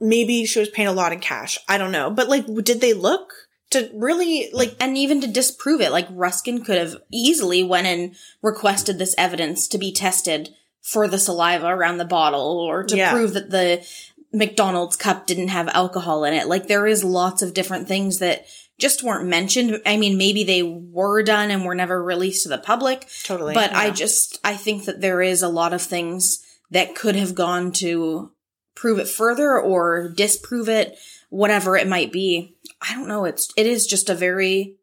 maybe 0.02 0.46
she 0.46 0.60
was 0.60 0.70
paying 0.70 0.88
a 0.90 0.94
lot 0.94 1.14
in 1.14 1.20
cash. 1.20 1.58
I 1.70 1.78
don't 1.78 1.92
know, 1.92 2.10
but 2.10 2.28
like, 2.28 2.46
did 2.64 2.82
they 2.82 2.94
look 2.94 3.32
to 3.70 3.90
really 3.94 4.50
like? 4.52 4.76
and 4.82 4.98
even 4.98 5.22
to 5.22 5.28
disprove 5.28 5.80
it, 5.80 5.92
like 5.92 6.08
Ruskin 6.12 6.64
could 6.64 6.78
have 6.78 6.96
easily 7.12 7.64
went 7.64 7.88
and 7.88 8.16
requested 8.42 8.98
this 9.00 9.16
evidence 9.18 9.68
to 9.70 9.78
be 9.78 9.94
tested 9.94 10.50
for 10.82 11.08
the 11.08 11.20
saliva 11.20 11.68
around 11.68 11.98
the 12.00 12.06
bottle 12.06 12.60
or 12.60 12.84
to 12.84 12.98
Yeah. 12.98 13.12
prove 13.12 13.34
that 13.36 13.52
the 13.52 13.86
McDonald's 14.34 14.96
cup 14.96 15.28
didn't 15.28 15.50
have 15.50 15.68
alcohol 15.70 16.24
in 16.24 16.34
it. 16.34 16.48
Like 16.48 16.68
there 16.68 16.88
is 16.88 17.04
lots 17.04 17.42
of 17.42 17.54
different 17.54 17.88
things 17.88 18.20
that 18.20 18.46
just 18.80 19.04
weren't 19.04 19.28
mentioned. 19.28 19.80
I 19.86 19.98
mean, 19.98 20.18
maybe 20.18 20.44
they 20.44 20.64
were 20.64 21.22
done 21.22 21.52
and 21.52 21.64
were 21.66 21.76
never 21.76 22.02
released 22.04 22.44
to 22.44 22.50
the 22.50 22.58
public. 22.58 23.08
Totally, 23.24 23.54
But 23.54 23.74
I 23.74 23.92
just, 23.92 24.40
I 24.44 24.56
think 24.56 24.86
that 24.86 25.02
there 25.02 25.22
is 25.22 25.44
a 25.44 25.50
lot 25.50 25.74
of 25.74 25.82
things 25.82 26.44
that 26.72 26.96
could 26.96 27.16
have 27.16 27.36
gone 27.36 27.72
to 27.74 28.32
prove 28.76 29.00
it 29.00 29.08
further 29.08 29.60
or 29.60 30.10
disprove 30.10 30.70
it, 30.70 30.98
whatever 31.30 31.76
it 31.76 31.88
might 31.88 32.12
be. 32.12 32.56
I 32.82 32.94
don't 32.94 33.08
know. 33.08 33.26
It's, 33.26 33.52
it 33.56 33.66
is 33.66 33.86
just 33.88 34.10
a 34.10 34.16
very, 34.16 34.76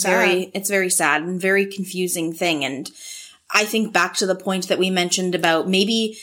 very, 0.00 0.50
it's 0.54 0.70
very 0.70 0.90
sad 0.90 1.22
and 1.22 1.40
very 1.40 1.66
confusing 1.66 2.32
thing. 2.32 2.64
And 2.64 2.90
I 3.50 3.64
think 3.64 3.92
back 3.92 4.14
to 4.14 4.26
the 4.26 4.34
point 4.34 4.68
that 4.68 4.78
we 4.78 4.90
mentioned 4.90 5.34
about 5.34 5.68
maybe 5.68 6.18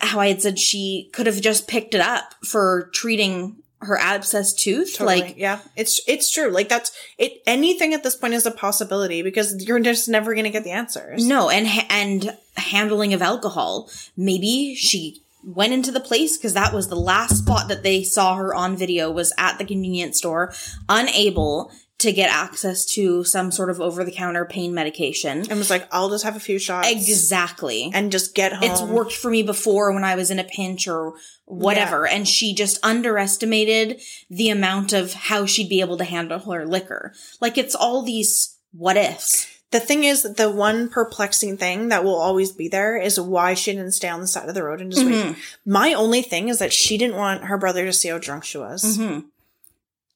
how 0.00 0.20
I 0.20 0.28
had 0.28 0.42
said 0.42 0.58
she 0.58 1.10
could 1.12 1.26
have 1.26 1.40
just 1.40 1.68
picked 1.68 1.94
it 1.94 2.00
up 2.00 2.34
for 2.44 2.90
treating 2.92 3.56
her 3.82 3.96
abscess 3.98 4.52
tooth. 4.52 4.96
Totally. 4.96 5.20
Like, 5.20 5.34
yeah, 5.36 5.60
it's 5.76 6.00
it's 6.06 6.30
true. 6.30 6.50
Like 6.50 6.68
that's 6.68 6.92
it. 7.18 7.42
Anything 7.46 7.94
at 7.94 8.02
this 8.02 8.16
point 8.16 8.34
is 8.34 8.46
a 8.46 8.50
possibility 8.50 9.22
because 9.22 9.64
you're 9.66 9.80
just 9.80 10.08
never 10.08 10.34
going 10.34 10.44
to 10.44 10.50
get 10.50 10.64
the 10.64 10.70
answers. 10.70 11.26
No, 11.26 11.50
and 11.50 11.66
and 11.90 12.36
handling 12.56 13.14
of 13.14 13.22
alcohol. 13.22 13.90
Maybe 14.16 14.74
she 14.74 15.21
went 15.44 15.72
into 15.72 15.90
the 15.90 16.00
place 16.00 16.36
because 16.36 16.54
that 16.54 16.72
was 16.72 16.88
the 16.88 16.96
last 16.96 17.38
spot 17.38 17.68
that 17.68 17.82
they 17.82 18.02
saw 18.04 18.36
her 18.36 18.54
on 18.54 18.76
video 18.76 19.10
was 19.10 19.32
at 19.38 19.58
the 19.58 19.64
convenience 19.64 20.18
store, 20.18 20.52
unable 20.88 21.70
to 21.98 22.12
get 22.12 22.30
access 22.34 22.84
to 22.84 23.22
some 23.22 23.52
sort 23.52 23.70
of 23.70 23.80
over 23.80 24.02
the 24.02 24.10
counter 24.10 24.44
pain 24.44 24.74
medication. 24.74 25.44
and 25.48 25.58
was 25.58 25.70
like, 25.70 25.86
I'll 25.92 26.10
just 26.10 26.24
have 26.24 26.34
a 26.34 26.40
few 26.40 26.58
shots 26.58 26.88
Exactly. 26.90 27.92
and 27.94 28.10
just 28.10 28.34
get 28.34 28.52
home. 28.52 28.68
it's 28.70 28.82
worked 28.82 29.12
for 29.12 29.30
me 29.30 29.44
before 29.44 29.92
when 29.92 30.02
I 30.02 30.16
was 30.16 30.30
in 30.30 30.40
a 30.40 30.44
pinch 30.44 30.88
or 30.88 31.14
whatever. 31.44 32.04
And 32.06 32.26
she 32.26 32.54
just 32.54 32.84
underestimated 32.84 34.00
the 34.28 34.48
amount 34.50 34.92
of 34.92 35.12
how 35.14 35.46
she'd 35.46 35.68
be 35.68 35.80
able 35.80 35.96
to 35.98 36.04
handle 36.04 36.40
her 36.40 36.66
liquor. 36.66 37.12
Like 37.40 37.56
it's 37.56 37.74
all 37.76 38.02
these 38.02 38.56
what 38.72 38.96
ifs. 38.96 39.46
The 39.72 39.80
thing 39.80 40.04
is, 40.04 40.22
the 40.22 40.50
one 40.50 40.88
perplexing 40.88 41.56
thing 41.56 41.88
that 41.88 42.04
will 42.04 42.14
always 42.14 42.52
be 42.52 42.68
there 42.68 42.96
is 42.96 43.18
why 43.18 43.54
she 43.54 43.72
didn't 43.72 43.92
stay 43.92 44.08
on 44.08 44.20
the 44.20 44.26
side 44.26 44.48
of 44.48 44.54
the 44.54 44.62
road 44.62 44.80
and 44.80 44.92
just 44.92 45.04
Mm-hmm. 45.04 45.30
wait. 45.30 45.36
My 45.64 45.94
only 45.94 46.22
thing 46.22 46.48
is 46.48 46.58
that 46.60 46.72
she 46.72 46.96
didn't 46.98 47.16
want 47.16 47.44
her 47.44 47.58
brother 47.58 47.84
to 47.86 47.92
see 47.92 48.08
how 48.08 48.18
drunk 48.18 48.44
she 48.44 48.58
was. 48.58 48.98
Mm-hmm. 48.98 49.26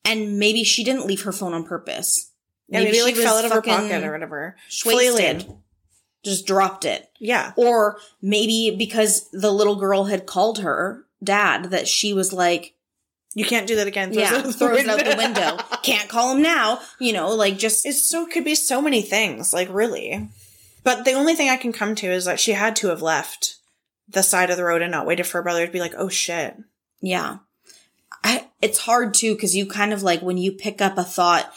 And 0.04 0.38
maybe 0.38 0.62
she 0.62 0.84
didn't 0.84 1.07
leave 1.07 1.22
her 1.22 1.32
phone 1.32 1.52
on 1.54 1.64
purpose. 1.64 2.30
Yeah, 2.68 2.80
maybe, 2.80 2.98
she 2.98 3.02
like 3.02 3.16
fell 3.16 3.38
out 3.38 3.44
of 3.44 3.52
her 3.52 3.62
pocket 3.62 4.04
or 4.04 4.12
whatever. 4.12 4.57
Wasted. 4.84 5.50
Just 6.24 6.46
dropped 6.46 6.84
it. 6.84 7.09
Yeah. 7.18 7.52
Or 7.57 7.98
maybe 8.20 8.74
because 8.76 9.28
the 9.30 9.50
little 9.52 9.76
girl 9.76 10.04
had 10.04 10.26
called 10.26 10.59
her 10.59 11.04
dad 11.24 11.70
that 11.70 11.88
she 11.88 12.12
was 12.12 12.32
like, 12.32 12.74
You 13.37 13.45
can't 13.45 13.66
do 13.66 13.76
that 13.76 13.87
again. 13.87 14.14
Throws 14.14 14.30
yeah, 14.30 14.34
it 14.34 14.39
out 14.39 14.45
the 14.45 14.53
throws 14.55 14.78
it 14.78 14.89
out 14.89 14.99
the 14.99 15.14
window. 15.14 15.59
Can't 15.82 16.09
call 16.09 16.34
him 16.34 16.41
now. 16.41 16.80
You 16.99 17.12
know, 17.12 17.34
like 17.34 17.59
just 17.59 17.84
It's 17.84 18.03
so 18.03 18.24
could 18.26 18.45
be 18.47 18.55
so 18.55 18.80
many 18.80 19.03
things, 19.03 19.53
like 19.53 19.68
really. 19.70 20.30
But 20.82 21.05
the 21.05 21.12
only 21.12 21.34
thing 21.34 21.51
I 21.51 21.59
can 21.59 21.74
come 21.74 21.95
to 21.97 22.07
is 22.07 22.24
that 22.24 22.41
she 22.41 22.53
had 22.53 22.74
to 22.76 22.89
have 22.89 23.03
left 23.03 23.57
the 24.09 24.22
side 24.22 24.49
of 24.49 24.57
the 24.57 24.64
road 24.64 24.80
and 24.80 24.91
not 24.91 25.05
waited 25.07 25.26
for 25.26 25.37
her 25.37 25.43
brother 25.43 25.66
to 25.66 25.72
be 25.72 25.80
like, 25.80 25.93
"Oh 25.99 26.09
shit." 26.09 26.57
Yeah. 27.03 27.39
I, 28.24 28.49
it's 28.62 28.78
hard 28.78 29.12
too 29.12 29.34
because 29.34 29.55
you 29.55 29.66
kind 29.66 29.93
of 29.93 30.03
like 30.03 30.22
when 30.22 30.39
you 30.39 30.53
pick 30.53 30.80
up 30.80 30.97
a 30.97 31.05
thought, 31.05 31.53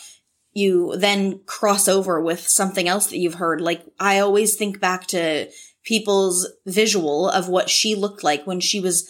you 0.51 0.97
then 0.97 1.39
cross 1.45 1.87
over 1.87 2.19
with 2.19 2.45
something 2.45 2.89
else 2.89 3.07
that 3.07 3.19
you've 3.19 3.35
heard. 3.35 3.61
Like 3.61 3.85
I 4.01 4.19
always 4.19 4.57
think 4.57 4.81
back 4.81 5.07
to 5.07 5.49
people's 5.85 6.45
visual 6.65 7.29
of 7.29 7.47
what 7.47 7.69
she 7.69 7.95
looked 7.95 8.21
like 8.21 8.45
when 8.45 8.59
she 8.59 8.81
was 8.81 9.09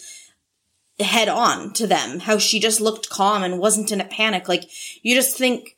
head 1.00 1.28
on 1.28 1.72
to 1.74 1.86
them, 1.86 2.20
how 2.20 2.38
she 2.38 2.60
just 2.60 2.80
looked 2.80 3.08
calm 3.10 3.42
and 3.42 3.58
wasn't 3.58 3.92
in 3.92 4.00
a 4.00 4.04
panic. 4.04 4.48
Like 4.48 4.70
you 5.02 5.14
just 5.14 5.36
think 5.36 5.76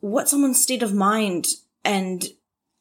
what 0.00 0.28
someone's 0.28 0.60
state 0.62 0.82
of 0.82 0.92
mind 0.94 1.46
and 1.84 2.24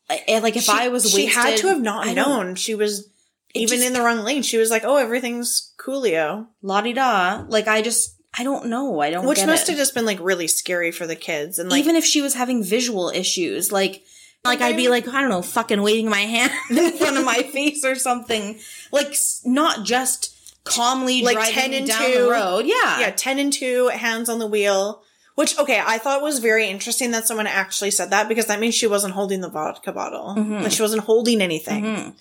eh, 0.09 0.39
like 0.41 0.55
if 0.55 0.63
She- 0.63 0.71
I 0.71 0.87
was 0.87 1.09
she 1.11 1.27
had 1.27 1.57
to 1.57 1.67
have 1.67 1.81
not 1.81 2.13
known 2.15 2.55
she 2.55 2.75
was 2.75 3.07
even 3.53 3.77
just- 3.77 3.87
in 3.87 3.93
the 3.93 4.01
wrong 4.01 4.19
lane. 4.19 4.43
She 4.43 4.57
was 4.57 4.69
like, 4.71 4.83
"Oh, 4.85 4.97
everything's 4.97 5.73
coolio," 5.77 6.47
la 6.61 6.81
di 6.81 6.93
da. 6.93 7.43
Like 7.47 7.67
I 7.67 7.81
just 7.81 8.15
I 8.37 8.43
don't 8.43 8.67
know. 8.67 9.01
I 9.01 9.09
don't 9.09 9.25
which 9.25 9.45
must 9.45 9.67
it. 9.67 9.73
have 9.73 9.77
just 9.79 9.93
been 9.93 10.05
like 10.05 10.19
really 10.21 10.47
scary 10.47 10.91
for 10.91 11.05
the 11.05 11.15
kids. 11.17 11.59
And 11.59 11.69
like, 11.69 11.79
even 11.79 11.95
if 11.97 12.05
she 12.05 12.21
was 12.21 12.33
having 12.35 12.63
visual 12.63 13.09
issues, 13.09 13.71
like 13.71 14.03
like 14.45 14.61
I'd 14.61 14.77
be 14.77 14.87
like 14.87 15.07
I 15.07 15.19
don't 15.21 15.29
know, 15.29 15.41
fucking 15.41 15.81
waving 15.81 16.09
my 16.09 16.19
hand 16.35 16.51
in 16.69 16.91
front 16.97 17.17
of 17.17 17.25
my 17.25 17.43
face 17.43 17.83
or 17.83 17.95
something, 17.95 18.57
like 18.91 19.13
not 19.45 19.83
just 19.85 20.35
calmly 20.63 21.21
like 21.23 21.35
driving 21.35 21.53
ten 21.53 21.73
and 21.73 21.87
down 21.87 22.11
two 22.11 22.23
the 22.23 22.29
road. 22.29 22.65
Yeah, 22.65 22.99
yeah, 22.99 23.11
ten 23.11 23.39
and 23.39 23.51
two, 23.51 23.87
hands 23.89 24.29
on 24.29 24.39
the 24.39 24.47
wheel. 24.47 25.03
Which 25.35 25.57
okay, 25.57 25.81
I 25.83 25.97
thought 25.97 26.21
was 26.21 26.39
very 26.39 26.67
interesting 26.67 27.11
that 27.11 27.25
someone 27.25 27.47
actually 27.47 27.91
said 27.91 28.09
that 28.09 28.27
because 28.27 28.47
that 28.47 28.59
means 28.59 28.75
she 28.75 28.85
wasn't 28.87 29.13
holding 29.13 29.41
the 29.41 29.49
vodka 29.49 29.91
bottle, 29.93 30.35
Mm-hmm. 30.37 30.63
like 30.63 30.71
she 30.71 30.81
wasn't 30.81 31.03
holding 31.03 31.41
anything. 31.41 32.15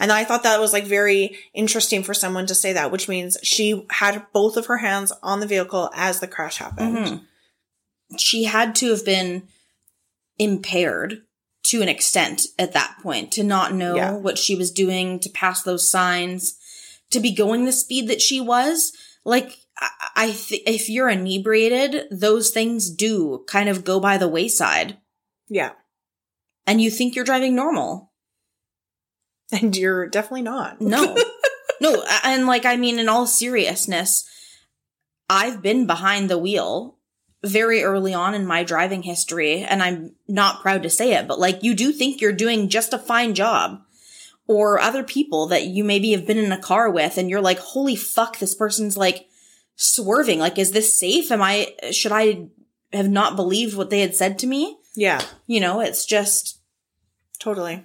And 0.00 0.12
I 0.12 0.24
thought 0.24 0.42
that 0.44 0.60
was 0.60 0.72
like 0.72 0.84
very 0.84 1.36
interesting 1.54 2.02
for 2.02 2.14
someone 2.14 2.46
to 2.46 2.54
say 2.54 2.72
that, 2.72 2.90
which 2.92 3.08
means 3.08 3.36
she 3.42 3.86
had 3.90 4.26
both 4.32 4.56
of 4.56 4.66
her 4.66 4.78
hands 4.78 5.12
on 5.22 5.40
the 5.40 5.46
vehicle 5.46 5.90
as 5.94 6.20
the 6.20 6.28
crash 6.28 6.58
happened. 6.58 6.96
Mm-hmm. 6.98 8.16
she 8.16 8.44
had 8.44 8.74
to 8.76 8.90
have 8.90 9.04
been 9.04 9.48
impaired 10.38 11.22
to 11.64 11.82
an 11.82 11.88
extent 11.88 12.42
at 12.58 12.72
that 12.72 12.96
point 13.02 13.32
to 13.32 13.42
not 13.42 13.74
know 13.74 13.96
Yeah. 13.96 14.12
what 14.12 14.38
she 14.38 14.54
was 14.54 14.70
doing, 14.70 15.18
to 15.20 15.28
pass 15.30 15.62
those 15.62 15.90
signs, 15.90 16.56
to 17.10 17.20
be 17.20 17.34
going 17.34 17.64
the 17.64 17.72
speed 17.72 18.08
that 18.08 18.20
she 18.22 18.40
was. 18.40 18.92
Like, 19.24 19.56
I, 20.16 20.32
th- 20.32 20.62
if 20.66 20.88
you're 20.88 21.08
inebriated, 21.08 22.08
those 22.10 22.50
things 22.50 22.90
do 22.90 23.44
kind 23.46 23.68
of 23.68 23.84
go 23.84 24.00
by 24.00 24.18
the 24.18 24.28
wayside 24.28 24.98
Yeah. 25.48 25.72
and 26.66 26.80
you 26.80 26.90
think 26.90 27.14
you're 27.14 27.24
driving 27.24 27.54
normal. 27.54 28.12
And 29.52 29.76
you're 29.76 30.08
definitely 30.08 30.42
not. 30.42 30.80
No. 30.80 31.16
no, 31.80 32.04
and 32.24 32.46
like 32.46 32.66
I 32.66 32.76
mean 32.76 32.98
in 32.98 33.08
all 33.08 33.26
seriousness, 33.26 34.28
I've 35.30 35.62
been 35.62 35.86
behind 35.86 36.28
the 36.28 36.38
wheel 36.38 36.98
very 37.44 37.82
early 37.84 38.12
on 38.12 38.34
in 38.34 38.44
my 38.46 38.64
driving 38.64 39.02
history 39.04 39.62
and 39.62 39.82
I'm 39.82 40.16
not 40.26 40.60
proud 40.60 40.82
to 40.82 40.90
say 40.90 41.12
it, 41.14 41.28
but 41.28 41.38
like 41.38 41.62
you 41.62 41.74
do 41.74 41.92
think 41.92 42.20
you're 42.20 42.32
doing 42.32 42.68
just 42.68 42.92
a 42.92 42.98
fine 42.98 43.34
job. 43.34 43.80
Or 44.48 44.80
other 44.80 45.04
people 45.04 45.46
that 45.48 45.66
you 45.66 45.84
maybe 45.84 46.10
have 46.12 46.26
been 46.26 46.38
in 46.38 46.50
a 46.50 46.60
car 46.60 46.90
with 46.90 47.18
and 47.18 47.30
you're 47.30 47.40
like, 47.40 47.58
"Holy 47.58 47.94
fuck, 47.94 48.38
this 48.38 48.54
person's 48.54 48.96
like 48.96 49.26
swerving. 49.76 50.40
Like 50.40 50.58
is 50.58 50.72
this 50.72 50.98
safe? 50.98 51.30
Am 51.30 51.42
I 51.42 51.74
should 51.92 52.12
I 52.12 52.48
have 52.92 53.08
not 53.08 53.36
believed 53.36 53.76
what 53.76 53.90
they 53.90 54.00
had 54.00 54.16
said 54.16 54.38
to 54.40 54.46
me?" 54.46 54.78
Yeah. 54.96 55.22
You 55.46 55.60
know, 55.60 55.80
it's 55.80 56.04
just 56.04 56.58
Totally. 57.38 57.84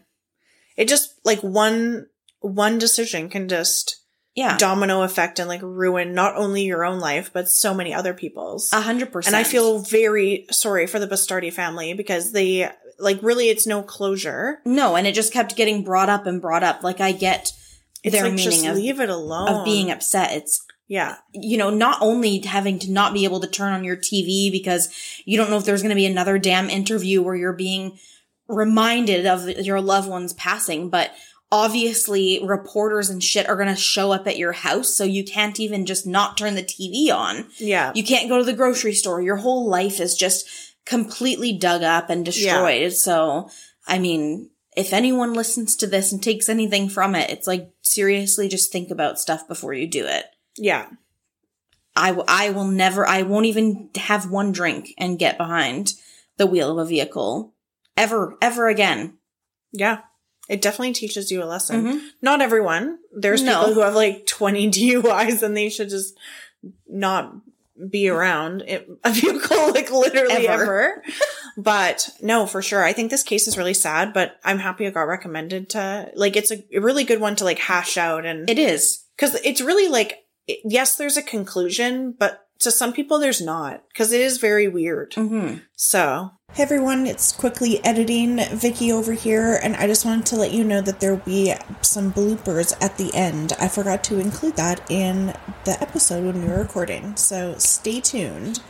It 0.75 0.87
just 0.87 1.13
like 1.23 1.41
one 1.41 2.07
one 2.39 2.77
decision 2.77 3.29
can 3.29 3.47
just 3.47 4.01
yeah. 4.35 4.57
domino 4.57 5.03
effect 5.03 5.39
and 5.39 5.47
like 5.47 5.61
ruin 5.61 6.13
not 6.13 6.35
only 6.35 6.63
your 6.63 6.83
own 6.83 6.99
life 6.99 7.31
but 7.31 7.47
so 7.47 7.73
many 7.73 7.93
other 7.93 8.13
people's. 8.13 8.73
A 8.73 8.81
hundred 8.81 9.11
percent. 9.11 9.35
and 9.35 9.39
I 9.39 9.47
feel 9.47 9.79
very 9.79 10.47
sorry 10.51 10.87
for 10.87 10.99
the 10.99 11.07
Bastardi 11.07 11.53
family 11.53 11.93
because 11.93 12.31
they 12.31 12.69
like 12.99 13.21
really 13.21 13.49
it's 13.49 13.67
no 13.67 13.81
closure. 13.81 14.59
No, 14.65 14.95
and 14.95 15.07
it 15.07 15.15
just 15.15 15.33
kept 15.33 15.55
getting 15.55 15.83
brought 15.83 16.09
up 16.09 16.25
and 16.25 16.41
brought 16.41 16.63
up. 16.63 16.83
Like 16.83 16.99
I 17.01 17.11
get 17.11 17.51
It's 18.03 18.13
their 18.15 18.25
like 18.25 18.33
meaning 18.33 18.67
of, 18.67 18.75
leave 18.75 18.99
it 18.99 19.09
alone. 19.09 19.49
of 19.49 19.65
being 19.65 19.91
upset. 19.91 20.31
It's 20.33 20.65
yeah. 20.87 21.17
you 21.33 21.57
know, 21.57 21.69
not 21.69 21.97
only 22.01 22.39
having 22.39 22.77
to 22.79 22.91
not 22.91 23.13
be 23.13 23.23
able 23.23 23.39
to 23.39 23.47
turn 23.47 23.73
on 23.73 23.83
your 23.83 23.97
TV 23.97 24.51
because 24.51 24.89
you 25.25 25.37
don't 25.37 25.49
know 25.49 25.57
if 25.57 25.65
there's 25.65 25.81
going 25.81 25.89
to 25.89 25.95
be 25.95 26.05
another 26.05 26.37
damn 26.37 26.69
interview 26.69 27.21
where 27.21 27.35
you're 27.35 27.53
being 27.53 27.97
reminded 28.47 29.25
of 29.25 29.47
your 29.47 29.81
loved 29.81 30.09
one's 30.09 30.33
passing, 30.33 30.89
but 30.89 31.11
obviously 31.51 32.39
reporters 32.43 33.09
and 33.09 33.23
shit 33.23 33.47
are 33.47 33.55
going 33.55 33.67
to 33.67 33.75
show 33.75 34.11
up 34.11 34.27
at 34.27 34.37
your 34.37 34.51
house. 34.51 34.89
So 34.95 35.03
you 35.03 35.23
can't 35.23 35.59
even 35.59 35.85
just 35.85 36.05
not 36.05 36.37
turn 36.37 36.55
the 36.55 36.63
TV 36.63 37.11
on. 37.15 37.47
Yeah. 37.57 37.91
You 37.95 38.03
can't 38.03 38.27
go 38.27 38.39
to 38.39 38.43
the 38.43 38.53
grocery 38.53 38.93
store. 38.93 39.21
Your 39.21 39.37
whole 39.37 39.69
life 39.69 39.99
is 39.99 40.15
just 40.15 40.47
completely 40.85 41.53
dug 41.53 41.81
up 41.83 42.09
and 42.09 42.25
destroyed. 42.25 42.93
So, 42.93 43.49
I 43.87 43.99
mean, 43.99 44.49
if 44.75 44.91
anyone 44.93 45.33
listens 45.33 45.75
to 45.77 45.87
this 45.87 46.11
and 46.11 46.21
takes 46.21 46.49
anything 46.49 46.89
from 46.89 47.15
it, 47.15 47.29
it's 47.29 47.47
like 47.47 47.71
seriously 47.81 48.47
just 48.47 48.71
think 48.71 48.89
about 48.91 49.19
stuff 49.19 49.47
before 49.47 49.73
you 49.73 49.87
do 49.87 50.05
it. 50.05 50.25
Yeah. 50.57 50.87
I, 51.95 52.07
w- 52.09 52.25
I 52.27 52.49
will 52.49 52.67
never, 52.67 53.07
I 53.07 53.21
won't 53.21 53.45
even 53.45 53.89
have 53.95 54.29
one 54.29 54.51
drink 54.51 54.93
and 54.97 55.19
get 55.19 55.37
behind 55.37 55.93
the 56.37 56.47
wheel 56.47 56.71
of 56.71 56.85
a 56.85 56.89
vehicle 56.89 57.53
ever, 57.95 58.35
ever 58.41 58.67
again. 58.67 59.17
Yeah. 59.71 59.99
It 60.49 60.61
definitely 60.61 60.93
teaches 60.93 61.31
you 61.31 61.43
a 61.43 61.45
lesson. 61.45 61.85
Mm-hmm. 61.85 62.07
Not 62.21 62.41
everyone. 62.41 62.97
There's 63.15 63.43
No. 63.43 63.59
people 63.59 63.73
who 63.75 63.79
have 63.81 63.93
like 63.95 64.25
20 64.25 64.69
DUIs 64.71 65.43
and 65.43 65.55
they 65.55 65.69
should 65.69 65.89
just 65.89 66.17
not 66.87 67.33
be 67.89 68.07
around 68.09 68.61
a 68.63 69.11
vehicle 69.11 69.57
like 69.73 69.91
literally 69.91 70.47
Ever. 70.47 70.63
ever. 70.63 71.03
but 71.57 72.09
no, 72.21 72.45
for 72.45 72.61
sure. 72.61 72.83
I 72.83 72.93
think 72.93 73.11
this 73.11 73.23
case 73.23 73.47
is 73.47 73.57
really 73.57 73.73
sad, 73.73 74.13
but 74.13 74.37
I'm 74.43 74.59
happy 74.59 74.85
it 74.85 74.93
got 74.93 75.01
recommended 75.07 75.69
to 75.71 76.11
like 76.15 76.35
it's 76.35 76.51
a, 76.51 76.63
a 76.75 76.79
really 76.79 77.03
good 77.03 77.19
one 77.19 77.35
to 77.37 77.43
like 77.43 77.59
hash 77.59 77.97
out 77.97 78.25
and 78.25 78.49
It 78.49 78.59
is. 78.59 79.03
because 79.15 79.35
it's 79.43 79.61
really 79.61 79.87
like 79.89 80.19
yes, 80.65 80.95
there's 80.97 81.17
a 81.17 81.23
conclusion, 81.23 82.13
but 82.17 82.42
to 82.63 82.71
some 82.71 82.93
people 82.93 83.19
there's 83.19 83.41
not 83.41 83.83
because 83.89 84.11
it 84.11 84.21
is 84.21 84.37
very 84.37 84.67
weird. 84.67 85.11
Mm-hmm. 85.11 85.57
So, 85.75 86.31
hey 86.53 86.63
everyone, 86.63 87.05
it's 87.05 87.31
quickly 87.31 87.83
editing 87.85 88.39
Vicki 88.51 88.91
over 88.91 89.13
here, 89.13 89.59
and 89.61 89.75
I 89.75 89.87
just 89.87 90.05
wanted 90.05 90.25
to 90.27 90.35
let 90.35 90.51
you 90.51 90.63
know 90.63 90.81
that 90.81 90.99
there 90.99 91.11
will 91.13 91.25
be 91.25 91.53
some 91.81 92.11
bloopers 92.11 92.73
at 92.81 92.97
the 92.97 93.13
end. 93.13 93.53
I 93.59 93.67
forgot 93.67 94.03
to 94.05 94.19
include 94.19 94.55
that 94.55 94.89
in 94.89 95.27
the 95.65 95.77
episode 95.81 96.25
when 96.25 96.41
we 96.41 96.47
were 96.47 96.59
recording, 96.59 97.15
so 97.15 97.55
stay 97.57 97.99
tuned. 97.99 98.61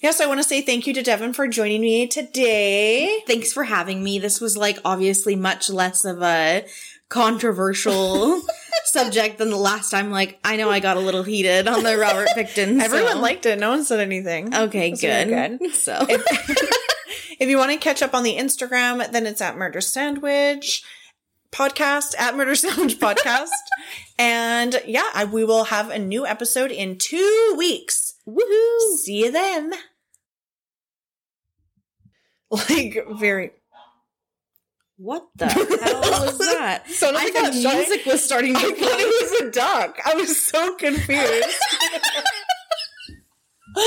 Yes, 0.00 0.20
I 0.20 0.26
want 0.26 0.40
to 0.40 0.44
say 0.44 0.60
thank 0.60 0.86
you 0.86 0.92
to 0.94 1.02
Devan 1.02 1.34
for 1.34 1.48
joining 1.48 1.80
me 1.80 2.06
today. 2.06 3.22
Thanks 3.26 3.52
for 3.52 3.64
having 3.64 4.04
me. 4.04 4.18
This 4.18 4.40
was 4.40 4.56
like 4.56 4.78
obviously 4.84 5.36
much 5.36 5.70
less 5.70 6.04
of 6.04 6.22
a 6.22 6.66
controversial 7.08 8.42
subject 8.86 9.38
than 9.38 9.50
the 9.50 9.56
last 9.56 9.90
time. 9.90 10.10
Like, 10.10 10.38
I 10.44 10.56
know 10.56 10.70
I 10.70 10.80
got 10.80 10.96
a 10.96 11.00
little 11.00 11.22
heated 11.22 11.68
on 11.68 11.82
the 11.82 11.96
Robert 11.96 12.28
Pickton. 12.36 12.80
Everyone 12.82 13.12
so- 13.14 13.20
liked 13.20 13.46
it. 13.46 13.58
No 13.58 13.70
one 13.70 13.84
said 13.84 14.00
anything. 14.00 14.54
Okay, 14.54 14.88
It 14.88 14.90
was 14.92 15.02
really 15.02 15.24
good. 15.26 15.58
good. 15.60 15.74
So, 15.74 16.06
If 17.38 17.50
you 17.50 17.58
want 17.58 17.70
to 17.72 17.76
catch 17.76 18.00
up 18.00 18.14
on 18.14 18.22
the 18.22 18.36
Instagram, 18.36 19.12
then 19.12 19.26
it's 19.26 19.42
at 19.42 19.56
Murder 19.58 19.80
Sandwich 19.82 20.82
podcast 21.52 22.14
at 22.18 22.34
Murder 22.34 22.54
Sandwich 22.54 22.98
podcast. 22.98 23.48
and 24.18 24.80
yeah, 24.86 25.08
I, 25.14 25.24
we 25.26 25.44
will 25.44 25.64
have 25.64 25.90
a 25.90 25.98
new 25.98 26.26
episode 26.26 26.70
in 26.70 26.96
two 26.98 27.54
weeks. 27.58 28.14
Woohoo! 28.26 28.96
See 28.96 29.24
you 29.24 29.30
then. 29.32 29.72
Like 32.50 32.96
very. 33.18 33.50
What 34.96 35.24
the 35.36 35.46
hell 35.46 36.00
was 36.00 36.38
that? 36.54 36.88
Sounded 36.90 37.20
I 37.20 37.30
thought 37.30 37.52
music 37.54 38.06
was 38.06 38.24
starting 38.24 38.54
to 38.54 38.58
I 38.60 38.62
thought 38.62 38.76
play. 38.78 38.88
it 38.88 39.30
was 39.30 39.40
a 39.42 39.50
duck. 39.50 39.98
I 40.04 40.14
was 40.14 40.40
so 40.40 40.74
confused. 40.76 41.56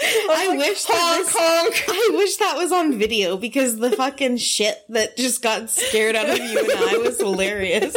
I 0.00 0.56
wish 0.58 0.84
that 0.84 1.18
this- 1.24 1.84
I 1.88 2.10
wish 2.16 2.36
that 2.36 2.56
was 2.56 2.72
on 2.72 2.98
video 2.98 3.36
because 3.36 3.76
the 3.78 3.90
fucking 3.92 4.36
shit 4.38 4.76
that 4.90 5.16
just 5.16 5.42
got 5.42 5.70
scared 5.70 6.16
out 6.16 6.28
of 6.28 6.38
you 6.38 6.58
and 6.58 6.72
I 6.72 6.96
was 6.98 7.18
hilarious. 7.18 7.96